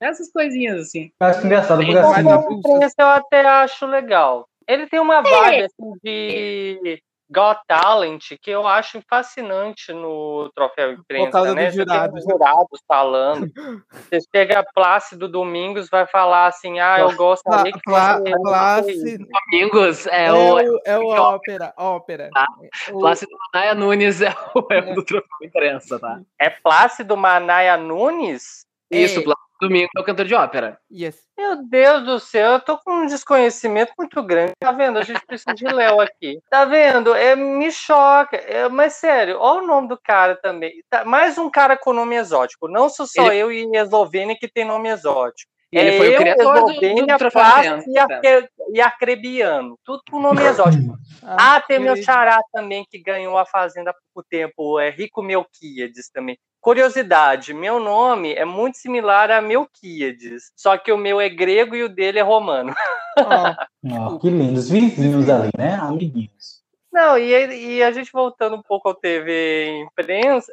essas 0.00 0.30
coisinhas 0.32 0.80
assim. 0.80 1.12
Eu 1.20 1.26
acho 1.26 1.46
engraçado, 1.46 1.78
porque 1.78 1.94
O 1.94 1.98
assim, 1.98 2.22
troféu 2.22 2.52
imprensa 2.52 2.94
eu 2.98 3.06
até 3.06 3.46
acho 3.46 3.86
legal. 3.86 4.48
Ele 4.66 4.86
tem 4.86 5.00
uma 5.00 5.20
vibe 5.20 5.64
assim, 5.64 5.92
de 6.02 7.02
Got 7.32 7.60
Talent 7.66 8.22
que 8.40 8.50
eu 8.50 8.66
acho 8.66 9.00
fascinante 9.08 9.92
no 9.92 10.50
troféu 10.54 10.92
imprensa, 10.92 11.30
causa 11.30 11.54
né? 11.54 11.66
dos 11.66 11.74
Você 11.74 11.84
tem 11.84 11.94
jurados. 11.94 12.18
os 12.24 12.30
jurados 12.30 12.80
falando. 12.86 13.52
Você 13.90 14.18
chega 14.34 14.64
Plácido 14.74 15.28
Domingos, 15.28 15.88
vai 15.88 16.06
falar 16.06 16.46
assim: 16.48 16.78
ah, 16.80 17.00
eu 17.00 17.14
gostaria 17.16 17.72
que 17.72 17.80
Plá- 17.84 18.18
você. 18.18 18.30
Plácido 18.42 19.26
Domingos 19.50 20.06
é, 20.06 20.26
é, 20.26 20.32
o. 20.32 20.54
o, 20.56 20.80
é 20.84 20.98
o 20.98 21.06
ópera, 21.06 21.72
ópera. 21.76 22.30
Tá. 22.34 22.46
O- 22.92 22.98
Plácido 23.00 23.30
Manaia 23.52 23.74
Nunes 23.74 24.20
é 24.20 24.30
o, 24.54 24.66
é 24.72 24.78
o 24.92 24.94
do 24.94 25.04
troféu 25.04 25.28
imprensa, 25.42 25.98
tá? 25.98 26.20
É 26.38 26.50
Plácido 26.50 27.16
Manaia 27.16 27.76
Nunes? 27.76 28.66
Isso, 28.90 29.20
É. 29.20 29.22
Plácido 29.22 29.41
Domingos 29.62 29.90
é 29.96 30.00
o 30.00 30.04
cantor 30.04 30.26
de 30.26 30.34
ópera. 30.34 30.76
Yes. 30.90 31.16
Meu 31.38 31.54
Deus 31.68 32.04
do 32.04 32.18
céu, 32.18 32.54
eu 32.54 32.60
tô 32.60 32.76
com 32.78 33.02
um 33.02 33.06
desconhecimento 33.06 33.92
muito 33.96 34.20
grande. 34.20 34.54
Tá 34.58 34.72
vendo? 34.72 34.98
A 34.98 35.02
gente 35.02 35.24
precisa 35.24 35.54
de 35.54 35.64
Léo 35.64 36.00
aqui. 36.00 36.40
Tá 36.50 36.64
vendo? 36.64 37.14
É, 37.14 37.36
me 37.36 37.70
choca. 37.70 38.36
É, 38.38 38.68
mas 38.68 38.94
sério, 38.94 39.38
olha 39.38 39.62
o 39.62 39.66
nome 39.66 39.86
do 39.86 39.96
cara 39.96 40.34
também. 40.34 40.82
Tá, 40.90 41.04
mais 41.04 41.38
um 41.38 41.48
cara 41.48 41.76
com 41.76 41.92
nome 41.92 42.16
exótico. 42.16 42.66
Não 42.66 42.88
sou 42.88 43.06
só 43.06 43.32
eu 43.32 43.52
e 43.52 43.64
Eslovênia 43.76 44.36
que 44.36 44.48
tem 44.48 44.64
nome 44.64 44.88
exótico. 44.88 45.51
E 45.72 45.78
ele 45.78 45.90
é 45.90 45.96
foi 45.98 46.08
o 46.08 46.12
eu, 46.12 46.18
criador 46.18 46.54
do, 46.60 46.66
do 46.66 47.06
troféu 47.06 47.30
Plácido 47.30 47.76
imprensa. 47.80 47.90
e, 47.90 47.98
Arque- 47.98 48.48
e 48.74 48.80
Arcrebiano. 48.80 49.78
Tudo 49.84 50.02
com 50.10 50.20
nome 50.20 50.42
exótico. 50.42 50.96
Ah, 51.22 51.60
tem 51.60 51.78
meu 51.78 51.96
xará 51.96 52.38
também 52.52 52.84
que 52.90 52.98
ganhou 53.02 53.38
a 53.38 53.46
Fazenda 53.46 53.90
há 53.90 53.94
pouco 53.94 54.28
tempo, 54.28 54.78
é 54.78 54.90
Rico 54.90 55.22
Melquíades 55.22 56.10
também. 56.12 56.36
Curiosidade, 56.60 57.54
meu 57.54 57.80
nome 57.80 58.34
é 58.34 58.44
muito 58.44 58.76
similar 58.78 59.30
a 59.30 59.40
Melquíades, 59.40 60.52
só 60.54 60.76
que 60.76 60.92
o 60.92 60.96
meu 60.98 61.20
é 61.20 61.28
grego 61.28 61.74
e 61.74 61.82
o 61.84 61.88
dele 61.88 62.18
é 62.18 62.22
romano. 62.22 62.74
Ó, 63.18 64.18
que 64.18 64.30
lindos, 64.30 64.68
vizinhos 64.70 65.28
ali, 65.28 65.50
né? 65.56 65.74
Amiguinhos. 65.74 66.62
Não, 66.92 67.16
e, 67.16 67.76
e 67.76 67.82
a 67.82 67.90
gente 67.90 68.12
voltando 68.12 68.54
um 68.54 68.62
pouco 68.62 68.88
ao 68.88 68.94
TV 68.94 69.80
Imprensa, 69.80 70.52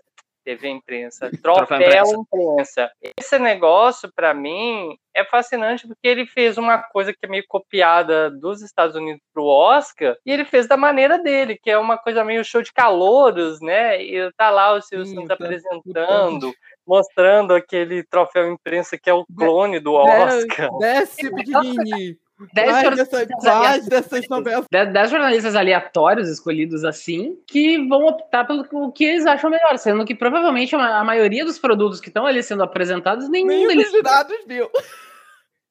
TV 0.49 0.67
Imprensa, 0.67 1.29
Troféu 1.43 2.05
Imprensa. 2.07 2.89
Esse 3.15 3.38
negócio, 3.38 4.12
para 4.15 4.33
mim, 4.33 4.97
é 5.13 5.23
fascinante 5.23 5.88
porque 5.88 6.07
ele 6.07 6.25
fez 6.25 6.57
uma 6.57 6.79
coisa 6.81 7.13
que 7.13 7.19
é 7.23 7.27
meio 7.27 7.43
copiada 7.47 8.31
dos 8.31 8.63
Estados 8.63 8.95
Unidos 8.95 9.21
pro 9.31 9.45
Oscar, 9.45 10.17
e 10.25 10.31
ele 10.31 10.45
fez 10.45 10.67
da 10.67 10.75
maneira 10.75 11.19
dele, 11.19 11.59
que 11.62 11.69
é 11.69 11.77
uma 11.77 11.99
coisa 11.99 12.23
meio 12.23 12.43
show 12.43 12.63
de 12.63 12.73
calouros, 12.73 13.62
né? 13.62 14.01
E 14.01 14.31
tá 14.35 14.49
lá 14.49 14.73
o 14.73 14.81
Silvio 14.81 15.05
Santos 15.05 15.29
apresentando, 15.29 16.51
mostrando 16.85 17.53
aquele 17.53 18.03
troféu 18.03 18.51
imprensa 18.51 18.97
que 18.97 19.09
é 19.09 19.13
o 19.13 19.25
clone 19.38 19.79
do 19.79 19.93
Oscar. 19.93 20.69
Desce, 20.79 21.29
pequenininho. 21.31 22.17
Dez 22.54 22.69
Quais 22.69 22.84
jornalistas 22.84 23.88
dessas 23.88 24.30
novelas? 24.30 24.65
Dez, 24.71 24.93
dez 24.93 25.12
jornalistas 25.12 25.56
aleatórios 25.56 26.30
escolhidos 26.30 26.86
assim 26.86 27.38
que 27.45 27.78
vão 27.88 28.06
optar 28.06 28.45
pelo 28.45 28.65
o 28.71 28.91
que 28.91 29.04
eles 29.04 29.25
acham 29.25 29.49
melhor, 29.49 29.78
sendo 29.78 30.06
que 30.06 30.15
provavelmente 30.15 30.75
a, 30.75 31.04
maioria 31.04 31.43
dos 31.43 31.60
produtos 31.60 31.99
que 31.99 32.08
estão 32.08 32.25
ali 32.25 32.41
sendo 32.41 32.63
apresentados, 32.63 33.30
nenhum 33.30 33.47
Nenhum 33.47 33.67
deles. 33.67 33.91
jurados 33.91 34.38
viu. 34.47 34.69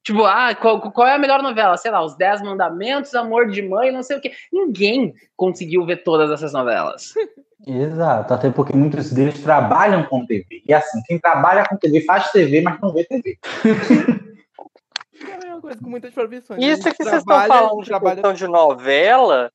Tipo, 0.05 0.25
ah, 0.25 0.55
qual, 0.55 0.81
qual 0.81 1.07
é 1.07 1.17
a 1.17 1.19
melhor 1.19 1.43
novela? 1.43 1.77
Sei 1.77 1.91
lá, 1.91 2.03
Os 2.03 2.17
Dez 2.17 2.41
Mandamentos, 2.41 3.15
Amor 3.15 3.51
de 3.51 3.61
Mãe, 3.61 3.93
não 3.93 4.03
sei 4.03 4.17
o 4.17 4.21
quê. 4.23 4.33
Ninguém 4.51 5.13
conseguiu 5.37 5.85
ver 5.85 6.03
todas 6.03 6.31
essas 6.31 6.55
novelas. 6.55 7.13
Exato, 7.67 8.33
até 8.33 8.49
porque 8.49 8.75
muitos 8.75 9.13
deles 9.13 9.43
trabalham 9.43 10.05
com 10.05 10.25
TV. 10.25 10.63
E 10.67 10.73
assim, 10.73 11.03
quem 11.05 11.19
trabalha 11.19 11.67
com 11.69 11.77
TV 11.77 12.01
faz 12.03 12.31
TV, 12.31 12.63
mas 12.63 12.81
não 12.81 12.91
vê 12.91 13.05
TV. 13.05 13.37
É 15.59 15.61
uma 15.61 15.63
coisa 15.63 15.81
com 15.83 15.91
muitas 15.91 16.15
profissões. 16.15 16.63
Isso 16.63 16.89
A 16.89 16.93
que 16.93 17.03
vocês 17.03 17.17
estão 17.19 17.37
trabalha- 17.37 17.69
falando 17.69 17.83
de 17.85 18.01
questão 18.01 18.33
de 18.33 18.47
novela, 18.47 19.51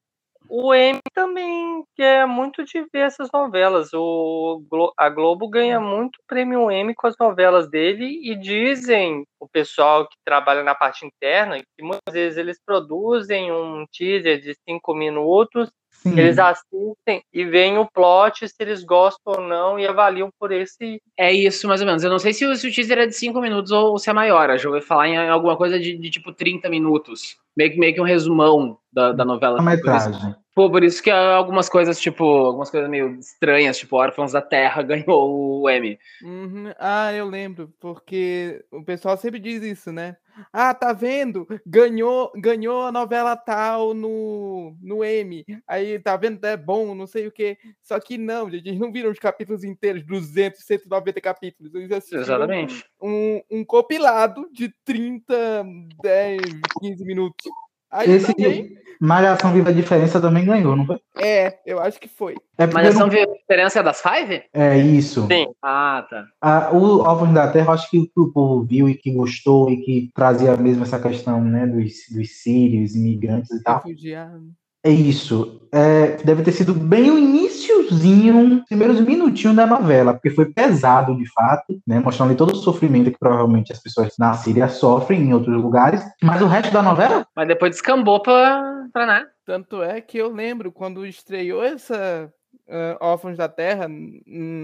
o 0.49 0.73
M 0.73 0.99
também 1.13 1.83
quer 1.95 2.27
muito 2.27 2.63
de 2.65 2.81
ver 2.93 3.05
essas 3.05 3.29
novelas. 3.33 3.89
O, 3.93 4.61
a 4.97 5.09
Globo 5.09 5.47
ganha 5.47 5.79
muito 5.79 6.19
prêmio 6.27 6.69
M 6.69 6.93
com 6.93 7.07
as 7.07 7.15
novelas 7.17 7.69
dele 7.69 8.19
e 8.29 8.35
dizem 8.35 9.23
o 9.39 9.47
pessoal 9.47 10.05
que 10.07 10.17
trabalha 10.25 10.61
na 10.61 10.75
parte 10.75 11.05
interna 11.05 11.57
que 11.59 11.81
muitas 11.83 12.13
vezes 12.13 12.37
eles 12.37 12.59
produzem 12.65 13.51
um 13.51 13.85
teaser 13.91 14.41
de 14.41 14.53
cinco 14.67 14.93
minutos, 14.93 15.69
Sim. 16.03 16.19
eles 16.19 16.37
assistem 16.37 17.23
e 17.33 17.43
veem 17.45 17.77
o 17.77 17.85
plot 17.89 18.47
se 18.47 18.55
eles 18.59 18.83
gostam 18.83 19.33
ou 19.37 19.41
não 19.41 19.79
e 19.79 19.87
avaliam 19.87 20.29
por 20.39 20.51
esse. 20.51 21.01
É 21.17 21.31
isso, 21.31 21.67
mais 21.67 21.81
ou 21.81 21.87
menos. 21.87 22.03
Eu 22.03 22.09
não 22.09 22.19
sei 22.19 22.33
se 22.33 22.45
o, 22.45 22.55
se 22.55 22.67
o 22.67 22.73
teaser 22.73 22.97
é 22.99 23.05
de 23.05 23.15
5 23.15 23.39
minutos 23.41 23.71
ou 23.71 23.97
se 23.97 24.09
é 24.09 24.13
maior. 24.13 24.49
Eu 24.49 24.57
já 24.57 24.69
ouvi 24.69 24.81
falar 24.81 25.07
em 25.07 25.29
alguma 25.29 25.55
coisa 25.57 25.79
de, 25.79 25.97
de, 25.97 26.09
tipo 26.09 26.33
30 26.33 26.69
minutos. 26.69 27.37
Meio 27.55 27.71
que, 27.71 27.79
meio 27.79 27.93
que 27.93 28.01
um 28.01 28.05
resumão 28.05 28.77
da, 28.91 29.11
da 29.11 29.23
novela. 29.25 29.59
A 29.59 29.63
Por 29.63 29.71
isso- 29.73 29.77
metragem. 29.85 30.35
Pô, 30.55 30.69
por 30.69 30.83
isso 30.83 31.01
que 31.01 31.09
algumas 31.09 31.67
coisas, 31.67 31.99
tipo, 31.99 32.23
algumas 32.23 32.69
coisas 32.69 32.87
meio 32.87 33.15
estranhas, 33.15 33.77
tipo, 33.77 33.95
Órfãos 33.95 34.33
da 34.33 34.41
Terra 34.41 34.83
ganhou 34.83 35.61
o 35.61 35.69
M. 35.69 35.97
Uhum. 36.21 36.71
Ah, 36.77 37.11
eu 37.11 37.25
lembro, 37.27 37.73
porque 37.79 38.63
o 38.71 38.83
pessoal 38.83 39.17
sempre 39.17 39.39
diz 39.39 39.63
isso, 39.63 39.91
né? 39.91 40.15
Ah, 40.51 40.73
tá 40.73 40.93
vendo? 40.93 41.47
Ganhou, 41.65 42.31
ganhou 42.35 42.83
a 42.83 42.91
novela 42.91 43.35
tal 43.35 43.93
no, 43.93 44.75
no 44.81 45.03
M. 45.03 45.45
Aí, 45.67 45.99
tá 45.99 46.17
vendo? 46.17 46.43
É 46.45 46.57
bom, 46.57 46.95
não 46.95 47.05
sei 47.05 47.27
o 47.27 47.31
quê. 47.31 47.57
Só 47.81 47.99
que 47.99 48.17
não, 48.17 48.49
gente, 48.49 48.67
eles 48.67 48.79
não 48.79 48.91
viram 48.91 49.11
os 49.11 49.19
capítulos 49.19 49.63
inteiros, 49.63 50.03
200, 50.03 50.63
190 50.63 51.21
capítulos. 51.21 51.73
Eles 51.73 51.91
assistiram 51.91 52.23
Exatamente. 52.23 52.83
um, 53.01 53.41
um 53.49 53.65
compilado 53.65 54.49
de 54.51 54.73
30, 54.83 55.63
10, 56.01 56.41
15 56.79 57.05
minutos. 57.05 57.45
Aí 57.93 58.09
Esse 58.09 58.33
também, 58.33 58.75
Malhação 58.99 59.53
Viva 59.53 59.69
a 59.69 59.73
Diferença 59.73 60.19
também 60.19 60.45
ganhou, 60.45 60.75
não 60.75 60.85
foi? 60.85 60.97
é, 61.17 61.59
eu 61.65 61.79
acho 61.79 61.99
que 61.99 62.07
foi. 62.07 62.35
É 62.57 62.65
porque 62.65 62.83
Mas 62.83 62.95
essa 62.95 62.99
não- 62.99 63.09
diferença 63.09 63.79
é 63.79 63.83
das 63.83 64.01
Five? 64.01 64.43
É 64.53 64.77
isso. 64.77 65.27
Sim. 65.27 65.47
Ah, 65.61 66.05
tá. 66.09 66.25
Ah, 66.41 66.69
o 66.73 67.01
Ovos 67.01 67.31
da 67.33 67.51
Terra, 67.51 67.67
eu 67.67 67.71
acho 67.73 67.89
que 67.89 67.97
o 67.99 68.05
que 68.05 68.19
o 68.19 68.31
povo 68.31 68.63
viu 68.63 68.89
e 68.89 68.95
que 68.95 69.11
gostou 69.11 69.69
e 69.69 69.77
que 69.77 70.09
trazia 70.15 70.55
mesmo 70.57 70.83
essa 70.83 70.99
questão 70.99 71.43
né, 71.43 71.67
dos, 71.67 71.93
dos 72.11 72.41
sírios, 72.41 72.95
imigrantes 72.95 73.51
e 73.51 73.61
tal. 73.63 73.77
Refugiado. 73.83 74.43
É 74.85 74.89
isso. 74.89 75.61
É, 75.71 76.17
deve 76.23 76.43
ter 76.43 76.51
sido 76.51 76.73
bem 76.73 77.09
o 77.09 77.17
iníciozinho, 77.17 78.59
os 78.59 78.65
primeiros 78.65 78.99
minutinhos 78.99 79.55
da 79.55 79.65
novela, 79.65 80.13
porque 80.13 80.29
foi 80.29 80.45
pesado 80.51 81.15
de 81.15 81.25
fato, 81.31 81.81
né? 81.87 81.99
Mostrando 81.99 82.29
ali 82.29 82.37
todo 82.37 82.51
o 82.51 82.57
sofrimento 82.57 83.09
que 83.09 83.17
provavelmente 83.17 83.71
as 83.71 83.79
pessoas 83.81 84.13
na 84.19 84.33
Síria 84.33 84.67
sofrem 84.67 85.21
em 85.21 85.33
outros 85.33 85.55
lugares. 85.55 86.03
Mas 86.21 86.41
o 86.41 86.47
resto 86.47 86.71
da 86.71 86.81
novela, 86.83 87.25
Mas 87.35 87.47
depois 87.47 87.71
descambou 87.71 88.21
pra, 88.21 88.85
pra 88.91 89.05
né? 89.07 89.25
Tanto 89.45 89.81
é 89.81 89.99
que 90.01 90.17
eu 90.17 90.31
lembro 90.31 90.71
quando 90.71 91.05
estreou 91.07 91.63
essa 91.63 92.31
ah, 92.69 92.97
Órfãos 93.01 93.37
da 93.37 93.47
Terra, 93.49 93.87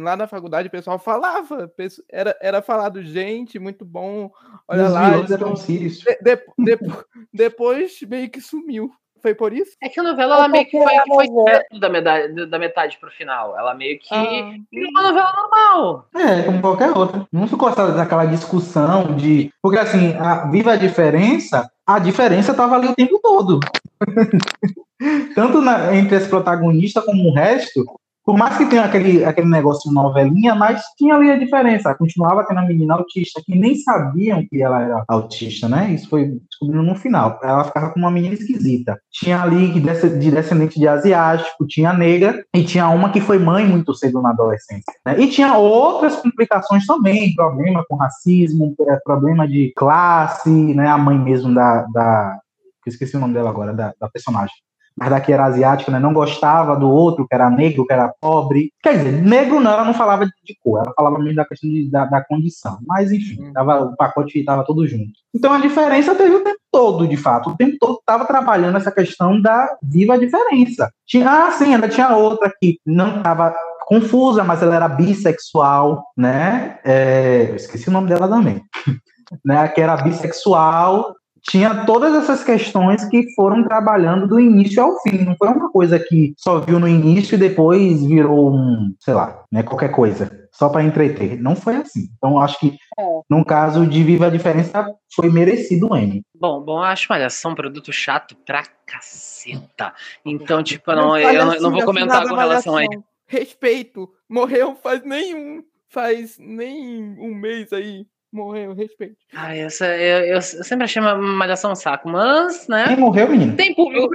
lá 0.04 0.16
na 0.16 0.28
faculdade 0.28 0.68
o 0.68 0.72
pessoal 0.72 1.00
falava, 1.00 1.72
era, 2.10 2.36
era 2.42 2.62
falado, 2.62 3.02
gente, 3.02 3.58
muito 3.58 3.84
bom, 3.84 4.30
olha 4.68 4.86
os 4.86 4.92
lá. 4.92 5.04
vilões 5.06 5.20
eles 5.20 5.32
eram 5.32 5.48
vão-" 5.48 5.56
sírios. 5.56 5.98
De- 6.00 6.20
de- 6.22 6.44
depo- 6.60 7.06
depois 7.34 8.00
meio 8.08 8.30
que 8.30 8.42
sumiu. 8.42 8.92
Foi 9.22 9.34
por 9.36 9.52
isso? 9.54 9.72
É 9.82 9.90
que 9.90 10.00
a 10.00 10.04
novela, 10.04 10.36
ela 10.36 10.46
É 10.46 10.48
meio 10.48 10.66
que 10.66 10.82
foi, 10.82 10.94
que 11.00 11.14
foi 11.14 11.28
direto 11.28 11.80
da 11.80 11.90
metade, 11.90 12.46
da 12.46 12.60
metade 12.60 12.98
pro 13.00 13.12
final. 13.12 13.58
Ela 13.58 13.74
meio 13.74 14.00
que 14.00 14.08
Ah, 14.14 14.54
uma 14.92 15.02
novela 15.04 15.34
normal. 15.36 16.06
É, 16.16 16.44
como 16.44 16.62
qualquer 16.62 16.92
outra. 16.98 17.28
Não 17.32 17.48
ficou 17.48 17.70
essa- 17.70 17.92
daquela 17.92 18.26
discussão 18.26 19.16
de. 19.16 19.52
Porque 19.62 19.78
assim, 19.80 20.16
a 20.18 20.46
Viva 20.48 20.72
a 20.74 20.76
Diferença, 20.78 21.70
a 21.86 22.00
diferença 22.00 22.52
estava 22.52 22.76
ali 22.76 22.88
o 22.88 22.96
tempo 22.96 23.20
todo. 23.22 23.60
Tanto 25.36 25.62
na- 25.62 25.96
entre 25.96 26.18
esse 26.18 26.30
protagonista 26.30 27.02
como 27.02 27.30
o 27.30 27.34
resto, 27.34 27.86
por 28.26 28.38
mais 28.38 28.58
que 28.58 28.66
tenha 28.66 28.84
aquele, 28.84 29.26
aquele 29.26 29.50
negócio 29.50 29.92
novelinha, 29.92 30.54
mas 30.54 30.84
tinha 30.98 31.16
ali 31.16 31.32
a 31.32 31.40
diferença. 31.40 31.96
Continuava 31.96 32.46
tendo 32.46 32.60
a 32.60 32.66
menina 32.66 32.94
autista, 32.94 33.42
que 33.44 33.58
nem 33.58 33.76
sabiam 33.76 34.46
que 34.48 34.62
ela 34.62 34.82
era 34.82 35.04
autista, 35.08 35.68
né? 35.68 35.92
Isso 35.94 36.10
foi 36.10 36.40
descobrindo 36.48 36.84
no 36.84 36.96
final. 36.96 37.40
Ela 37.42 37.64
ficava 37.64 37.90
com 37.92 38.00
uma 38.00 38.12
menina 38.12 38.36
esquisita. 38.36 39.00
Tinha 39.12 39.42
ali 39.42 39.74
de 39.74 40.32
descendente 40.32 40.80
de 40.80 40.88
asiático, 40.88 41.66
tinha 41.68 41.94
negra, 41.94 42.46
e 42.54 42.64
tinha 42.64 42.88
uma 42.90 43.10
que 43.10 43.22
foi 43.22 43.40
mãe 43.40 43.66
muito 43.66 43.96
cedo 43.96 44.22
na 44.22 44.30
adolescência. 44.30 44.94
né? 45.06 45.20
E 45.20 45.28
tinha 45.28 45.58
outras 45.58 46.16
complicações 46.18 46.86
também, 46.86 47.34
problema 47.34 47.84
com 47.90 47.96
racismo, 47.96 48.76
é, 48.82 48.98
problema 49.04 49.48
de 49.48 49.74
classe, 49.76 50.50
né? 50.50 50.88
A 50.88 50.98
mãe 50.98 51.18
mesmo 51.18 51.54
da. 51.54 51.86
da 51.94 52.40
esqueci 52.86 53.16
o 53.16 53.20
nome 53.20 53.36
dela 53.36 53.52
agora, 53.52 53.72
da, 53.74 53.94
da 54.00 54.10
personagem. 54.10 54.56
Mas 55.00 55.10
daqui 55.10 55.32
era 55.32 55.46
asiática, 55.46 55.92
né? 55.92 55.98
Não 55.98 56.14
gostava 56.14 56.76
do 56.76 56.90
outro, 56.90 57.26
que 57.26 57.34
era 57.34 57.50
negro, 57.50 57.86
que 57.86 57.94
era 57.94 58.14
pobre. 58.20 58.72
Quer 58.84 58.98
dizer, 58.98 59.12
negro 59.14 59.60
não, 59.60 59.72
ela 59.72 59.86
não 59.86 59.94
falava 59.94 60.26
de 60.26 60.58
cor, 60.62 60.82
ela 60.84 60.94
falava 60.94 61.18
mesmo 61.20 61.38
da 61.38 61.46
questão 61.46 61.70
de, 61.70 61.90
da, 61.90 62.06
da, 62.06 62.24
condição. 62.24 62.78
Mas, 62.86 63.12
enfim, 63.12 63.42
uhum. 63.42 63.54
tava, 63.54 63.84
o 63.86 63.96
pacote 63.96 64.38
estava 64.38 64.66
todo 64.66 64.86
junto. 64.86 65.12
Então 65.34 65.54
a 65.54 65.60
diferença 65.60 66.14
teve 66.16 66.36
o 66.36 66.44
tempo 66.44 66.60
todo, 66.70 67.08
de 67.08 67.16
fato. 67.16 67.52
O 67.52 67.56
tempo 67.56 67.78
todo 67.80 67.98
estava 68.00 68.26
trabalhando 68.26 68.78
essa 68.78 68.92
questão 68.92 69.42
da 69.42 69.78
viva 69.82 70.20
diferença. 70.20 70.92
Tinha, 71.08 71.48
ah, 71.48 71.52
sim, 71.52 71.74
ainda 71.74 71.88
tinha 71.88 72.16
outra 72.16 72.52
que 72.60 72.78
não 72.86 73.18
estava 73.18 73.56
confusa, 73.88 74.44
mas 74.44 74.62
ela 74.62 74.76
era 74.76 74.88
bissexual, 74.88 76.04
né? 76.16 76.78
É, 76.84 77.54
esqueci 77.56 77.90
o 77.90 77.92
nome 77.92 78.10
dela 78.10 78.28
também. 78.28 78.62
né? 79.44 79.68
Que 79.70 79.82
era 79.82 79.98
bissexual, 79.98 81.16
tinha 81.42 81.86
todas 81.86 82.14
essas 82.16 82.44
questões 82.44 83.04
que 83.06 83.34
foram 83.36 83.64
trabalhando 83.64 84.28
do 84.28 84.40
início 84.40 84.82
ao 84.82 85.00
fim. 85.02 85.24
Não 85.24 85.36
foi 85.36 85.50
uma 85.50 85.70
coisa 85.72 86.00
que 86.00 86.34
só 86.38 86.60
viu 86.60 86.80
no 86.80 86.88
início 86.88 87.36
e 87.36 87.40
depois 87.40 88.06
virou 88.06 88.54
um, 88.54 88.94
sei 89.00 89.14
lá, 89.14 89.44
né, 89.52 89.64
qualquer 89.64 89.90
coisa, 89.90 90.30
só 90.52 90.70
para 90.70 90.84
entreter. 90.84 91.42
Não 91.42 91.56
foi 91.56 91.76
assim. 91.76 92.10
Então, 92.18 92.40
acho 92.40 92.60
que 92.60 92.78
é. 93.00 93.04
no 93.30 93.46
caso 93.46 93.86
de 93.86 94.04
Viva 94.04 94.28
a 94.28 94.30
Diferença, 94.30 94.86
foi 95.16 95.30
merecido 95.30 95.92
o 95.92 95.96
M. 95.96 96.22
Bom, 96.36 96.62
bom, 96.62 96.82
acho 96.82 97.08
malhação 97.10 97.52
um 97.52 97.56
produto 97.56 97.92
chato 97.92 98.36
pra 98.46 98.64
caceta. 98.86 99.94
Então, 100.26 100.64
tipo, 100.64 100.92
não, 100.94 101.18
eu 101.18 101.46
não, 101.46 101.62
não 101.62 101.72
vou 101.72 101.84
comentar 101.84 102.28
com 102.28 102.36
relação 102.36 102.76
a 102.76 102.84
ele 102.84 103.00
respeito. 103.30 104.12
Morreu 104.28 104.76
faz 104.76 105.04
nenhum, 105.04 105.64
faz 105.88 106.38
nem 106.38 107.18
um 107.20 107.34
mês 107.34 107.72
aí. 107.72 108.06
Morreu, 108.32 108.74
respeito. 108.76 109.16
Ai, 109.34 109.60
essa, 109.60 109.86
eu, 109.98 110.26
eu, 110.26 110.36
eu 110.36 110.42
sempre 110.42 110.84
achei 110.84 111.02
uma 111.02 111.16
malhação 111.16 111.72
um 111.72 111.76
saco, 111.76 112.08
mas, 112.08 112.68
né? 112.68 112.86
Quem 112.88 112.98
morreu, 112.98 113.30
menino? 113.30 113.56
Tem 113.56 113.74
público. 113.74 114.14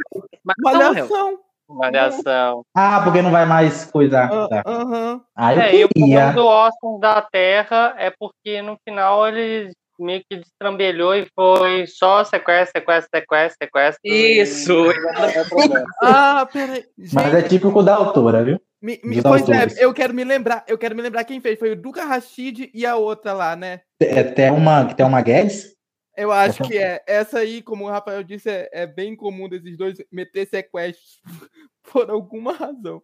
Malhação. 0.63 1.39
Malhação. 1.69 2.63
Ah, 2.77 3.01
porque 3.03 3.23
não 3.23 3.31
vai 3.31 3.47
mais 3.47 3.85
coisa. 3.87 4.27
Uh, 4.27 4.49
tá. 4.49 4.63
uh 4.67 4.85
-huh. 4.85 5.21
Ah, 5.35 5.55
eu 5.55 5.61
é, 5.61 5.77
e 5.77 5.85
o 5.85 5.89
problema 5.89 6.33
do 6.33 6.49
Austin 6.49 7.01
da 7.01 7.23
Terra 7.23 7.95
é 7.99 8.13
porque 8.17 8.63
no 8.63 8.77
final 8.85 9.27
ele 9.27 9.73
meio 9.99 10.23
que 10.29 10.37
destrambelhou 10.37 11.15
e 11.15 11.27
foi 11.35 11.87
só 11.87 12.25
sequestro, 12.25 12.73
sequestro, 12.79 13.09
sequestro, 13.15 13.57
sequestro. 13.63 14.01
Isso! 14.05 14.91
E... 14.91 14.95
ah, 16.03 16.47
peraí. 16.53 16.85
Mas 17.13 17.35
é 17.35 17.43
típico 17.43 17.83
da 17.83 17.97
autora, 17.97 18.45
viu? 18.45 18.61
Me, 18.85 19.01
me, 19.03 19.23
pois 19.23 19.49
é, 19.49 19.83
eu 19.83 19.95
quero 19.95 20.13
me 20.13 20.25
lembrar, 20.25 20.63
eu 20.69 20.77
quero 20.77 20.95
me 20.95 21.01
lembrar 21.01 21.25
quem 21.25 21.41
fez. 21.41 21.59
Foi 21.59 21.71
o 21.71 21.77
Duca 21.77 22.05
Rashid 22.05 22.71
e 22.75 22.85
a 22.85 22.97
outra 22.97 23.33
lá, 23.33 23.57
né? 23.57 23.81
É 23.99 24.21
até 24.21 24.53
uma, 24.53 24.93
tem 24.93 25.07
uma 25.07 25.23
Guedes? 25.23 25.75
Eu 26.15 26.31
acho 26.31 26.63
que 26.65 26.77
é. 26.77 27.03
Essa 27.07 27.39
aí, 27.39 27.63
como 27.63 27.87
o 27.87 27.91
Rafael 27.91 28.23
disse, 28.23 28.51
é, 28.51 28.69
é 28.71 28.87
bem 28.87 29.17
comum 29.17 29.49
desses 29.49 29.79
dois 29.79 29.97
meter 30.13 30.47
sequestros 30.47 31.19
por 31.91 32.11
alguma 32.11 32.53
razão. 32.53 33.01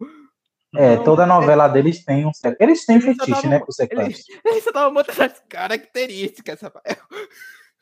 É, 0.77 0.93
então, 0.93 1.05
toda 1.05 1.25
novela 1.25 1.65
é, 1.65 1.69
deles 1.71 2.05
tem 2.05 2.27
um 2.27 2.33
sequestro. 2.35 2.63
Eles 2.63 2.85
têm 2.85 3.01
fetiche, 3.01 3.31
tava, 3.31 3.49
né, 3.49 3.59
pro 3.59 3.73
sequestro. 3.73 4.05
Eles, 4.05 4.25
eles 4.45 4.63
só 4.63 4.71
estavam 4.71 4.93
mostrando 4.93 5.33
as 5.33 5.43
características, 5.49 6.61
Rafael. 6.61 6.99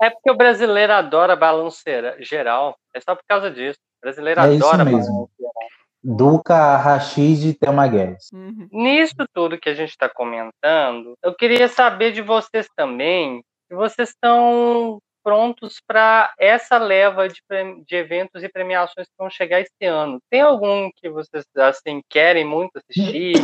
É 0.01 0.09
porque 0.09 0.31
o 0.31 0.37
brasileiro 0.37 0.93
adora 0.93 1.35
balanceira 1.35 2.17
geral. 2.21 2.79
É 2.95 3.01
só 3.01 3.17
por 3.17 3.25
causa 3.29 3.51
disso. 3.51 3.81
O 3.99 4.03
brasileiro 4.03 4.41
é 4.41 4.45
adora 4.45 4.85
isso 4.85 4.97
mesmo. 4.97 5.31
Duca, 6.03 6.77
Rashid 6.77 7.49
e 7.49 7.55
Thelma 7.55 7.87
Guedes. 7.87 8.31
Uhum. 8.33 8.69
Nisso 8.73 9.17
tudo 9.33 9.59
que 9.59 9.69
a 9.69 9.75
gente 9.75 9.91
está 9.91 10.09
comentando, 10.09 11.15
eu 11.23 11.35
queria 11.35 11.69
saber 11.69 12.13
de 12.13 12.23
vocês 12.23 12.69
também 12.77 13.43
se 13.69 13.75
vocês 13.75 14.11
estão 14.11 14.99
prontos 15.23 15.77
para 15.87 16.33
essa 16.39 16.79
leva 16.79 17.29
de, 17.29 17.43
de, 17.87 17.97
eventos 17.97 18.43
e 18.43 18.49
premiações 18.49 19.07
que 19.07 19.15
vão 19.19 19.29
chegar 19.29 19.61
esse 19.61 19.85
ano. 19.85 20.19
Tem 20.31 20.41
algum 20.41 20.89
que 20.97 21.11
vocês 21.11 21.45
assim 21.57 22.01
querem 22.09 22.47
muito 22.47 22.79
assistir, 22.79 23.35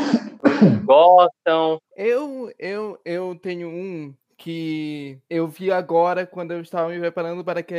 gostam? 0.87 1.79
Eu, 1.95 2.51
eu, 2.59 2.99
eu 3.05 3.39
tenho 3.43 3.69
um 3.69 4.15
que 4.37 5.19
eu 5.29 5.47
vi 5.47 5.71
agora 5.71 6.27
quando 6.27 6.53
eu 6.53 6.61
estava 6.61 6.89
me 6.89 6.99
preparando 6.99 7.45
para 7.45 7.63
que, 7.63 7.77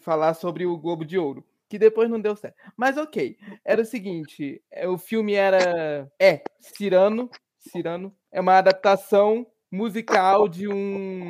falar 0.00 0.34
sobre 0.34 0.66
o 0.66 0.76
Globo 0.76 1.04
de 1.04 1.16
Ouro 1.18 1.44
que 1.68 1.78
depois 1.78 2.10
não 2.10 2.20
deu 2.20 2.36
certo. 2.36 2.56
Mas 2.76 2.96
ok, 2.96 3.36
era 3.64 3.82
o 3.82 3.84
seguinte, 3.84 4.62
é, 4.70 4.88
o 4.88 4.98
filme 4.98 5.34
era 5.34 6.10
é 6.20 6.42
Cirano, 6.60 7.30
Cirano 7.58 8.14
é 8.32 8.40
uma 8.40 8.58
adaptação 8.58 9.46
musical 9.70 10.48
de 10.48 10.68
um 10.68 11.26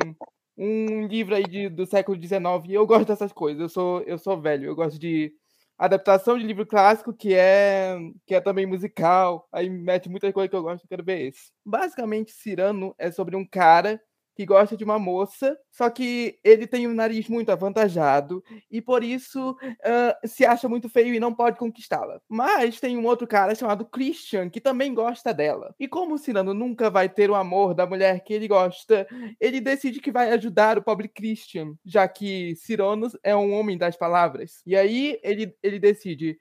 um 0.57 1.05
livro 1.07 1.35
aí 1.35 1.43
de, 1.43 1.69
do 1.69 1.85
século 1.85 2.19
XIX. 2.19 2.39
Eu 2.69 2.87
gosto 2.87 3.07
dessas 3.07 3.33
coisas. 3.33 3.61
Eu 3.61 3.69
sou 3.69 4.01
eu 4.03 4.17
sou 4.17 4.39
velho. 4.39 4.65
Eu 4.65 4.75
gosto 4.75 4.97
de 4.99 5.33
adaptação 5.77 6.37
de 6.37 6.45
livro 6.45 6.65
clássico 6.65 7.13
que 7.13 7.33
é 7.33 7.97
que 8.25 8.35
é 8.35 8.41
também 8.41 8.65
musical. 8.65 9.47
Aí 9.51 9.69
mete 9.69 10.09
muita 10.09 10.31
coisa 10.33 10.49
que 10.49 10.55
eu 10.55 10.63
gosto. 10.63 10.83
Eu 10.85 10.89
quero 10.89 11.03
ver 11.03 11.27
esse. 11.27 11.51
Basicamente, 11.65 12.31
Cirano 12.31 12.95
é 12.97 13.11
sobre 13.11 13.35
um 13.35 13.45
cara 13.45 14.01
que 14.35 14.45
gosta 14.45 14.75
de 14.75 14.83
uma 14.83 14.99
moça, 14.99 15.57
só 15.71 15.89
que 15.89 16.37
ele 16.43 16.67
tem 16.67 16.87
um 16.87 16.93
nariz 16.93 17.29
muito 17.29 17.51
avantajado 17.51 18.43
e 18.69 18.81
por 18.81 19.03
isso 19.03 19.51
uh, 19.51 20.27
se 20.27 20.45
acha 20.45 20.67
muito 20.67 20.89
feio 20.89 21.13
e 21.13 21.19
não 21.19 21.33
pode 21.33 21.57
conquistá-la. 21.57 22.19
Mas 22.27 22.79
tem 22.79 22.97
um 22.97 23.05
outro 23.05 23.25
cara 23.25 23.55
chamado 23.55 23.85
Christian 23.85 24.49
que 24.49 24.59
também 24.59 24.93
gosta 24.93 25.33
dela. 25.33 25.73
E 25.79 25.87
como 25.87 26.15
o 26.15 26.17
Cirano 26.17 26.53
nunca 26.53 26.89
vai 26.89 27.07
ter 27.07 27.29
o 27.29 27.35
amor 27.35 27.73
da 27.73 27.87
mulher 27.87 28.23
que 28.23 28.33
ele 28.33 28.47
gosta, 28.47 29.07
ele 29.39 29.61
decide 29.61 30.01
que 30.01 30.11
vai 30.11 30.31
ajudar 30.31 30.77
o 30.77 30.83
pobre 30.83 31.07
Christian, 31.07 31.73
já 31.85 32.07
que 32.07 32.55
Cyrano 32.55 33.07
é 33.23 33.35
um 33.35 33.53
homem 33.53 33.77
das 33.77 33.95
palavras. 33.95 34.61
E 34.65 34.75
aí 34.75 35.17
ele, 35.23 35.55
ele 35.63 35.79
decide. 35.79 36.37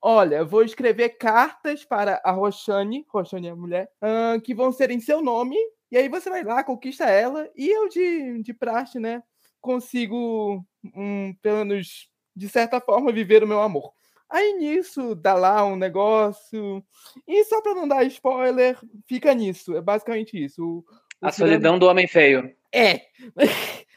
Olha, 0.00 0.44
vou 0.44 0.62
escrever 0.62 1.10
cartas 1.18 1.84
para 1.84 2.20
a 2.24 2.30
Roxane, 2.30 3.04
Roxane 3.08 3.48
é 3.48 3.50
a 3.50 3.56
mulher, 3.56 3.88
uh, 4.00 4.40
que 4.40 4.54
vão 4.54 4.70
ser 4.70 4.92
em 4.92 5.00
seu 5.00 5.20
nome 5.20 5.56
e 5.90 5.96
aí 5.96 6.08
você 6.08 6.28
vai 6.28 6.44
lá, 6.44 6.62
conquista 6.62 7.04
ela, 7.04 7.48
e 7.56 7.68
eu, 7.68 7.88
de, 7.88 8.42
de 8.42 8.52
praxe, 8.52 8.98
né, 8.98 9.22
consigo, 9.60 10.64
um, 10.94 11.34
pelo 11.42 11.64
menos, 11.64 12.08
de 12.34 12.48
certa 12.48 12.80
forma, 12.80 13.12
viver 13.12 13.42
o 13.42 13.48
meu 13.48 13.60
amor. 13.60 13.92
Aí 14.30 14.52
nisso 14.54 15.14
dá 15.14 15.32
lá 15.32 15.64
um 15.64 15.74
negócio. 15.74 16.84
E 17.26 17.44
só 17.44 17.62
para 17.62 17.74
não 17.74 17.88
dar 17.88 18.04
spoiler, 18.04 18.78
fica 19.06 19.32
nisso. 19.32 19.74
É 19.74 19.80
basicamente 19.80 20.42
isso. 20.42 20.62
O, 20.62 20.78
o 20.78 21.26
a 21.26 21.32
solidão 21.32 21.78
do 21.78 21.86
homem 21.86 22.06
feio. 22.06 22.54
É. 22.70 23.00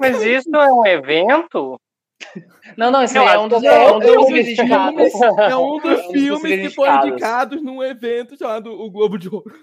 Mas 0.00 0.20
isso 0.22 0.54
é 0.56 0.72
um 0.72 0.84
evento? 0.84 1.80
Não, 2.76 2.90
não, 2.90 3.02
isso 3.02 3.16
é, 3.16 3.38
um 3.38 3.48
dos, 3.48 3.62
é, 3.62 3.92
um 3.92 3.98
dos, 3.98 4.12
é 5.38 5.56
um 5.56 5.78
dos 5.78 6.06
filmes 6.06 6.68
que 6.68 6.74
foram 6.74 7.06
indicados 7.06 7.62
num 7.62 7.82
evento 7.82 8.36
chamado 8.36 8.72
o 8.72 8.90
Globo 8.90 9.16
de 9.18 9.28
Ouro. 9.28 9.54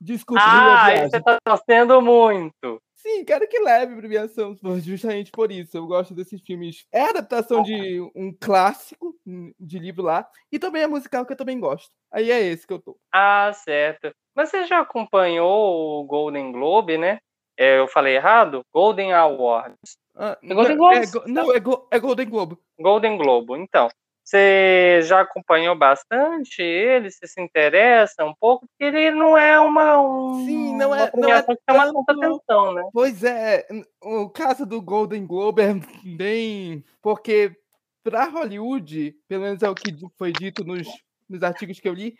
Desculpa. 0.00 0.42
Ah, 0.42 1.08
você 1.08 1.20
tá 1.20 1.38
torcendo 1.44 2.00
muito. 2.00 2.80
Sim, 2.94 3.24
quero 3.24 3.48
que 3.48 3.58
leve 3.58 3.96
premiação, 3.96 4.54
justamente 4.80 5.30
por 5.30 5.50
isso. 5.50 5.76
Eu 5.76 5.86
gosto 5.86 6.14
desses 6.14 6.40
filmes. 6.42 6.84
É 6.92 7.02
adaptação 7.02 7.62
de 7.62 8.00
um 8.14 8.34
clássico 8.38 9.14
de 9.58 9.78
livro 9.78 10.02
lá, 10.02 10.28
e 10.52 10.58
também 10.58 10.82
é 10.82 10.86
musical 10.86 11.24
que 11.24 11.32
eu 11.32 11.36
também 11.36 11.58
gosto. 11.58 11.90
Aí 12.12 12.30
é 12.30 12.40
esse 12.40 12.66
que 12.66 12.72
eu 12.72 12.78
tô. 12.78 12.98
Ah, 13.12 13.50
certo. 13.54 14.12
Mas 14.34 14.50
você 14.50 14.66
já 14.66 14.80
acompanhou 14.80 16.00
o 16.00 16.04
Golden 16.04 16.52
Globe, 16.52 16.98
né? 16.98 17.20
É, 17.58 17.78
eu 17.78 17.88
falei 17.88 18.16
errado? 18.16 18.62
Golden 18.72 19.12
Awards. 19.12 19.98
Ah, 20.14 20.36
é 20.42 20.54
Golden 20.54 20.76
Globe? 20.76 20.96
É, 20.96 21.28
não, 21.28 21.54
é, 21.54 21.60
Go, 21.60 21.88
é 21.90 21.98
Golden 21.98 22.28
Globe. 22.28 22.58
Golden 22.78 23.16
Globe, 23.16 23.54
então. 23.54 23.88
Você 24.24 25.00
já 25.02 25.20
acompanhou 25.20 25.76
bastante 25.76 26.62
ele? 26.62 27.10
Você 27.10 27.26
se 27.26 27.40
interessa 27.40 28.24
um 28.24 28.34
pouco? 28.38 28.66
Porque 28.66 28.84
ele 28.84 29.10
não 29.10 29.36
é 29.36 29.58
uma. 29.58 30.00
Um, 30.00 30.44
Sim, 30.44 30.76
não 30.76 30.94
é. 30.94 31.10
Não 31.14 31.28
é 31.28 31.42
que 31.42 31.56
chama 31.68 31.92
tanta 31.92 32.12
atenção, 32.12 32.74
né? 32.74 32.82
Pois 32.92 33.24
é. 33.24 33.66
O 34.02 34.28
caso 34.28 34.64
do 34.64 34.80
Golden 34.80 35.26
Globe 35.26 35.62
é 35.62 35.74
bem. 36.04 36.84
Porque 37.02 37.56
para 38.02 38.26
Hollywood, 38.26 39.14
pelo 39.28 39.42
menos 39.42 39.62
é 39.62 39.68
o 39.68 39.74
que 39.74 39.94
foi 40.16 40.32
dito 40.32 40.64
nos, 40.64 40.86
nos 41.28 41.42
artigos 41.42 41.80
que 41.80 41.88
eu 41.88 41.94
li, 41.94 42.14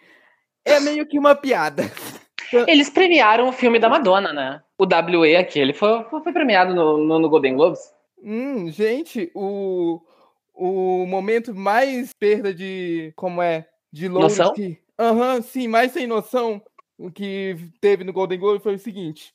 é 0.64 0.80
meio 0.80 1.06
que 1.06 1.18
uma 1.18 1.34
piada. 1.34 1.84
Eles 2.66 2.90
premiaram 2.90 3.48
o 3.48 3.52
filme 3.52 3.78
da 3.78 3.88
Madonna, 3.88 4.32
né? 4.32 4.60
O 4.76 4.84
WE 4.84 5.36
aquele 5.36 5.72
foi, 5.72 6.04
foi 6.04 6.32
premiado 6.32 6.74
no, 6.74 6.98
no, 6.98 7.18
no 7.18 7.28
Golden 7.28 7.54
Globes. 7.54 7.80
Hum, 8.22 8.70
gente, 8.70 9.30
o 9.34 10.00
o 10.60 11.06
momento 11.06 11.54
mais 11.54 12.12
perda 12.12 12.52
de. 12.52 13.12
Como 13.16 13.40
é? 13.40 13.66
De 13.90 14.06
louros 14.08 14.36
noção? 14.36 14.54
que. 14.54 14.78
Aham, 14.98 15.36
uhum, 15.36 15.42
sim, 15.42 15.66
mais 15.66 15.92
sem 15.92 16.06
noção 16.06 16.62
que 17.14 17.56
teve 17.80 18.04
no 18.04 18.12
Golden 18.12 18.38
Globe 18.38 18.62
foi 18.62 18.74
o 18.74 18.78
seguinte: 18.78 19.32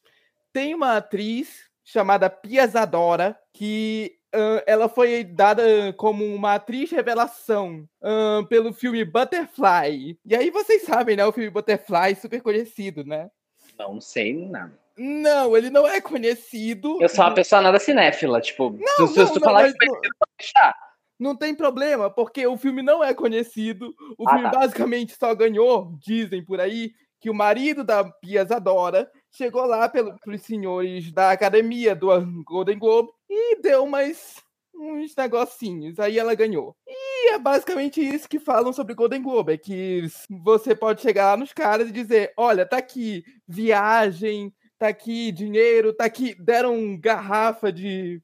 tem 0.54 0.76
uma 0.76 0.98
atriz 0.98 1.66
chamada 1.84 2.30
Pia 2.30 2.68
Zadora 2.68 3.36
que 3.52 4.16
uh, 4.36 4.62
ela 4.68 4.88
foi 4.88 5.24
dada 5.24 5.92
como 5.94 6.24
uma 6.24 6.54
atriz 6.54 6.92
revelação 6.92 7.90
uh, 8.04 8.46
pelo 8.46 8.72
filme 8.72 9.04
Butterfly. 9.04 10.20
E 10.24 10.36
aí 10.36 10.52
vocês 10.52 10.84
sabem, 10.84 11.16
né? 11.16 11.26
O 11.26 11.34
filme 11.34 11.50
Butterfly 11.50 12.16
super 12.16 12.42
conhecido, 12.42 13.04
né? 13.04 13.32
Não 13.80 14.00
sei 14.00 14.34
nada. 14.34 14.78
Não, 14.98 15.58
ele 15.58 15.70
não 15.70 15.88
é 15.88 16.00
conhecido. 16.00 17.02
Eu 17.02 17.10
sou 17.10 17.26
uma 17.26 17.34
pessoa 17.34 17.62
nada 17.62 17.80
cinéfila, 17.80 18.40
tipo, 18.40 18.70
não, 18.70 19.08
se, 19.08 19.20
não, 19.20 19.28
se 19.28 19.34
tu 19.34 19.40
falar 19.42 19.68
isso, 19.68 19.76
não, 19.82 20.00
deixar. 20.40 20.85
Não 21.20 21.36
tem 21.36 21.56
problema, 21.56 22.10
porque 22.10 22.46
o 22.48 22.58
filme 22.58 22.82
não 22.82 23.04
é 23.04 23.14
conhecido. 23.14 23.94
O 24.18 24.28
Ah, 24.28 24.34
filme 24.34 24.52
tá. 24.52 24.60
basicamente 24.60 25.16
só 25.18 25.34
ganhou, 25.36 25.98
dizem 26.00 26.44
por 26.44 26.60
aí, 26.60 26.92
que 27.20 27.30
o 27.30 27.34
marido 27.34 27.84
da 27.84 28.04
Pia 28.04 28.46
Zadora 28.46 29.10
chegou 29.32 29.66
lá 29.66 29.88
pelo, 29.90 30.16
pros 30.20 30.42
senhores 30.42 31.12
da 31.12 31.32
academia 31.32 31.96
do 31.96 32.08
Golden 32.44 32.78
Globe 32.78 33.10
e 33.30 33.62
deu 33.62 33.84
umas, 33.84 34.36
uns 34.74 35.16
negocinhos. 35.16 36.00
Aí 36.00 36.20
ela 36.20 36.36
ganhou. 36.36 36.76
E 36.88 37.30
é 37.30 37.40
basicamente 37.40 38.00
isso 38.02 38.30
que 38.30 38.38
falam 38.40 38.72
sobre 38.72 38.94
Golden 38.94 39.22
Globe: 39.24 39.54
é 39.54 39.58
que 39.58 40.04
você 40.30 40.76
pode 40.76 41.02
chegar 41.02 41.32
lá 41.32 41.38
nos 41.38 41.52
caras 41.54 41.90
e 41.90 41.92
dizer: 41.92 42.32
olha, 42.38 42.66
tá 42.66 42.78
aqui 42.78 43.24
viagem, 43.48 44.54
tá 44.78 44.90
aqui 44.90 45.32
dinheiro, 45.32 45.94
tá 45.94 46.06
aqui. 46.06 46.36
Deram 46.36 46.96
garrafa 47.00 47.72
de, 47.72 48.22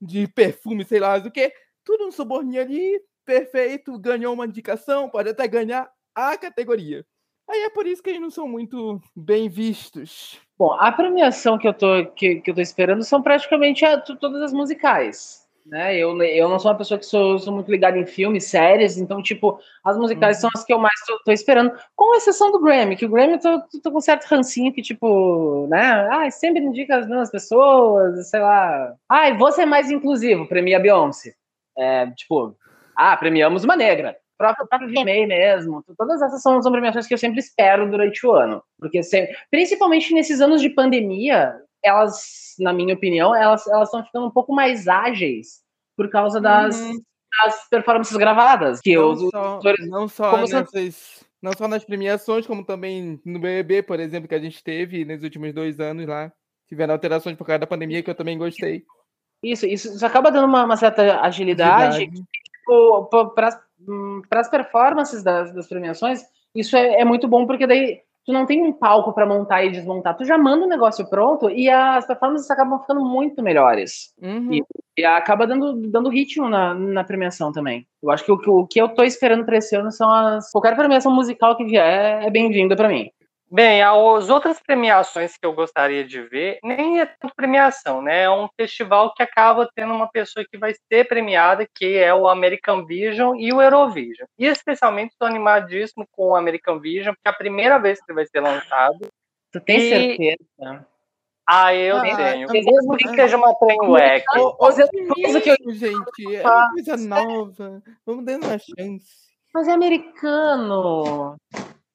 de 0.00 0.26
perfume, 0.28 0.84
sei 0.84 1.00
lá 1.00 1.18
o 1.18 1.30
que. 1.30 1.52
Tudo 1.88 2.06
um 2.06 2.10
suborninho 2.10 2.60
ali, 2.60 3.00
perfeito, 3.24 3.98
ganhou 3.98 4.34
uma 4.34 4.44
indicação, 4.44 5.08
pode 5.08 5.30
até 5.30 5.48
ganhar 5.48 5.88
a 6.14 6.36
categoria. 6.36 7.02
Aí 7.48 7.62
é 7.62 7.70
por 7.70 7.86
isso 7.86 8.02
que 8.02 8.10
eles 8.10 8.20
não 8.20 8.28
são 8.30 8.46
muito 8.46 9.00
bem 9.16 9.48
vistos. 9.48 10.38
Bom, 10.58 10.74
a 10.74 10.92
premiação 10.92 11.56
que 11.56 11.66
eu 11.66 11.72
tô, 11.72 12.04
que, 12.14 12.42
que 12.42 12.50
eu 12.50 12.54
tô 12.54 12.60
esperando 12.60 13.02
são 13.04 13.22
praticamente 13.22 13.86
a- 13.86 13.98
to- 13.98 14.16
todas 14.18 14.42
as 14.42 14.52
musicais. 14.52 15.48
Né? 15.64 15.96
Eu, 15.96 16.14
eu 16.22 16.46
não 16.50 16.58
sou 16.58 16.70
uma 16.70 16.76
pessoa 16.76 16.98
que 16.98 17.06
sou, 17.06 17.38
sou 17.38 17.54
muito 17.54 17.70
ligada 17.70 17.96
em 17.96 18.04
filmes, 18.04 18.44
séries, 18.44 18.98
então, 18.98 19.22
tipo, 19.22 19.58
as 19.82 19.96
musicais 19.96 20.36
Uhum. 20.36 20.40
são 20.42 20.50
as 20.54 20.64
que 20.64 20.72
eu 20.74 20.78
mais 20.78 21.00
tô, 21.06 21.18
tô 21.24 21.32
esperando, 21.32 21.72
com 21.96 22.14
exceção 22.16 22.52
do 22.52 22.60
Grammy, 22.60 22.96
que 22.96 23.06
o 23.06 23.08
Grammy 23.08 23.32
eu 23.32 23.40
tô, 23.40 23.60
tô, 23.62 23.80
tô 23.80 23.92
com 23.92 23.96
um 23.98 24.02
certo 24.02 24.26
rancinho 24.26 24.74
que, 24.74 24.82
tipo, 24.82 25.66
né? 25.70 26.06
Ah, 26.10 26.30
sempre 26.30 26.62
indica 26.62 26.98
as 26.98 27.08
mesmas 27.08 27.30
pessoas, 27.30 28.28
sei 28.28 28.40
lá. 28.40 28.94
Ah, 29.08 29.30
e 29.30 29.38
você 29.38 29.62
é 29.62 29.66
mais 29.66 29.90
inclusivo, 29.90 30.46
premia 30.46 30.76
a 30.76 30.80
Beyoncé. 30.80 31.32
É, 31.78 32.06
tipo, 32.10 32.56
ah, 32.96 33.16
premiamos 33.16 33.64
uma 33.64 33.76
negra. 33.76 34.16
Próprio, 34.36 34.66
próprio 34.68 34.90
VMA 34.90 35.26
mesmo. 35.26 35.82
Todas 35.96 36.20
essas 36.22 36.42
são, 36.42 36.60
são 36.62 36.70
premiações 36.70 37.06
que 37.06 37.14
eu 37.14 37.18
sempre 37.18 37.40
espero 37.40 37.90
durante 37.90 38.24
o 38.26 38.32
ano. 38.32 38.62
Porque 38.78 39.02
sempre, 39.02 39.36
principalmente 39.50 40.12
nesses 40.14 40.40
anos 40.40 40.60
de 40.60 40.70
pandemia, 40.70 41.54
elas, 41.82 42.54
na 42.58 42.72
minha 42.72 42.94
opinião, 42.94 43.34
elas 43.34 43.66
elas 43.66 43.88
estão 43.88 44.04
ficando 44.04 44.26
um 44.26 44.30
pouco 44.30 44.52
mais 44.54 44.86
ágeis 44.86 45.60
por 45.96 46.08
causa 46.08 46.40
das, 46.40 46.80
Uhum. 46.80 47.00
das 47.44 47.68
performances 47.68 48.16
gravadas. 48.16 48.80
Que 48.80 48.94
Não 48.96 49.10
os, 49.12 49.20
só, 49.30 49.56
atores- 49.56 49.88
não, 49.88 50.08
só 50.08 50.30
como 50.30 50.42
nessas, 50.42 51.24
não 51.42 51.52
só 51.52 51.66
nas 51.66 51.84
premiações, 51.84 52.46
como 52.46 52.64
também 52.64 53.20
no 53.24 53.40
BBB, 53.40 53.82
por 53.82 53.98
exemplo, 53.98 54.28
que 54.28 54.34
a 54.36 54.40
gente 54.40 54.62
teve 54.62 55.04
nos 55.04 55.22
últimos 55.24 55.52
dois 55.52 55.80
anos 55.80 56.06
lá. 56.06 56.32
Tiveram 56.68 56.94
alterações 56.94 57.36
por 57.36 57.44
causa 57.46 57.60
da 57.60 57.66
pandemia, 57.66 58.02
que 58.04 58.10
eu 58.10 58.14
também 58.14 58.38
gostei. 58.38 58.84
Isso, 59.42 59.66
isso, 59.66 59.88
isso 59.94 60.04
acaba 60.06 60.30
dando 60.30 60.46
uma, 60.46 60.64
uma 60.64 60.76
certa 60.76 61.20
agilidade 61.20 61.98
Verdade. 61.98 62.22
para 64.28 64.40
as 64.40 64.48
performances 64.48 65.22
das, 65.22 65.52
das 65.54 65.66
premiações, 65.68 66.22
isso 66.54 66.76
é, 66.76 67.00
é 67.00 67.04
muito 67.04 67.28
bom, 67.28 67.46
porque 67.46 67.66
daí 67.66 68.00
tu 68.26 68.32
não 68.32 68.44
tem 68.44 68.62
um 68.62 68.72
palco 68.72 69.12
para 69.14 69.24
montar 69.24 69.64
e 69.64 69.70
desmontar, 69.70 70.14
tu 70.16 70.24
já 70.24 70.36
manda 70.36 70.66
o 70.66 70.68
negócio 70.68 71.08
pronto 71.08 71.48
e 71.48 71.70
as 71.70 72.06
performances 72.06 72.50
acabam 72.50 72.78
ficando 72.80 73.02
muito 73.02 73.42
melhores. 73.42 74.12
Uhum. 74.20 74.52
E- 74.52 74.64
E 74.98 75.04
acaba 75.04 75.46
dando, 75.46 75.74
dando 75.88 76.10
ritmo 76.10 76.48
na, 76.48 76.74
na 76.74 77.04
premiação 77.04 77.52
também. 77.52 77.86
Eu 78.02 78.10
acho 78.10 78.24
que 78.24 78.32
o, 78.32 78.36
que- 78.36 78.50
o 78.50 78.66
que 78.66 78.80
eu 78.80 78.88
tô 78.88 79.04
esperando 79.04 79.44
para 79.46 79.56
esse 79.56 79.76
ano 79.76 79.92
são 79.92 80.10
as. 80.12 80.50
Qualquer 80.50 80.74
premiação 80.74 81.14
musical 81.14 81.56
que 81.56 81.64
vier 81.64 82.24
é 82.24 82.28
bem-vinda 82.30 82.74
para 82.74 82.88
mim. 82.88 83.08
Bem, 83.50 83.82
as 83.82 84.28
outras 84.28 84.60
premiações 84.60 85.36
que 85.38 85.46
eu 85.46 85.54
gostaria 85.54 86.04
de 86.04 86.20
ver, 86.22 86.58
nem 86.62 87.00
é 87.00 87.06
tanto 87.06 87.34
premiação, 87.34 88.02
né? 88.02 88.24
É 88.24 88.30
um 88.30 88.46
festival 88.54 89.14
que 89.14 89.22
acaba 89.22 89.66
tendo 89.74 89.94
uma 89.94 90.06
pessoa 90.10 90.44
que 90.50 90.58
vai 90.58 90.74
ser 90.92 91.08
premiada, 91.08 91.66
que 91.74 91.96
é 91.96 92.12
o 92.14 92.28
American 92.28 92.84
Vision 92.84 93.34
e 93.36 93.50
o 93.50 93.62
Eurovision. 93.62 94.26
E 94.38 94.44
especialmente 94.44 95.12
estou 95.12 95.26
animadíssimo 95.26 96.06
com 96.12 96.28
o 96.32 96.36
American 96.36 96.78
Vision, 96.78 97.14
porque 97.14 97.26
é 97.26 97.30
a 97.30 97.34
primeira 97.34 97.78
vez 97.78 97.98
que 97.98 98.10
ele 98.12 98.16
vai 98.16 98.26
ser 98.26 98.40
lançado. 98.40 99.08
Tu 99.50 99.60
tem 99.62 99.78
E- 99.78 99.88
certeza? 99.88 100.86
Ah, 101.50 101.74
eu 101.74 101.96
Ah, 101.96 102.02
tenho. 102.02 102.48
ah, 102.50 102.52
Mesmo 102.52 102.96
que 102.98 103.08
seja 103.08 103.38
uma 103.38 103.54
train 103.54 103.78
wreck. 103.90 104.26
Ô, 104.38 104.56
Mas 104.60 104.78
é 104.78 104.84
otimismo, 104.84 105.14
coisa 105.22 105.40
que 105.40 105.50
eu- 105.50 105.72
gente. 105.72 106.36
É 106.36 106.46
uma 106.46 106.70
coisa 106.72 106.96
nova. 106.98 107.82
Vamos 108.04 108.24
dando 108.26 108.44
uma 108.46 108.58
chance. 108.58 109.06
Mas 109.54 109.66
é 109.66 109.72
americano. 109.72 111.36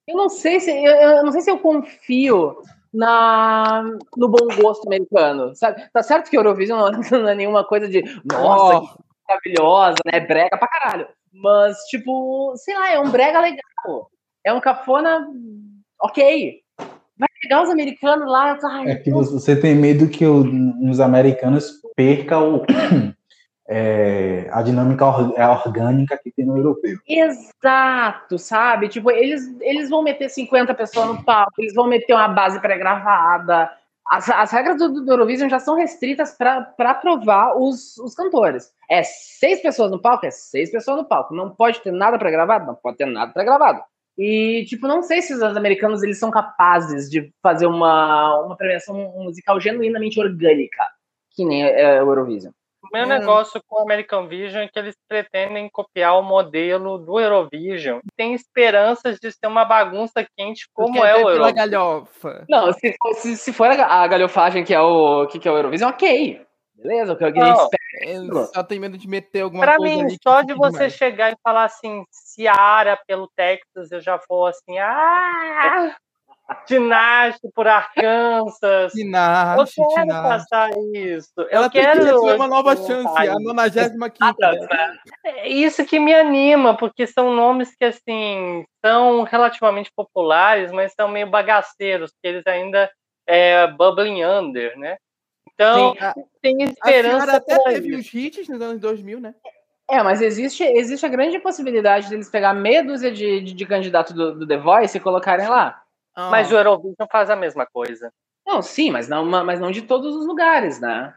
Eu 0.08 0.18
não 0.18 0.30
sei 0.30 0.60
se 0.60 0.70
eu, 0.72 0.92
eu 0.94 1.24
não 1.24 1.32
sei 1.32 1.42
se 1.42 1.50
eu 1.52 1.58
confio 1.60 2.58
na 2.94 3.84
no 4.16 4.28
bom 4.28 4.48
gosto 4.62 4.86
americano, 4.88 5.56
sabe? 5.56 5.84
Tá 5.92 6.04
certo 6.04 6.30
que 6.30 6.38
Eurovision 6.38 6.80
não, 6.80 6.92
não 7.22 7.30
é 7.30 7.36
nenhuma 7.36 7.64
coisa 7.64 7.88
de 7.88 8.04
nossa, 8.26 8.82
que 8.82 9.04
maravilhosa, 9.28 9.98
né? 10.06 10.20
Brega 10.20 10.58
pra 10.58 10.68
caralho. 10.68 11.08
Mas 11.34 11.78
tipo, 11.90 12.54
sei 12.58 12.76
lá, 12.76 12.92
é 12.94 13.00
um 13.00 13.10
brega 13.10 13.40
legal. 13.40 14.10
É 14.46 14.54
um 14.54 14.60
cafona 14.62 15.26
ok. 16.02 16.60
Vai 17.18 17.30
pegar 17.42 17.64
os 17.64 17.70
americanos 17.70 18.28
lá, 18.30 18.58
ai, 18.64 18.92
É 18.92 18.96
que 18.96 19.12
você 19.12 19.56
tem 19.56 19.74
medo 19.76 20.10
que 20.10 20.26
os 20.26 21.00
americanos 21.00 21.72
percam 21.96 22.56
o- 22.58 22.66
é, 23.68 24.50
a 24.52 24.62
dinâmica 24.62 25.06
é 25.36 25.48
orgânica 25.48 26.20
que 26.22 26.32
tem 26.32 26.46
no 26.46 26.58
europeu. 26.58 26.98
Exato, 27.08 28.38
sabe? 28.38 28.90
Tipo, 28.90 29.10
eles, 29.12 29.44
eles 29.62 29.90
vão 29.90 30.04
meter 30.04 30.30
50 30.30 30.74
pessoas 30.74 31.08
no 31.08 31.24
palco, 31.24 31.54
eles 31.60 31.74
vão 31.74 31.88
meter 31.88 32.14
uma 32.14 32.28
base 32.28 32.60
pré-gravada. 32.60 33.72
As, 34.06 34.30
as 34.30 34.52
regras 34.52 34.78
do, 34.78 35.06
do 35.06 35.12
Eurovision 35.12 35.50
já 35.50 35.60
são 35.60 35.78
restritas 35.78 36.36
para 36.38 36.74
aprovar 36.78 37.58
os, 37.58 37.98
os 37.98 38.14
cantores. 38.14 38.70
É 38.90 39.02
seis 39.02 39.62
pessoas 39.62 39.90
no 39.90 40.02
palco? 40.02 40.26
É 40.26 40.32
seis 40.32 40.70
pessoas 40.70 40.98
no 40.98 41.06
palco. 41.06 41.34
Não 41.34 41.50
pode 41.50 41.80
ter 41.82 41.92
nada 41.92 42.20
pré-gravado? 42.20 42.66
Não 42.66 42.76
pode 42.76 42.98
ter 42.98 43.06
nada 43.06 43.32
pré-gravado. 43.32 43.82
E, 44.18 44.66
tipo, 44.68 44.88
não 44.88 45.02
sei 45.02 45.22
se 45.22 45.34
os 45.34 45.42
americanos 45.42 46.04
eles 46.04 46.20
são 46.20 46.30
capazes 46.30 47.10
de 47.10 47.34
fazer 47.42 47.66
uma, 47.66 48.42
uma 48.42 48.56
premiação 48.56 48.96
musical 49.24 49.60
genuinamente 49.60 50.20
orgânica, 50.20 50.86
que 51.32 51.44
nem 51.46 51.64
é 51.64 52.04
o 52.04 52.10
Eurovision. 52.10 52.52
O 52.84 52.88
meu 52.92 53.06
Hum. 53.06 53.08
negócio 53.10 53.62
com 53.66 53.80
o 53.80 53.84
American 53.84 54.28
Vision 54.28 54.64
é 54.64 54.68
que 54.68 54.78
eles 54.78 54.96
pretendem 55.08 55.70
copiar 55.70 56.18
o 56.20 56.22
modelo 56.22 56.98
do 56.98 57.18
Eurovision. 57.20 58.00
Tem 58.18 58.34
esperanças 58.34 59.18
de 59.20 59.32
ser 59.32 59.48
uma 59.48 59.64
bagunça 59.64 60.26
quente 60.38 60.68
como 60.74 61.04
é 61.04 61.14
ver 61.14 61.24
o 61.24 61.30
Eurovision. 61.30 61.56
galhofa. 61.56 62.46
Não, 62.50 62.74
se 62.74 62.94
for, 63.02 63.14
se, 63.16 63.38
se 63.38 63.54
for 63.54 63.68
a, 63.72 63.86
a 64.04 64.08
galhofagem 64.08 64.66
que 64.66 64.74
é 64.74 64.82
o 64.82 65.26
que, 65.28 65.40
que 65.40 65.48
é 65.48 65.52
o 65.52 65.56
Eurovision, 65.58 65.90
ok. 65.92 66.46
Beleza, 66.76 67.14
o 67.14 67.16
que 67.18 67.24
a 67.24 67.28
gente 67.28 67.40
Não. 67.40 67.54
espera. 67.54 67.84
Eu 68.02 68.46
só 68.48 68.64
tenho 68.64 68.82
medo 68.82 68.98
de 68.98 69.08
meter 69.08 69.42
alguma 69.42 69.64
Pra 69.64 69.78
coisa 69.78 69.96
mim, 69.96 70.02
ali 70.02 70.18
que 70.18 70.30
só 70.30 70.42
de 70.42 70.54
você 70.54 70.72
demais. 70.74 70.94
chegar 70.94 71.32
e 71.32 71.36
falar 71.42 71.64
assim, 71.64 72.04
Ciara 72.12 73.00
pelo 73.08 73.30
Texas, 73.34 73.92
eu 73.92 74.02
já 74.02 74.20
vou 74.28 74.46
assim, 74.48 74.78
ah! 74.80 75.96
Ginástica 76.68 77.50
por 77.56 77.68
Arkansas. 77.68 78.94
Eu 78.94 79.00
Ginástica, 79.02 79.88
quero 79.88 80.02
ginástica. 80.02 80.30
passar 80.30 80.70
isso. 80.94 81.34
Ela 81.50 81.66
eu 81.66 81.70
tem 81.70 81.82
quero 81.82 82.06
que 82.06 82.12
uma 82.12 82.48
nova 82.48 82.76
chance, 82.76 83.18
a 83.18 83.26
isso. 83.26 83.40
95 83.40 84.36
dela. 84.38 84.68
É 85.26 85.48
isso 85.48 85.86
que 85.86 86.00
me 86.00 86.14
anima, 86.14 86.76
porque 86.76 87.08
são 87.08 87.34
nomes 87.34 87.76
que, 87.76 87.86
assim, 87.86 88.66
são 88.86 89.24
relativamente 89.24 89.92
populares, 89.96 90.72
mas 90.72 90.94
são 90.94 91.08
meio 91.08 91.30
bagaceiros, 91.30 92.12
que 92.22 92.28
eles 92.28 92.46
ainda 92.46 92.92
é 93.28 93.68
bubbling 93.68 94.24
under, 94.24 94.78
né? 94.78 94.98
Então, 95.54 95.94
Sim, 95.94 96.00
a, 96.00 96.14
tem 96.42 96.64
a 96.64 96.66
esperança 96.66 97.26
senhora 97.26 97.38
até 97.38 97.60
teve 97.60 97.90
isso. 97.90 98.00
os 98.00 98.14
hits 98.14 98.50
nos 98.50 98.62
anos 98.62 98.80
2000, 98.82 99.20
né? 99.20 99.36
É, 99.90 100.02
mas 100.02 100.22
existe, 100.22 100.64
existe 100.64 101.06
a 101.06 101.10
grande 101.10 101.40
possibilidade 101.40 102.10
deles 102.10 102.30
pegar 102.30 102.54
meia 102.54 102.84
dúzia 102.84 103.12
de, 103.12 103.42
de, 103.42 103.54
de 103.54 103.66
candidato 103.66 104.14
do, 104.14 104.40
do 104.40 104.48
The 104.48 104.58
Voice 104.58 104.98
e 104.98 105.02
colocarem 105.02 105.48
lá. 105.48 105.83
Mas 106.16 106.52
Ah, 106.52 106.56
o 106.56 106.58
Eurovision 106.60 107.08
faz 107.12 107.30
a 107.30 107.36
mesma 107.36 107.66
coisa. 107.66 108.12
Não, 108.46 108.62
sim, 108.62 108.92
mas 108.92 109.08
não, 109.08 109.26
mas 109.26 109.60
não 109.60 109.72
de 109.72 109.82
todos 109.84 110.16
os 110.16 110.26
lugares, 110.28 110.80
né? 110.80 111.14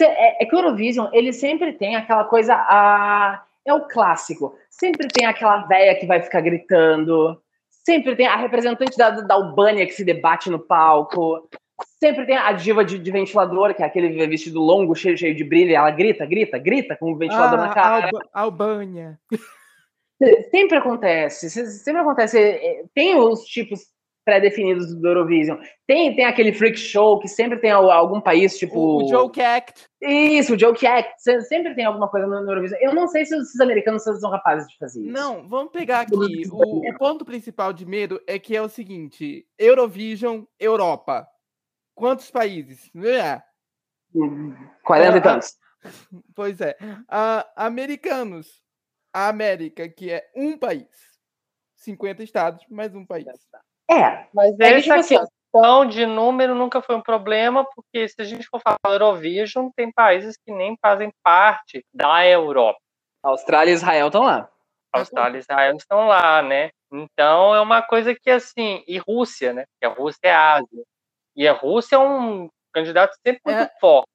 É, 0.00 0.42
é 0.42 0.46
que 0.46 0.54
o 0.54 0.58
Eurovision, 0.58 1.08
ele 1.12 1.32
sempre 1.32 1.72
tem 1.72 1.94
aquela 1.96 2.24
coisa, 2.24 2.54
a, 2.54 3.44
é 3.64 3.72
o 3.72 3.86
clássico. 3.86 4.56
Sempre 4.70 5.08
tem 5.08 5.26
aquela 5.26 5.66
véia 5.66 5.94
que 5.98 6.06
vai 6.06 6.20
ficar 6.22 6.40
gritando, 6.40 7.40
sempre 7.84 8.16
tem 8.16 8.26
a 8.26 8.36
representante 8.36 8.96
da, 8.96 9.10
da 9.10 9.34
Albânia 9.34 9.86
que 9.86 9.92
se 9.92 10.04
debate 10.04 10.50
no 10.50 10.58
palco, 10.58 11.48
sempre 12.00 12.26
tem 12.26 12.36
a 12.36 12.52
diva 12.52 12.84
de, 12.84 12.98
de 12.98 13.10
ventilador, 13.10 13.74
que 13.74 13.82
é 13.82 13.86
aquele 13.86 14.26
vestido 14.26 14.60
longo, 14.60 14.94
cheio, 14.94 15.16
cheio 15.16 15.34
de 15.34 15.44
brilho, 15.44 15.70
e 15.70 15.74
ela 15.74 15.90
grita, 15.90 16.24
grita, 16.26 16.58
grita 16.58 16.96
com 16.96 17.12
o 17.12 17.16
ventilador 17.16 17.58
na 17.58 17.70
ah, 17.70 17.74
cara. 17.74 18.06
Alba- 18.06 18.28
Albânia. 18.32 19.18
Sempre 20.50 20.78
acontece, 20.78 21.50
se- 21.50 21.66
sempre 21.78 22.00
acontece. 22.00 22.38
é, 22.40 22.84
Tem 22.94 23.16
os 23.16 23.44
tipos 23.44 23.93
pré-definidos 24.24 24.94
do 24.94 25.06
Eurovision. 25.06 25.58
Tem, 25.86 26.14
tem 26.16 26.24
aquele 26.24 26.52
freak 26.52 26.78
show 26.78 27.18
que 27.20 27.28
sempre 27.28 27.58
tem 27.58 27.70
al- 27.70 27.90
algum 27.90 28.20
país, 28.20 28.56
tipo. 28.58 28.78
O, 28.78 29.04
o 29.04 29.08
Joke 29.08 29.40
Act. 29.40 29.86
Isso, 30.00 30.54
o 30.54 30.58
Joke 30.58 30.86
Act. 30.86 31.12
se- 31.18 31.42
Sempre 31.42 31.74
tem 31.74 31.84
alguma 31.84 32.08
coisa 32.08 32.26
no 32.26 32.40
no 32.42 32.50
Eurovision. 32.50 32.80
Eu 32.80 32.94
não 32.94 33.06
sei 33.08 33.24
se 33.26 33.36
os, 33.36 33.60
americanos 33.60 34.02
são 34.02 34.30
capazes 34.30 34.66
de 34.68 34.76
fazer 34.78 35.02
isso. 35.02 35.12
Não, 35.12 35.46
vamos 35.48 35.72
pegar 35.72 36.00
aqui. 36.00 36.14
O, 36.50 36.88
o 36.90 36.98
ponto 36.98 37.24
principal 37.24 37.72
de 37.72 37.84
medo 37.84 38.20
é 38.26 38.38
que 38.38 38.56
é 38.56 38.62
o 38.62 38.68
seguinte: 38.68 39.46
Eurovision, 39.58 40.42
Europa. 40.58 41.28
Quantos 41.94 42.30
países? 42.30 42.90
É, 42.96 43.40
40 44.82 45.16
e 45.16 45.18
Ah, 45.18 45.22
tantos. 45.22 45.56
pois 46.34 46.60
é. 46.60 46.76
Ah, 47.08 47.46
americanos. 47.56 48.62
a 49.12 49.28
América, 49.28 49.88
que 49.88 50.10
é 50.10 50.28
um 50.34 50.58
país. 50.58 50.88
50 51.76 52.22
estados, 52.24 52.64
mais 52.68 52.94
um 52.94 53.04
país. 53.06 53.26
É, 53.90 54.26
Mas 54.32 54.58
É 54.60 54.72
essa 54.72 54.80
tipo 54.82 54.94
assim, 54.94 55.18
questão 55.18 55.86
de 55.86 56.06
número 56.06 56.54
nunca 56.54 56.80
foi 56.82 56.96
um 56.96 57.02
problema, 57.02 57.64
porque 57.74 58.08
se 58.08 58.16
a 58.18 58.24
gente 58.24 58.46
for 58.48 58.60
falar 58.60 58.78
Eurovision, 58.86 59.68
tem 59.76 59.92
países 59.92 60.36
que 60.36 60.52
nem 60.52 60.76
fazem 60.80 61.10
parte 61.22 61.84
da 61.92 62.26
Europa. 62.26 62.78
Austrália 63.22 63.70
e 63.70 63.74
Israel 63.74 64.06
estão 64.08 64.24
lá. 64.24 64.48
Austrália 64.92 65.38
e 65.38 65.40
Israel 65.40 65.76
estão 65.76 66.06
lá, 66.06 66.42
né? 66.42 66.70
Então 66.92 67.54
é 67.54 67.60
uma 67.60 67.82
coisa 67.82 68.14
que 68.14 68.30
assim, 68.30 68.84
e 68.86 68.98
Rússia, 68.98 69.52
né? 69.52 69.64
Porque 69.72 69.92
a 69.92 69.98
Rússia 70.00 70.20
é 70.24 70.34
Ásia. 70.34 70.84
E 71.36 71.48
a 71.48 71.52
Rússia 71.52 71.96
é 71.96 71.98
um 71.98 72.48
candidato 72.72 73.16
sempre 73.26 73.40
muito 73.44 73.58
É. 73.58 73.70
forte. 73.80 74.08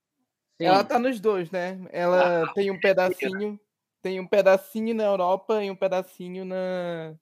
Ela 0.60 0.84
tá 0.84 1.00
nos 1.00 1.20
dois, 1.20 1.50
né? 1.52 1.80
Ela 1.92 2.52
tem 2.54 2.70
um 2.70 2.80
pedacinho, 2.80 3.60
tem 4.02 4.20
um 4.20 4.28
pedacinho 4.28 4.94
na 4.94 5.06
Europa 5.06 5.64
e 5.64 5.72
um 5.72 5.76
pedacinho 5.76 6.44
na. 6.46 7.16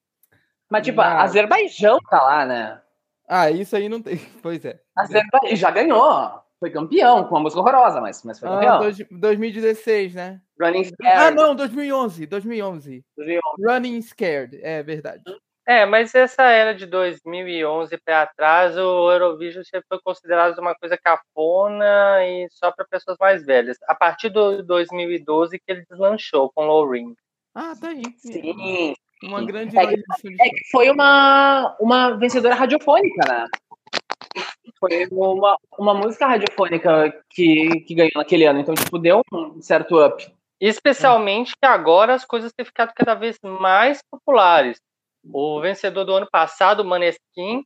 Mas, 0.69 0.83
tipo, 0.85 1.01
Não. 1.01 1.07
Azerbaijão 1.19 1.97
tá 2.09 2.21
lá, 2.21 2.45
né? 2.45 2.81
Ah, 3.27 3.49
isso 3.51 3.75
aí 3.75 3.87
não 3.89 4.01
tem. 4.01 4.15
Pois 4.43 4.63
é. 4.65 4.79
Azerbaijão 4.95 5.55
já 5.55 5.71
ganhou. 5.71 6.41
Foi 6.59 6.71
campeão, 6.71 7.23
com 7.25 7.35
uma 7.35 7.41
música 7.41 7.61
horrorosa, 7.61 8.01
mas, 8.01 8.23
mas 8.23 8.39
foi 8.39 8.49
Ah, 8.49 8.53
campeão. 8.53 8.79
dois- 8.79 8.97
2016, 9.11 10.15
né? 10.15 10.41
Running 10.59 10.81
Ah, 10.81 10.85
Scared. 10.85 11.35
não, 11.35 11.55
2011. 11.55 12.25
2011. 12.25 13.05
2011. 13.15 13.63
Running 13.63 14.01
Scared, 14.01 14.59
é 14.63 14.81
verdade. 14.81 15.21
É, 15.67 15.85
mas 15.85 16.15
essa 16.15 16.43
era 16.43 16.73
de 16.73 16.85
2011 16.87 17.95
para 17.97 18.25
trás, 18.27 18.75
o 18.77 19.11
Eurovision 19.11 19.63
sempre 19.65 19.85
foi 19.89 19.99
considerado 20.01 20.57
uma 20.59 20.73
coisa 20.73 20.97
cafona 20.97 22.25
e 22.25 22.47
só 22.49 22.71
para 22.71 22.85
pessoas 22.89 23.17
mais 23.19 23.45
velhas. 23.45 23.77
A 23.87 23.93
partir 23.93 24.29
do 24.29 24.63
2012 24.63 25.59
que 25.59 25.71
ele 25.71 25.83
deslanchou 25.89 26.49
com 26.55 26.65
Loreen. 26.65 27.13
Ah, 27.53 27.73
tá 27.79 27.89
aí. 27.89 28.01
Sim. 28.17 28.95
Uma 29.23 29.43
grande 29.43 29.77
É 29.77 29.83
É 29.83 30.49
que 30.49 30.69
foi 30.71 30.89
uma, 30.89 31.75
uma 31.79 32.17
vencedora 32.17 32.55
radiofônica, 32.55 33.27
né? 33.27 33.45
Foi 34.79 35.07
uma, 35.11 35.57
uma 35.77 35.93
música 35.93 36.27
radiofônica 36.27 37.23
que, 37.31 37.81
que 37.81 37.95
ganhou 37.95 38.11
naquele 38.15 38.45
ano. 38.45 38.59
Então, 38.59 38.75
tipo, 38.75 38.99
deu 38.99 39.21
um 39.33 39.61
certo 39.61 40.03
up. 40.03 40.31
Especialmente 40.59 41.51
que 41.51 41.65
agora 41.65 42.13
as 42.13 42.25
coisas 42.25 42.51
têm 42.53 42.65
ficado 42.65 42.91
cada 42.95 43.15
vez 43.15 43.37
mais 43.43 43.99
populares. 44.09 44.79
O 45.23 45.59
vencedor 45.61 46.03
do 46.03 46.13
ano 46.13 46.27
passado, 46.31 46.81
o 46.81 46.85
Maneskin, 46.85 47.63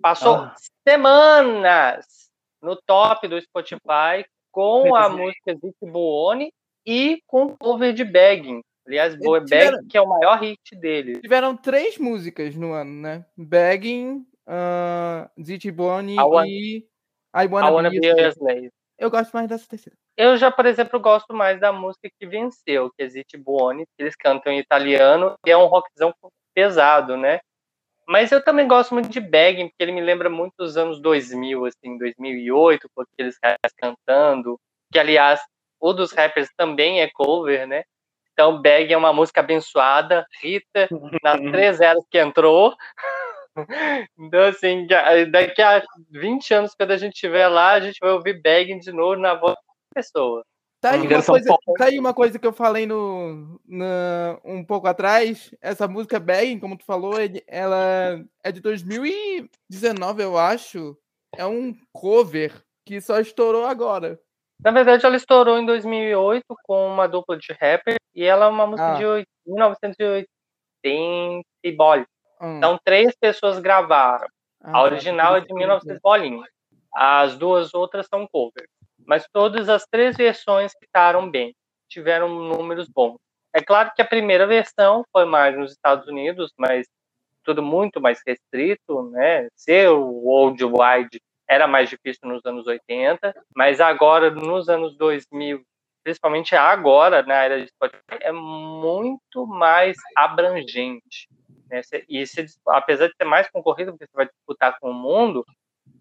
passou 0.00 0.36
Ah. 0.36 0.54
semanas 0.86 2.06
no 2.62 2.76
top 2.76 3.26
do 3.26 3.40
Spotify 3.40 4.24
com 4.52 4.94
a 4.94 5.08
música 5.08 5.54
Zic 5.54 5.74
Buoni 5.82 6.52
e 6.84 7.20
com 7.26 7.44
o 7.44 7.56
cover 7.56 7.92
de 7.92 8.04
Begging. 8.04 8.60
Aliás, 8.86 9.14
Boa 9.16 9.40
tiveram- 9.44 9.76
Begging, 9.76 9.88
que 9.88 9.96
é 9.96 10.00
o 10.00 10.08
maior 10.08 10.38
hit 10.40 10.74
dele. 10.76 11.20
Tiveram 11.20 11.56
três 11.56 11.98
músicas 11.98 12.54
no 12.56 12.72
ano, 12.72 12.92
né? 13.02 13.24
Begging, 13.36 14.26
uh, 14.48 15.42
Ziti 15.42 15.70
Boni 15.70 16.14
I 16.16 16.20
Want- 16.20 16.48
e 16.48 16.86
I 17.34 17.46
Wanna, 17.46 17.68
I 17.68 17.70
Wanna 17.70 17.90
Be, 17.90 18.00
Be 18.00 18.08
a 18.08 18.12
Slave. 18.12 18.32
Slave. 18.32 18.70
Eu 18.98 19.10
gosto 19.10 19.32
mais 19.32 19.48
dessa 19.48 19.66
terceira. 19.68 19.96
Eu 20.16 20.36
já, 20.36 20.50
por 20.50 20.66
exemplo, 20.66 20.98
gosto 21.00 21.32
mais 21.32 21.58
da 21.60 21.72
música 21.72 22.08
que 22.18 22.26
venceu, 22.26 22.90
que 22.96 23.02
é 23.02 23.08
Zitti 23.08 23.36
Buoni, 23.38 23.84
que 23.96 24.02
eles 24.02 24.14
cantam 24.16 24.52
em 24.52 24.58
italiano, 24.58 25.34
e 25.46 25.50
é 25.50 25.56
um 25.56 25.66
rockzão 25.66 26.12
pesado, 26.54 27.16
né? 27.16 27.40
Mas 28.06 28.32
eu 28.32 28.42
também 28.44 28.66
gosto 28.66 28.92
muito 28.92 29.08
de 29.08 29.20
Begging, 29.20 29.68
porque 29.68 29.82
ele 29.82 29.92
me 29.92 30.00
lembra 30.00 30.28
muito 30.28 30.52
dos 30.58 30.76
anos 30.76 31.00
2000, 31.00 31.64
assim, 31.64 31.96
2008, 31.96 32.88
com 32.94 33.02
aqueles 33.02 33.38
caras 33.38 33.58
cantando, 33.76 34.58
que, 34.92 34.98
aliás, 34.98 35.40
o 35.80 35.92
dos 35.92 36.12
rappers 36.12 36.48
também 36.56 37.00
é 37.00 37.08
cover, 37.08 37.66
né? 37.68 37.84
Então, 38.40 38.58
Begging 38.58 38.94
é 38.94 38.96
uma 38.96 39.12
música 39.12 39.40
abençoada, 39.40 40.24
Rita, 40.42 40.88
nas 41.22 41.38
três 41.52 41.80
eras 41.80 42.02
que 42.10 42.18
entrou. 42.18 42.74
Então, 44.16 44.44
assim, 44.44 44.86
daqui 45.30 45.60
a 45.60 45.82
20 46.08 46.54
anos, 46.54 46.74
quando 46.74 46.92
a 46.92 46.96
gente 46.96 47.14
estiver 47.14 47.48
lá, 47.48 47.72
a 47.72 47.80
gente 47.80 47.98
vai 48.00 48.12
ouvir 48.12 48.40
Begging 48.40 48.78
de 48.78 48.92
novo 48.92 49.16
na 49.16 49.34
voz 49.34 49.54
da 49.54 49.60
pessoa. 49.94 50.44
Tá 50.80 50.92
aí, 50.92 51.00
uma 51.00 51.22
coisa, 51.22 51.48
tá 51.76 51.84
aí 51.84 51.98
uma 51.98 52.14
coisa 52.14 52.38
que 52.38 52.46
eu 52.46 52.52
falei 52.52 52.86
no, 52.86 53.60
na- 53.66 54.38
um 54.44 54.64
pouco 54.64 54.86
atrás. 54.86 55.52
Essa 55.60 55.88
música 55.88 56.18
Begging, 56.20 56.60
como 56.60 56.78
tu 56.78 56.84
falou, 56.86 57.20
é 57.20 57.26
de- 57.28 57.44
ela 57.46 58.24
é 58.42 58.52
de 58.52 58.60
2019, 58.60 60.22
eu 60.22 60.38
acho. 60.38 60.96
É 61.36 61.44
um 61.44 61.74
cover 61.92 62.54
que 62.86 63.00
só 63.00 63.18
estourou 63.20 63.66
agora. 63.66 64.18
Na 64.64 64.70
verdade, 64.72 65.06
ela 65.06 65.16
estourou 65.16 65.58
em 65.58 65.66
2008 65.66 66.44
com 66.64 66.86
uma 66.88 67.08
dupla 67.08 67.36
de 67.36 67.52
rapper 67.54 67.96
e 68.14 68.24
ela 68.24 68.46
é 68.46 68.48
uma 68.48 68.66
música 68.66 68.92
Ah. 68.92 68.94
de 68.96 69.06
oit- 69.06 69.28
1980 69.46 70.28
e 71.64 71.72
bola. 71.72 72.04
Hum, 72.40 72.58
Então, 72.58 72.78
três 72.84 73.14
pessoas 73.20 73.58
gravaram. 73.60 74.26
ah, 74.62 74.70
A 74.70 74.72
tá, 74.72 74.82
original 74.82 75.36
é 75.36 75.40
de 75.40 75.54
1900 75.54 76.00
bolinhas. 76.02 76.48
As 76.94 77.36
duas 77.38 77.74
outras 77.74 78.06
são 78.08 78.26
covers. 78.28 78.68
Mas 79.06 79.26
todas 79.32 79.68
as 79.68 79.86
três 79.90 80.16
versões 80.16 80.72
ficaram 80.80 81.30
bem. 81.30 81.54
Tiveram 81.88 82.28
números 82.28 82.88
bons. 82.88 83.18
É 83.54 83.62
claro 83.62 83.90
que 83.96 84.02
a 84.02 84.06
primeira 84.06 84.46
versão 84.46 85.04
foi 85.12 85.24
mais 85.24 85.56
nos 85.58 85.72
Estados 85.72 86.06
Unidos, 86.08 86.52
mas 86.58 86.86
tudo 87.44 87.62
muito 87.62 88.00
mais 88.00 88.20
restrito, 88.26 89.10
né? 89.10 89.48
Ser 89.56 89.90
o 89.90 90.04
worldwide 90.06 91.20
era 91.50 91.66
mais 91.66 91.90
difícil 91.90 92.28
nos 92.28 92.46
anos 92.46 92.64
80, 92.68 93.34
mas 93.56 93.80
agora, 93.80 94.30
nos 94.30 94.68
anos 94.68 94.96
2000, 94.96 95.60
principalmente 96.04 96.54
agora, 96.54 97.24
na 97.24 97.34
era 97.42 97.60
de 97.60 97.68
Spotify, 97.68 98.18
é 98.20 98.30
muito 98.30 99.44
mais 99.48 99.96
abrangente. 100.16 101.28
Né? 101.68 101.80
E 102.08 102.24
se, 102.24 102.46
apesar 102.68 103.08
de 103.08 103.14
ser 103.16 103.24
mais 103.24 103.50
concorrido, 103.50 103.90
porque 103.92 104.06
você 104.06 104.16
vai 104.16 104.26
disputar 104.26 104.78
com 104.78 104.90
o 104.90 104.94
mundo, 104.94 105.44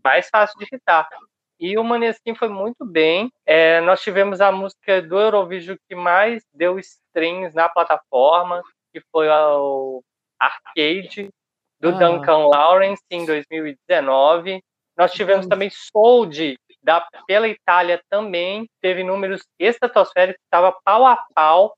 mais 0.03 0.29
fácil 0.29 0.59
de 0.59 0.67
hitar. 0.71 1.09
E 1.59 1.77
o 1.79 1.83
Maneskin 1.83 2.35
foi 2.35 2.47
muito 2.47 2.85
bem. 2.85 3.31
É, 3.43 3.81
nós 3.81 4.01
tivemos 4.01 4.39
a 4.41 4.51
música 4.51 5.01
do 5.01 5.19
Eurovision 5.19 5.77
que 5.89 5.95
mais 5.95 6.43
deu 6.53 6.77
streams 6.79 7.55
na 7.55 7.67
plataforma, 7.67 8.61
que 8.93 9.01
foi 9.11 9.27
o 9.29 10.03
Arcade, 10.39 11.29
do 11.81 11.89
Ah. 11.89 11.91
Duncan 11.93 12.47
Lawrence, 12.47 13.03
em 13.09 13.25
2019. 13.25 14.61
Nós 14.99 15.13
tivemos 15.13 15.45
Então- 15.45 15.55
também 15.55 15.69
Sold, 15.69 16.59
da, 16.83 17.07
pela 17.25 17.47
Itália 17.47 18.01
também, 18.09 18.69
teve 18.81 19.01
números 19.01 19.41
estratosféricos, 19.57 20.41
estava 20.43 20.77
pau 20.83 21.05
a 21.05 21.17
pau. 21.33 21.73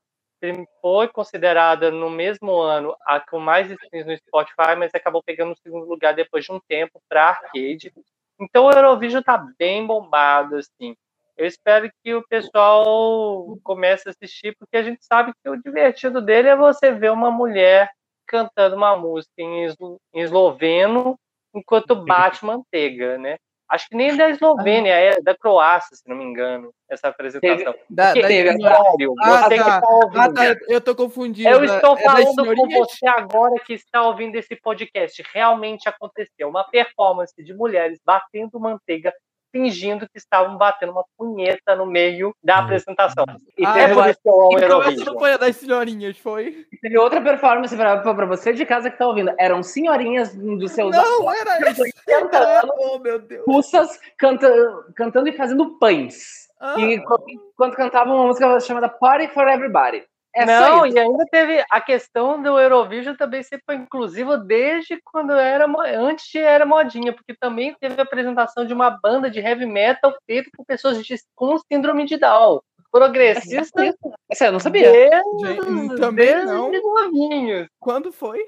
Foi 0.80 1.06
considerada 1.06 1.88
no 1.92 2.10
mesmo 2.10 2.60
ano 2.60 2.96
a 3.06 3.20
com 3.20 3.38
mais 3.38 3.70
streams 3.70 4.08
no 4.10 4.16
Spotify, 4.16 4.74
mas 4.76 4.90
acabou 4.92 5.22
pegando 5.22 5.52
o 5.52 5.56
segundo 5.62 5.86
lugar 5.86 6.14
depois 6.14 6.44
de 6.44 6.50
um 6.50 6.58
tempo 6.68 7.00
para 7.08 7.28
Arcade. 7.28 7.92
Então 8.40 8.64
o 8.64 8.72
Eurovision 8.72 9.22
tá 9.22 9.38
bem 9.56 9.86
bombado, 9.86 10.56
assim. 10.56 10.96
Eu 11.36 11.46
espero 11.46 11.88
que 12.02 12.12
o 12.12 12.26
pessoal 12.26 13.56
comece 13.62 14.08
a 14.08 14.10
assistir, 14.10 14.56
porque 14.58 14.76
a 14.76 14.82
gente 14.82 15.04
sabe 15.04 15.32
que 15.40 15.48
o 15.48 15.62
divertido 15.62 16.20
dele 16.20 16.48
é 16.48 16.56
você 16.56 16.90
ver 16.90 17.12
uma 17.12 17.30
mulher 17.30 17.88
cantando 18.26 18.74
uma 18.74 18.96
música 18.96 19.32
em 19.38 19.68
esloveno 20.12 21.16
enquanto 21.54 21.94
bate 22.04 22.44
manteiga, 22.44 23.18
né? 23.18 23.36
Acho 23.68 23.88
que 23.88 23.96
nem 23.96 24.14
da 24.14 24.28
Eslovênia, 24.28 24.92
é 24.92 25.20
da 25.22 25.34
Croácia, 25.34 25.96
se 25.96 26.06
não 26.06 26.14
me 26.14 26.24
engano, 26.24 26.70
essa 26.90 27.08
apresentação. 27.08 27.74
Da, 27.88 28.12
Porque, 28.12 28.20
da 28.20 28.28
senhora- 28.28 28.76
sério, 28.84 29.14
Ah, 29.18 29.42
você 29.48 29.54
que 29.56 29.64
tá. 29.64 29.80
tá 29.80 29.88
ouvindo. 29.88 30.20
Ah, 30.20 30.32
tá, 30.34 30.56
eu 30.68 30.80
tô 30.82 30.94
confundindo. 30.94 31.48
Eu 31.48 31.58
da- 31.66 31.76
estou 31.76 31.96
é 31.96 32.02
falando 32.02 32.54
com 32.54 32.68
você 32.68 33.06
agora 33.08 33.54
que 33.64 33.72
está 33.72 34.02
ouvindo 34.02 34.36
esse 34.36 34.54
podcast. 34.56 35.22
Realmente 35.32 35.88
aconteceu 35.88 36.50
uma 36.50 36.64
performance 36.64 37.32
de 37.42 37.54
mulheres 37.54 37.98
batendo 38.04 38.60
manteiga, 38.60 39.10
fingindo 39.52 40.08
que 40.08 40.16
estavam 40.18 40.56
batendo 40.56 40.90
uma 40.92 41.04
punheta 41.16 41.76
no 41.76 41.86
meio 41.86 42.34
da 42.42 42.58
apresentação. 42.58 43.24
E 43.56 43.64
Ah, 43.66 43.78
é 43.78 43.90
eu 43.90 43.94
por 43.94 44.06
isso 44.08 44.18
que 44.22 44.28
eu 44.28 44.40
amo 44.40 44.52
Então 44.58 44.68
Eurovision. 44.80 45.18
foi 45.18 45.32
a 45.34 45.36
das 45.36 45.56
senhorinhas, 45.56 46.18
foi? 46.18 46.66
Teve 46.80 46.98
outra 46.98 47.20
performance 47.20 47.76
pra, 47.76 47.98
pra 47.98 48.26
você 48.26 48.52
de 48.52 48.64
casa 48.64 48.90
que 48.90 48.96
tá 48.98 49.06
ouvindo. 49.06 49.32
Eram 49.38 49.62
senhorinhas 49.62 50.34
do 50.34 50.66
seu 50.68 50.88
Não, 50.90 51.32
era 51.32 51.70
isso. 51.70 51.82
80 51.82 52.38
Ah, 52.38 52.62
Oh, 52.78 52.98
meu 52.98 53.18
Deus. 53.18 53.44
russas 53.46 54.00
canta, 54.18 54.50
cantando 54.96 55.28
e 55.28 55.32
fazendo 55.32 55.78
pães. 55.78 56.48
Ah, 56.60 56.74
E 56.78 57.00
quando, 57.04 57.24
quando 57.56 57.76
cantavam 57.76 58.14
uma 58.16 58.26
música 58.28 58.58
chamada 58.60 58.88
Party 58.88 59.28
for 59.28 59.46
Everybody. 59.48 60.04
É 60.34 60.46
Não, 60.46 60.86
e 60.86 60.98
ainda 60.98 61.26
teve 61.30 61.62
a 61.70 61.80
questão 61.80 62.42
do 62.42 62.58
Eurovision 62.58 63.14
também 63.14 63.42
sempre 63.42 63.64
foi 63.66 63.74
inclusiva 63.76 64.38
desde 64.38 64.98
quando 65.04 65.32
era 65.32 65.66
antes 65.98 66.26
de 66.30 66.38
era 66.38 66.64
modinha, 66.64 67.12
porque 67.12 67.34
também 67.38 67.76
teve 67.78 68.00
a 68.00 68.04
apresentação 68.04 68.64
de 68.64 68.72
uma 68.72 68.88
banda 68.90 69.30
de 69.30 69.40
heavy 69.40 69.66
metal 69.66 70.14
feita 70.26 70.48
por 70.56 70.64
pessoas 70.64 71.04
de- 71.04 71.16
com 71.34 71.58
síndrome 71.58 72.06
de 72.06 72.16
Down. 72.16 72.60
Progressista 72.90 73.94
Essa 74.30 74.46
eu 74.46 74.52
não 74.52 74.60
sabia. 74.60 74.90
Desde, 74.90 75.96
também 75.96 76.26
desde 76.26 76.46
não. 76.46 76.70
novinhos. 76.70 77.66
Quando 77.80 78.12
foi? 78.12 78.38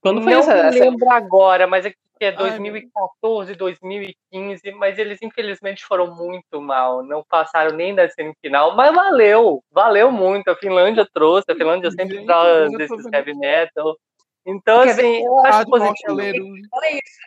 Quando 0.00 0.22
foi 0.22 0.32
não 0.32 0.40
essa? 0.40 0.52
essa- 0.52 0.78
lembro 0.78 1.10
agora, 1.10 1.66
mas 1.66 1.84
é 1.86 1.92
que 2.18 2.24
é 2.24 2.32
2014, 2.32 3.54
2015, 3.54 4.70
mas 4.72 4.98
eles 4.98 5.18
infelizmente 5.22 5.84
foram 5.84 6.14
muito 6.14 6.60
mal, 6.60 7.02
não 7.02 7.22
passaram 7.28 7.76
nem 7.76 7.94
da 7.94 8.08
semifinal, 8.08 8.74
mas 8.74 8.94
valeu, 8.94 9.62
valeu 9.70 10.10
muito. 10.10 10.48
A 10.48 10.56
Finlândia 10.56 11.06
trouxe, 11.12 11.50
a 11.50 11.54
Finlândia 11.54 11.90
sempre 11.90 12.24
traz 12.24 12.72
desses 12.72 13.06
heavy 13.12 13.34
metal. 13.34 13.96
Então, 14.46 14.80
assim, 14.80 15.24
eu 15.24 15.38
acho 15.44 15.68
positivo. 15.68 16.20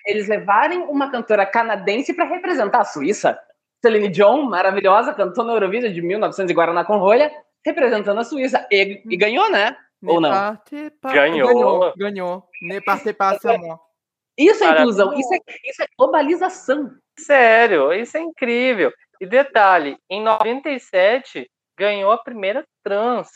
Eles 0.05 0.27
levarem 0.27 0.79
uma 0.83 1.11
cantora 1.11 1.45
canadense 1.45 2.13
para 2.13 2.25
representar 2.25 2.79
a 2.79 2.85
Suíça. 2.85 3.37
Celine 3.83 4.09
Dion, 4.09 4.43
maravilhosa, 4.43 5.13
cantou 5.13 5.43
no 5.43 5.53
Eurovision 5.53 5.91
de 5.91 6.01
1900 6.01 6.49
e 6.49 6.53
Guaraná 6.53 6.83
com 6.83 6.97
rolha, 6.97 7.31
representando 7.65 8.19
a 8.19 8.23
Suíça. 8.23 8.65
E, 8.71 9.01
e 9.05 9.17
ganhou, 9.17 9.49
né? 9.51 9.75
Ou 10.05 10.21
não? 10.21 10.57
Ganhou. 11.11 11.47
Ganhou. 11.47 11.93
Ganhou. 11.97 12.43
Ne 12.61 12.81
participação. 12.81 13.53
Isso 14.39 14.63
é 14.63 14.71
inclusão, 14.71 15.13
isso 15.13 15.33
é, 15.33 15.39
isso 15.65 15.83
é 15.83 15.85
globalização. 15.97 16.91
Sério, 17.19 17.91
isso 17.91 18.17
é 18.17 18.21
incrível. 18.21 18.91
E 19.19 19.25
detalhe, 19.25 19.97
em 20.09 20.23
97 20.23 21.49
ganhou 21.77 22.11
a 22.11 22.17
primeira 22.17 22.65
trans. 22.81 23.29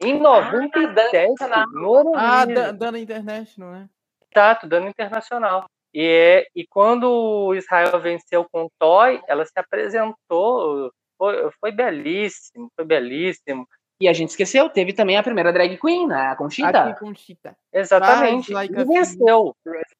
Em 0.00 0.18
97, 0.18 1.34
ah, 1.42 1.66
no 1.70 2.14
Ah, 2.14 2.46
Dana 2.72 2.98
International, 2.98 3.72
né? 3.72 3.88
Exato, 4.34 4.66
Dana 4.66 4.88
Internacional. 4.88 5.66
E, 5.92 6.02
é, 6.02 6.46
e 6.54 6.66
quando 6.66 7.10
o 7.10 7.54
Israel 7.54 7.98
venceu 8.00 8.46
com 8.50 8.64
o 8.64 8.70
Toy, 8.78 9.20
ela 9.26 9.44
se 9.44 9.52
apresentou, 9.56 10.92
foi, 11.18 11.50
foi 11.60 11.72
belíssimo, 11.72 12.70
foi 12.76 12.84
belíssimo. 12.84 13.68
E 14.00 14.06
a 14.06 14.12
gente 14.12 14.30
esqueceu, 14.30 14.70
teve 14.70 14.92
também 14.92 15.16
a 15.16 15.22
primeira 15.22 15.52
drag 15.52 15.76
queen, 15.76 16.06
né? 16.06 16.28
A 16.28 16.36
Conchita. 16.36 16.84
Aqui, 16.84 17.00
Conchita. 17.00 17.56
Exatamente. 17.72 18.52
Like 18.52 18.72
e 18.72 18.84
venceu. 18.84 19.56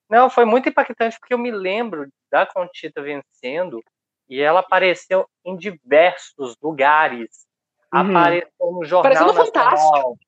Não, 0.09 0.31
foi 0.31 0.45
muito 0.45 0.69
impactante 0.69 1.19
porque 1.19 1.35
eu 1.35 1.39
me 1.39 1.51
lembro 1.51 2.09
da 2.31 2.47
Conchita 2.47 3.03
vencendo 3.03 3.83
e 4.29 4.41
ela 4.41 4.61
apareceu 4.61 5.27
em 5.45 5.57
diversos 5.57 6.57
lugares. 6.63 7.47
Uhum. 7.93 8.17
Apareceu 8.17 8.51
no 8.61 8.85
Jornal 8.85 9.01
Apareceu 9.01 9.27
no 9.27 9.33
Nacional, 9.33 9.47
Fantástico. 9.47 10.19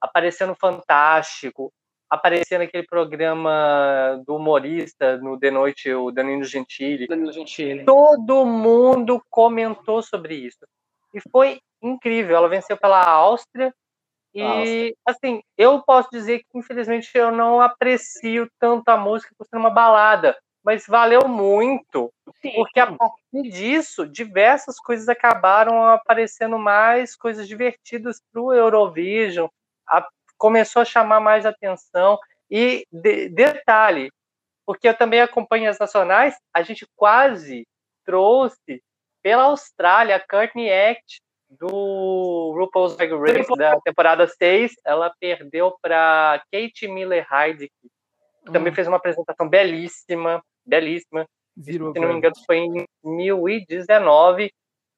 Apareceu 0.00 0.46
no 0.46 0.54
Fantástico. 0.54 1.72
Apareceu 2.08 2.60
naquele 2.60 2.86
programa 2.86 4.22
do 4.24 4.36
humorista 4.36 5.16
no 5.16 5.36
De 5.36 5.50
Noite, 5.50 5.92
o 5.92 6.12
Danilo 6.12 6.44
Gentili. 6.44 7.08
Danilo 7.08 7.32
Gentili. 7.32 7.84
Todo 7.84 8.46
mundo 8.46 9.20
comentou 9.28 10.00
sobre 10.00 10.36
isso. 10.36 10.64
E 11.12 11.20
foi 11.32 11.60
incrível. 11.82 12.36
Ela 12.36 12.48
venceu 12.48 12.76
pela 12.76 13.02
Áustria. 13.02 13.74
E, 14.34 14.42
Áustria. 14.42 14.94
assim, 15.06 15.42
eu 15.56 15.82
posso 15.82 16.08
dizer 16.10 16.40
que, 16.40 16.58
infelizmente, 16.58 17.10
eu 17.14 17.30
não 17.30 17.60
aprecio 17.60 18.50
tanto 18.58 18.88
a 18.88 18.96
música 18.96 19.34
por 19.36 19.46
ser 19.46 19.56
uma 19.56 19.70
balada. 19.70 20.36
Mas 20.64 20.86
valeu 20.86 21.28
muito. 21.28 22.12
Sim. 22.42 22.52
Porque 22.54 22.80
a 22.80 22.92
partir 22.92 23.50
disso, 23.50 24.06
diversas 24.06 24.78
coisas 24.80 25.08
acabaram 25.08 25.84
aparecendo 25.84 26.58
mais, 26.58 27.14
coisas 27.14 27.46
divertidas 27.46 28.20
para 28.32 28.42
o 28.42 28.52
Eurovision. 28.52 29.48
A, 29.88 30.06
começou 30.36 30.82
a 30.82 30.84
chamar 30.84 31.20
mais 31.20 31.46
atenção. 31.46 32.18
E 32.50 32.84
de, 32.90 33.28
detalhe, 33.28 34.10
porque 34.66 34.88
eu 34.88 34.96
também 34.96 35.20
acompanho 35.20 35.70
as 35.70 35.78
nacionais, 35.78 36.36
a 36.52 36.62
gente 36.62 36.86
quase 36.96 37.66
trouxe 38.04 38.82
pela 39.22 39.44
Austrália 39.44 40.16
a 40.16 40.20
Courtney 40.20 40.70
Act 40.70 41.20
do 41.48 42.52
RuPaul's 42.56 42.96
Drag 42.96 43.12
Race 43.12 43.56
da 43.56 43.80
temporada 43.80 44.26
6, 44.26 44.72
ela 44.84 45.12
perdeu 45.20 45.76
para 45.80 46.42
Kate 46.52 46.88
Miller 46.88 47.26
Heidke, 47.30 47.70
que 47.70 48.50
hum. 48.50 48.52
também 48.52 48.74
fez 48.74 48.86
uma 48.86 48.96
apresentação 48.96 49.48
belíssima, 49.48 50.42
belíssima. 50.64 51.26
Virou 51.56 51.92
Se 51.92 52.00
não 52.00 52.08
me 52.08 52.14
engano, 52.14 52.34
foi 52.44 52.58
em 52.58 52.86
2019. 53.02 54.50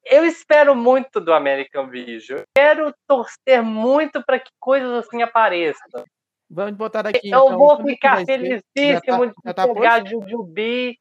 Eu 0.04 0.24
espero 0.24 0.74
muito 0.74 1.20
do 1.20 1.32
American 1.32 1.88
Vision. 1.88 2.40
Quero 2.56 2.92
torcer 3.06 3.62
muito 3.62 4.24
para 4.24 4.38
que 4.38 4.50
coisas 4.58 4.90
assim 5.04 5.22
apareçam. 5.22 6.04
Vamos 6.50 6.72
botar 6.76 7.06
aqui. 7.06 7.28
Eu 7.30 7.44
então, 7.44 7.58
vou 7.58 7.84
ficar 7.84 8.24
felicíssimo 8.24 9.32
tá, 9.42 9.50
de 9.50 9.54
tá 9.54 9.68
pegar 9.68 10.06
Jujubi 10.06 10.98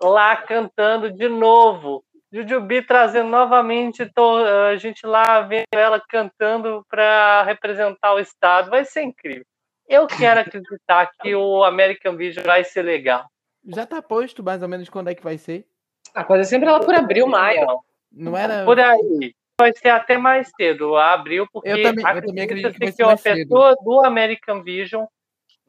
lá 0.00 0.36
cantando 0.36 1.10
de 1.10 1.28
novo 1.28 2.04
Jujubi 2.34 2.82
trazendo 2.82 3.28
novamente 3.28 4.02
a 4.02 4.76
gente 4.76 5.06
lá 5.06 5.40
vendo 5.42 5.66
ela 5.72 6.02
cantando 6.08 6.84
para 6.90 7.44
representar 7.44 8.12
o 8.12 8.18
estado. 8.18 8.70
Vai 8.70 8.84
ser 8.84 9.02
incrível. 9.02 9.44
Eu 9.88 10.08
quero 10.08 10.40
acreditar 10.40 11.12
que 11.20 11.32
o 11.32 11.62
American 11.62 12.16
Vision 12.16 12.44
vai 12.44 12.64
ser 12.64 12.82
legal. 12.82 13.24
Já 13.64 13.86
tá 13.86 14.02
posto 14.02 14.42
mais 14.42 14.62
ou 14.62 14.68
menos 14.68 14.88
quando 14.88 15.10
é 15.10 15.14
que 15.14 15.22
vai 15.22 15.38
ser? 15.38 15.64
A 16.12 16.24
coisa 16.24 16.42
é 16.42 16.44
sempre 16.44 16.68
lá 16.68 16.80
por 16.80 16.92
abril, 16.92 17.28
maio. 17.28 17.66
Não 18.10 18.36
era. 18.36 18.64
Por 18.64 18.80
aí. 18.80 19.32
Vai 19.56 19.72
ser 19.72 19.90
até 19.90 20.18
mais 20.18 20.50
cedo, 20.56 20.96
abril, 20.96 21.46
porque 21.52 21.68
eu 21.68 21.82
também, 21.84 22.04
eu 22.04 22.26
também 22.26 22.44
acredito 22.44 22.72
que, 22.72 22.78
vai 22.80 22.88
ser 22.88 22.96
que 22.96 23.02
uma 23.04 23.16
pessoa 23.16 23.76
do 23.80 24.04
American 24.04 24.60
Vision 24.64 25.04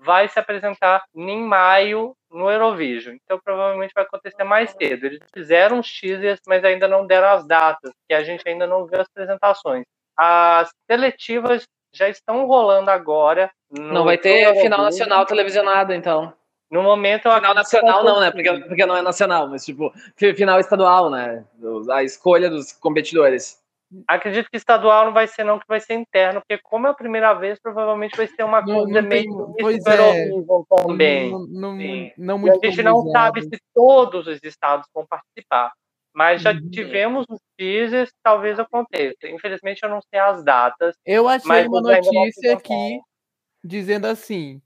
vai 0.06 0.28
se 0.28 0.40
apresentar 0.40 1.04
em 1.16 1.42
maio 1.42 2.16
no 2.32 2.50
Eurovision. 2.50 3.18
Então 3.24 3.40
provavelmente 3.44 3.94
vai 3.94 4.04
acontecer 4.04 4.44
mais 4.44 4.70
cedo. 4.72 5.08
Eles 5.08 5.20
fizeram 5.34 5.80
os 5.80 5.92
teasers, 5.92 6.40
mas 6.48 6.64
ainda 6.64 6.88
não 6.88 7.08
deram 7.08 7.30
as 7.30 7.48
datas, 7.48 7.92
que 8.08 8.14
a 8.14 8.24
gente 8.24 8.48
ainda 8.48 8.68
não 8.68 8.86
viu 8.86 9.02
as 9.02 9.08
apresentações. 9.08 9.84
As 10.16 10.70
seletivas 10.90 11.64
já 11.94 12.08
estão 12.08 12.46
rolando 12.46 12.92
agora. 12.92 13.50
Não 13.72 14.04
vai 14.04 14.18
ter 14.18 14.54
final 14.62 14.84
nacional 14.84 15.26
televisionado, 15.26 15.94
então. 15.94 16.34
No 16.70 16.84
momento. 16.84 17.32
Final 17.32 17.54
nacional 17.54 18.04
não, 18.04 18.20
né? 18.20 18.32
Porque, 18.32 18.52
porque 18.68 18.86
não 18.86 18.98
é 18.98 19.02
nacional, 19.02 19.48
mas 19.48 19.66
tipo, 19.66 19.94
final 20.16 20.60
estadual, 20.60 21.10
né? 21.10 21.44
A 21.92 22.04
escolha 22.04 22.50
dos 22.50 22.72
competidores. 22.74 23.64
Acredito 24.08 24.50
que 24.50 24.58
estadual 24.58 25.06
não 25.06 25.14
vai 25.14 25.28
ser, 25.28 25.44
não, 25.44 25.60
que 25.60 25.66
vai 25.68 25.80
ser 25.80 25.94
interno, 25.94 26.42
porque 26.42 26.62
como 26.64 26.88
é 26.88 26.90
a 26.90 26.94
primeira 26.94 27.34
vez, 27.34 27.60
provavelmente 27.60 28.18
vai 28.18 28.28
ser 28.28 28.44
uma 28.44 28.62
não, 28.62 28.84
coisa 28.84 29.02
não 29.02 29.10
meio 29.10 29.56
pois 29.60 29.86
é, 29.86 30.30
também. 30.86 31.32
Não, 31.32 31.48
não, 31.48 32.12
não 32.18 32.38
muito 32.38 32.60
a 32.64 32.70
gente 32.70 32.84
não 32.84 33.10
sabe 33.12 33.42
se 33.42 33.62
todos 33.74 34.28
os 34.28 34.42
estados 34.44 34.88
vão 34.94 35.06
participar. 35.06 35.72
Mas 36.14 36.42
já 36.42 36.54
uhum. 36.54 36.70
tivemos 36.70 37.26
os 37.30 37.42
teasers, 37.58 38.10
talvez 38.24 38.58
aconteça. 38.58 39.28
Infelizmente 39.28 39.84
eu 39.84 39.90
não 39.90 40.00
sei 40.02 40.18
as 40.18 40.44
datas. 40.46 40.96
Eu 41.06 41.28
achei 41.28 41.68
uma 41.68 41.82
notícia 41.82 42.54
aqui 42.54 43.00
dizendo 43.62 44.08
assim: 44.08 44.62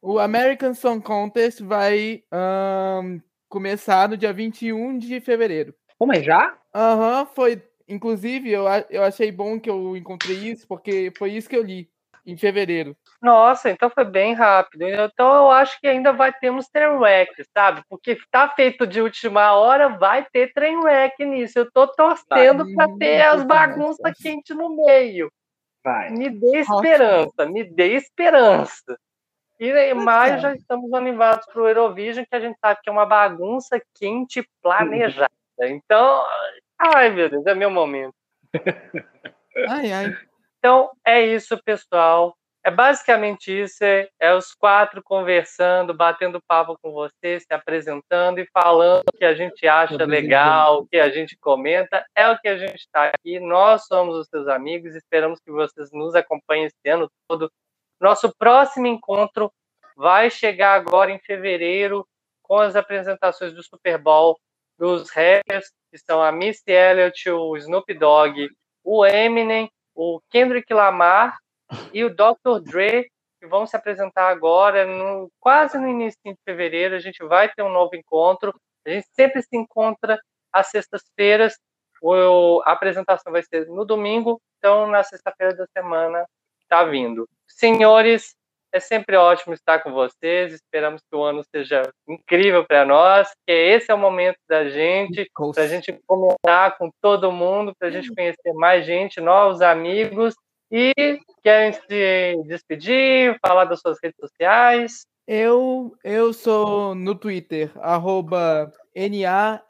o 0.00 0.18
American 0.18 0.72
Song 0.72 1.02
Contest 1.02 1.60
vai 1.62 2.22
um, 2.32 3.20
começar 3.48 4.08
no 4.08 4.16
dia 4.16 4.32
21 4.32 4.98
de 4.98 5.20
fevereiro. 5.20 5.74
Como 5.98 6.12
é 6.12 6.22
já? 6.22 6.56
Aham, 6.74 7.20
uhum, 7.20 7.26
foi 7.26 7.62
Inclusive, 7.88 8.50
eu, 8.50 8.64
eu 8.90 9.02
achei 9.02 9.30
bom 9.30 9.60
que 9.60 9.68
eu 9.68 9.96
encontrei 9.96 10.36
isso, 10.36 10.66
porque 10.66 11.12
foi 11.16 11.32
isso 11.32 11.48
que 11.48 11.56
eu 11.56 11.62
li 11.62 11.88
em 12.26 12.36
fevereiro. 12.36 12.96
Nossa, 13.20 13.70
então 13.70 13.90
foi 13.90 14.04
bem 14.04 14.32
rápido. 14.32 14.88
Então 14.88 15.34
eu 15.34 15.50
acho 15.50 15.78
que 15.80 15.86
ainda 15.86 16.12
vai 16.12 16.32
ter 16.32 16.50
uns 16.50 16.68
trainwreck, 16.68 17.32
sabe? 17.52 17.82
Porque 17.88 18.18
tá 18.30 18.48
feito 18.48 18.86
de 18.86 19.00
última 19.00 19.52
hora, 19.52 19.90
vai 19.90 20.26
ter 20.32 20.52
trainwreck 20.52 21.24
nisso. 21.24 21.58
Eu 21.58 21.70
tô 21.70 21.86
torcendo 21.86 22.64
para 22.74 22.96
ter 22.96 23.22
as 23.22 23.44
bagunças 23.44 24.12
quentes 24.20 24.56
no 24.56 24.74
meio. 24.74 25.30
Vai. 25.82 26.10
Me 26.10 26.30
dê 26.30 26.60
esperança, 26.60 27.46
me 27.46 27.62
dê 27.62 27.94
esperança. 27.94 28.98
E 29.60 29.70
em 29.70 29.94
maio 29.94 30.40
já 30.40 30.54
estamos 30.54 30.92
animados 30.94 31.46
para 31.46 31.62
o 31.62 31.68
Eurovision, 31.68 32.24
que 32.28 32.34
a 32.34 32.40
gente 32.40 32.58
sabe 32.58 32.80
que 32.82 32.88
é 32.88 32.92
uma 32.92 33.06
bagunça 33.06 33.80
quente 33.94 34.46
planejada. 34.62 35.30
Então, 35.60 36.24
Ai, 36.78 37.10
meu 37.10 37.28
Deus, 37.28 37.46
é 37.46 37.54
meu 37.54 37.70
momento. 37.70 38.14
ai, 39.68 39.92
ai. 39.92 40.16
Então, 40.58 40.90
é 41.06 41.24
isso, 41.24 41.60
pessoal. 41.62 42.36
É 42.66 42.70
basicamente 42.70 43.52
isso, 43.52 43.84
é, 43.84 44.08
é, 44.18 44.34
os 44.34 44.54
quatro 44.54 45.02
conversando, 45.02 45.92
batendo 45.92 46.42
papo 46.48 46.78
com 46.80 46.92
vocês, 46.92 47.42
se 47.42 47.52
apresentando 47.52 48.38
e 48.38 48.48
falando 48.50 49.04
o 49.12 49.18
que 49.18 49.24
a 49.26 49.34
gente 49.34 49.68
acha 49.68 50.02
legal, 50.06 50.78
o 50.78 50.86
que 50.86 50.96
a 50.96 51.10
gente 51.10 51.36
comenta. 51.36 52.02
É 52.16 52.26
o 52.30 52.38
que 52.38 52.48
a 52.48 52.56
gente 52.56 52.76
está 52.76 53.08
aqui. 53.08 53.38
Nós 53.38 53.84
somos 53.86 54.16
os 54.16 54.26
seus 54.28 54.48
amigos, 54.48 54.94
esperamos 54.94 55.40
que 55.40 55.50
vocês 55.50 55.90
nos 55.92 56.14
acompanhem 56.14 56.64
esse 56.64 56.88
ano 56.88 57.06
todo. 57.28 57.52
Nosso 58.00 58.34
próximo 58.38 58.86
encontro 58.86 59.52
vai 59.94 60.30
chegar 60.30 60.72
agora 60.72 61.10
em 61.10 61.18
fevereiro 61.18 62.06
com 62.42 62.58
as 62.58 62.74
apresentações 62.74 63.52
do 63.52 63.62
Super 63.62 63.98
Bowl 63.98 64.38
dos 64.78 65.10
rappers, 65.10 65.70
que 65.90 65.98
são 65.98 66.22
a 66.22 66.32
Missy 66.32 66.70
Elliott, 66.70 67.30
o 67.30 67.56
Snoop 67.56 67.92
Dogg, 67.94 68.48
o 68.82 69.04
Eminem, 69.06 69.70
o 69.94 70.20
Kendrick 70.30 70.72
Lamar 70.72 71.38
e 71.92 72.04
o 72.04 72.10
Dr. 72.10 72.60
Dre, 72.62 73.08
que 73.40 73.46
vão 73.46 73.66
se 73.66 73.76
apresentar 73.76 74.28
agora, 74.28 74.86
no, 74.86 75.30
quase 75.40 75.78
no 75.78 75.88
início 75.88 76.18
de 76.24 76.36
fevereiro. 76.44 76.94
A 76.94 76.98
gente 76.98 77.22
vai 77.24 77.48
ter 77.52 77.62
um 77.62 77.72
novo 77.72 77.94
encontro. 77.94 78.54
A 78.86 78.90
gente 78.90 79.06
sempre 79.12 79.42
se 79.42 79.56
encontra 79.56 80.18
às 80.52 80.68
sextas-feiras. 80.68 81.56
A 82.64 82.72
apresentação 82.72 83.32
vai 83.32 83.42
ser 83.42 83.66
no 83.68 83.84
domingo, 83.84 84.40
então 84.58 84.86
na 84.86 85.02
sexta-feira 85.02 85.54
da 85.54 85.66
semana 85.72 86.26
está 86.60 86.84
vindo. 86.84 87.26
Senhores, 87.46 88.34
É 88.74 88.80
sempre 88.80 89.16
ótimo 89.16 89.54
estar 89.54 89.78
com 89.78 89.92
vocês. 89.92 90.52
Esperamos 90.52 91.00
que 91.08 91.16
o 91.16 91.22
ano 91.22 91.44
seja 91.54 91.88
incrível 92.08 92.66
para 92.66 92.84
nós, 92.84 93.30
que 93.46 93.52
esse 93.52 93.88
é 93.88 93.94
o 93.94 93.98
momento 93.98 94.38
da 94.48 94.68
gente, 94.68 95.30
para 95.54 95.62
a 95.62 95.68
gente 95.68 95.96
comentar 96.04 96.76
com 96.76 96.90
todo 97.00 97.30
mundo, 97.30 97.72
para 97.78 97.86
a 97.86 97.90
gente 97.92 98.12
conhecer 98.12 98.52
mais 98.52 98.84
gente, 98.84 99.20
novos 99.20 99.62
amigos. 99.62 100.34
E 100.72 100.92
querem 101.40 101.72
se 101.72 102.34
despedir, 102.48 103.38
falar 103.46 103.66
das 103.66 103.78
suas 103.78 103.96
redes 104.02 104.18
sociais? 104.18 105.06
Eu, 105.24 105.94
eu 106.02 106.32
sou 106.32 106.96
no 106.96 107.14
Twitter, 107.14 107.70
arroba 107.76 108.72
N-A-S-C-N-E, 108.92 109.66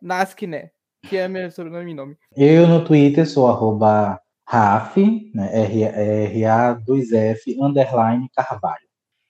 Naskne, 0.00 0.70
que 1.06 1.18
é 1.18 1.28
meu 1.28 1.50
sobrenome 1.50 1.90
e 1.90 1.94
nome. 1.94 2.16
Eu 2.34 2.66
no 2.66 2.82
Twitter 2.82 3.28
sou 3.28 3.46
arroba 3.48 4.18
Raf, 4.46 4.96
né, 5.34 5.50
R-A-2-F, 5.52 7.56
underline 7.60 8.28
Carvalho. 8.34 8.84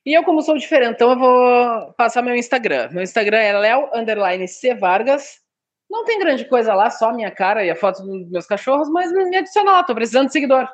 E 0.07 0.13
eu, 0.13 0.23
como 0.23 0.43
sou 0.43 0.59
diferentão, 0.59 1.13
eu 1.13 1.19
vou 1.19 1.93
passar 1.95 2.21
meu 2.21 2.37
Instagram. 2.37 2.91
Meu 2.93 3.03
Instagram 3.03 3.39
é 3.39 3.53
Léo, 3.53 3.89
underline 3.95 4.47
C 4.47 4.75
Vargas. 4.75 5.41
Não 5.89 6.05
tem 6.05 6.19
grande 6.19 6.45
coisa 6.47 6.75
lá, 6.75 6.91
só 6.91 7.11
a 7.11 7.15
minha 7.15 7.31
cara 7.31 7.65
e 7.65 7.71
a 7.71 7.77
foto 7.77 8.03
dos 8.03 8.31
meus 8.31 8.47
cachorros, 8.47 8.91
mas 8.91 9.13
me 9.13 9.37
adiciona 9.37 9.73
lá, 9.73 9.83
tô 9.83 9.95
precisando 9.95 10.27
de 10.27 10.33
seguidor. 10.33 10.69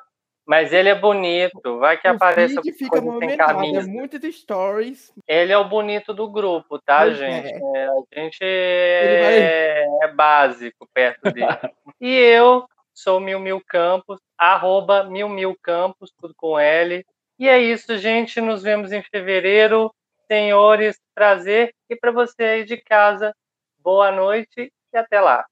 Mas 0.46 0.72
ele 0.72 0.88
é 0.88 0.94
bonito, 0.96 1.78
vai 1.78 1.96
que 1.96 2.08
o 2.08 2.10
apareça 2.10 2.60
fica 2.62 3.00
sem 3.00 3.36
camisa. 3.36 3.82
É 3.82 3.92
muitas 3.92 4.34
stories. 4.34 5.12
Ele 5.28 5.52
é 5.52 5.58
o 5.58 5.68
bonito 5.68 6.12
do 6.12 6.28
grupo, 6.28 6.80
tá, 6.80 7.02
pois 7.02 7.18
gente? 7.18 7.52
É. 7.52 7.60
É, 7.76 7.88
a 7.88 8.20
gente 8.20 8.38
é, 8.42 9.86
é 10.02 10.08
básico 10.08 10.88
perto 10.92 11.30
dele. 11.30 11.46
e 12.00 12.12
eu 12.12 12.66
sou 13.02 13.20
Mil 13.20 13.40
Mil 13.40 13.62
Campos, 13.66 14.20
arroba 14.36 15.04
Mil 15.04 15.28
Mil 15.28 15.56
Campos, 15.62 16.12
tudo 16.20 16.34
com 16.36 16.58
L. 16.58 17.04
E 17.38 17.48
é 17.48 17.58
isso, 17.58 17.96
gente. 17.98 18.40
Nos 18.40 18.62
vemos 18.62 18.92
em 18.92 19.02
fevereiro. 19.02 19.92
Senhores, 20.30 20.98
prazer. 21.14 21.74
E 21.88 21.96
para 21.96 22.12
você 22.12 22.42
aí 22.42 22.64
de 22.64 22.76
casa, 22.76 23.34
boa 23.78 24.12
noite 24.12 24.72
e 24.92 24.96
até 24.96 25.20
lá. 25.20 25.44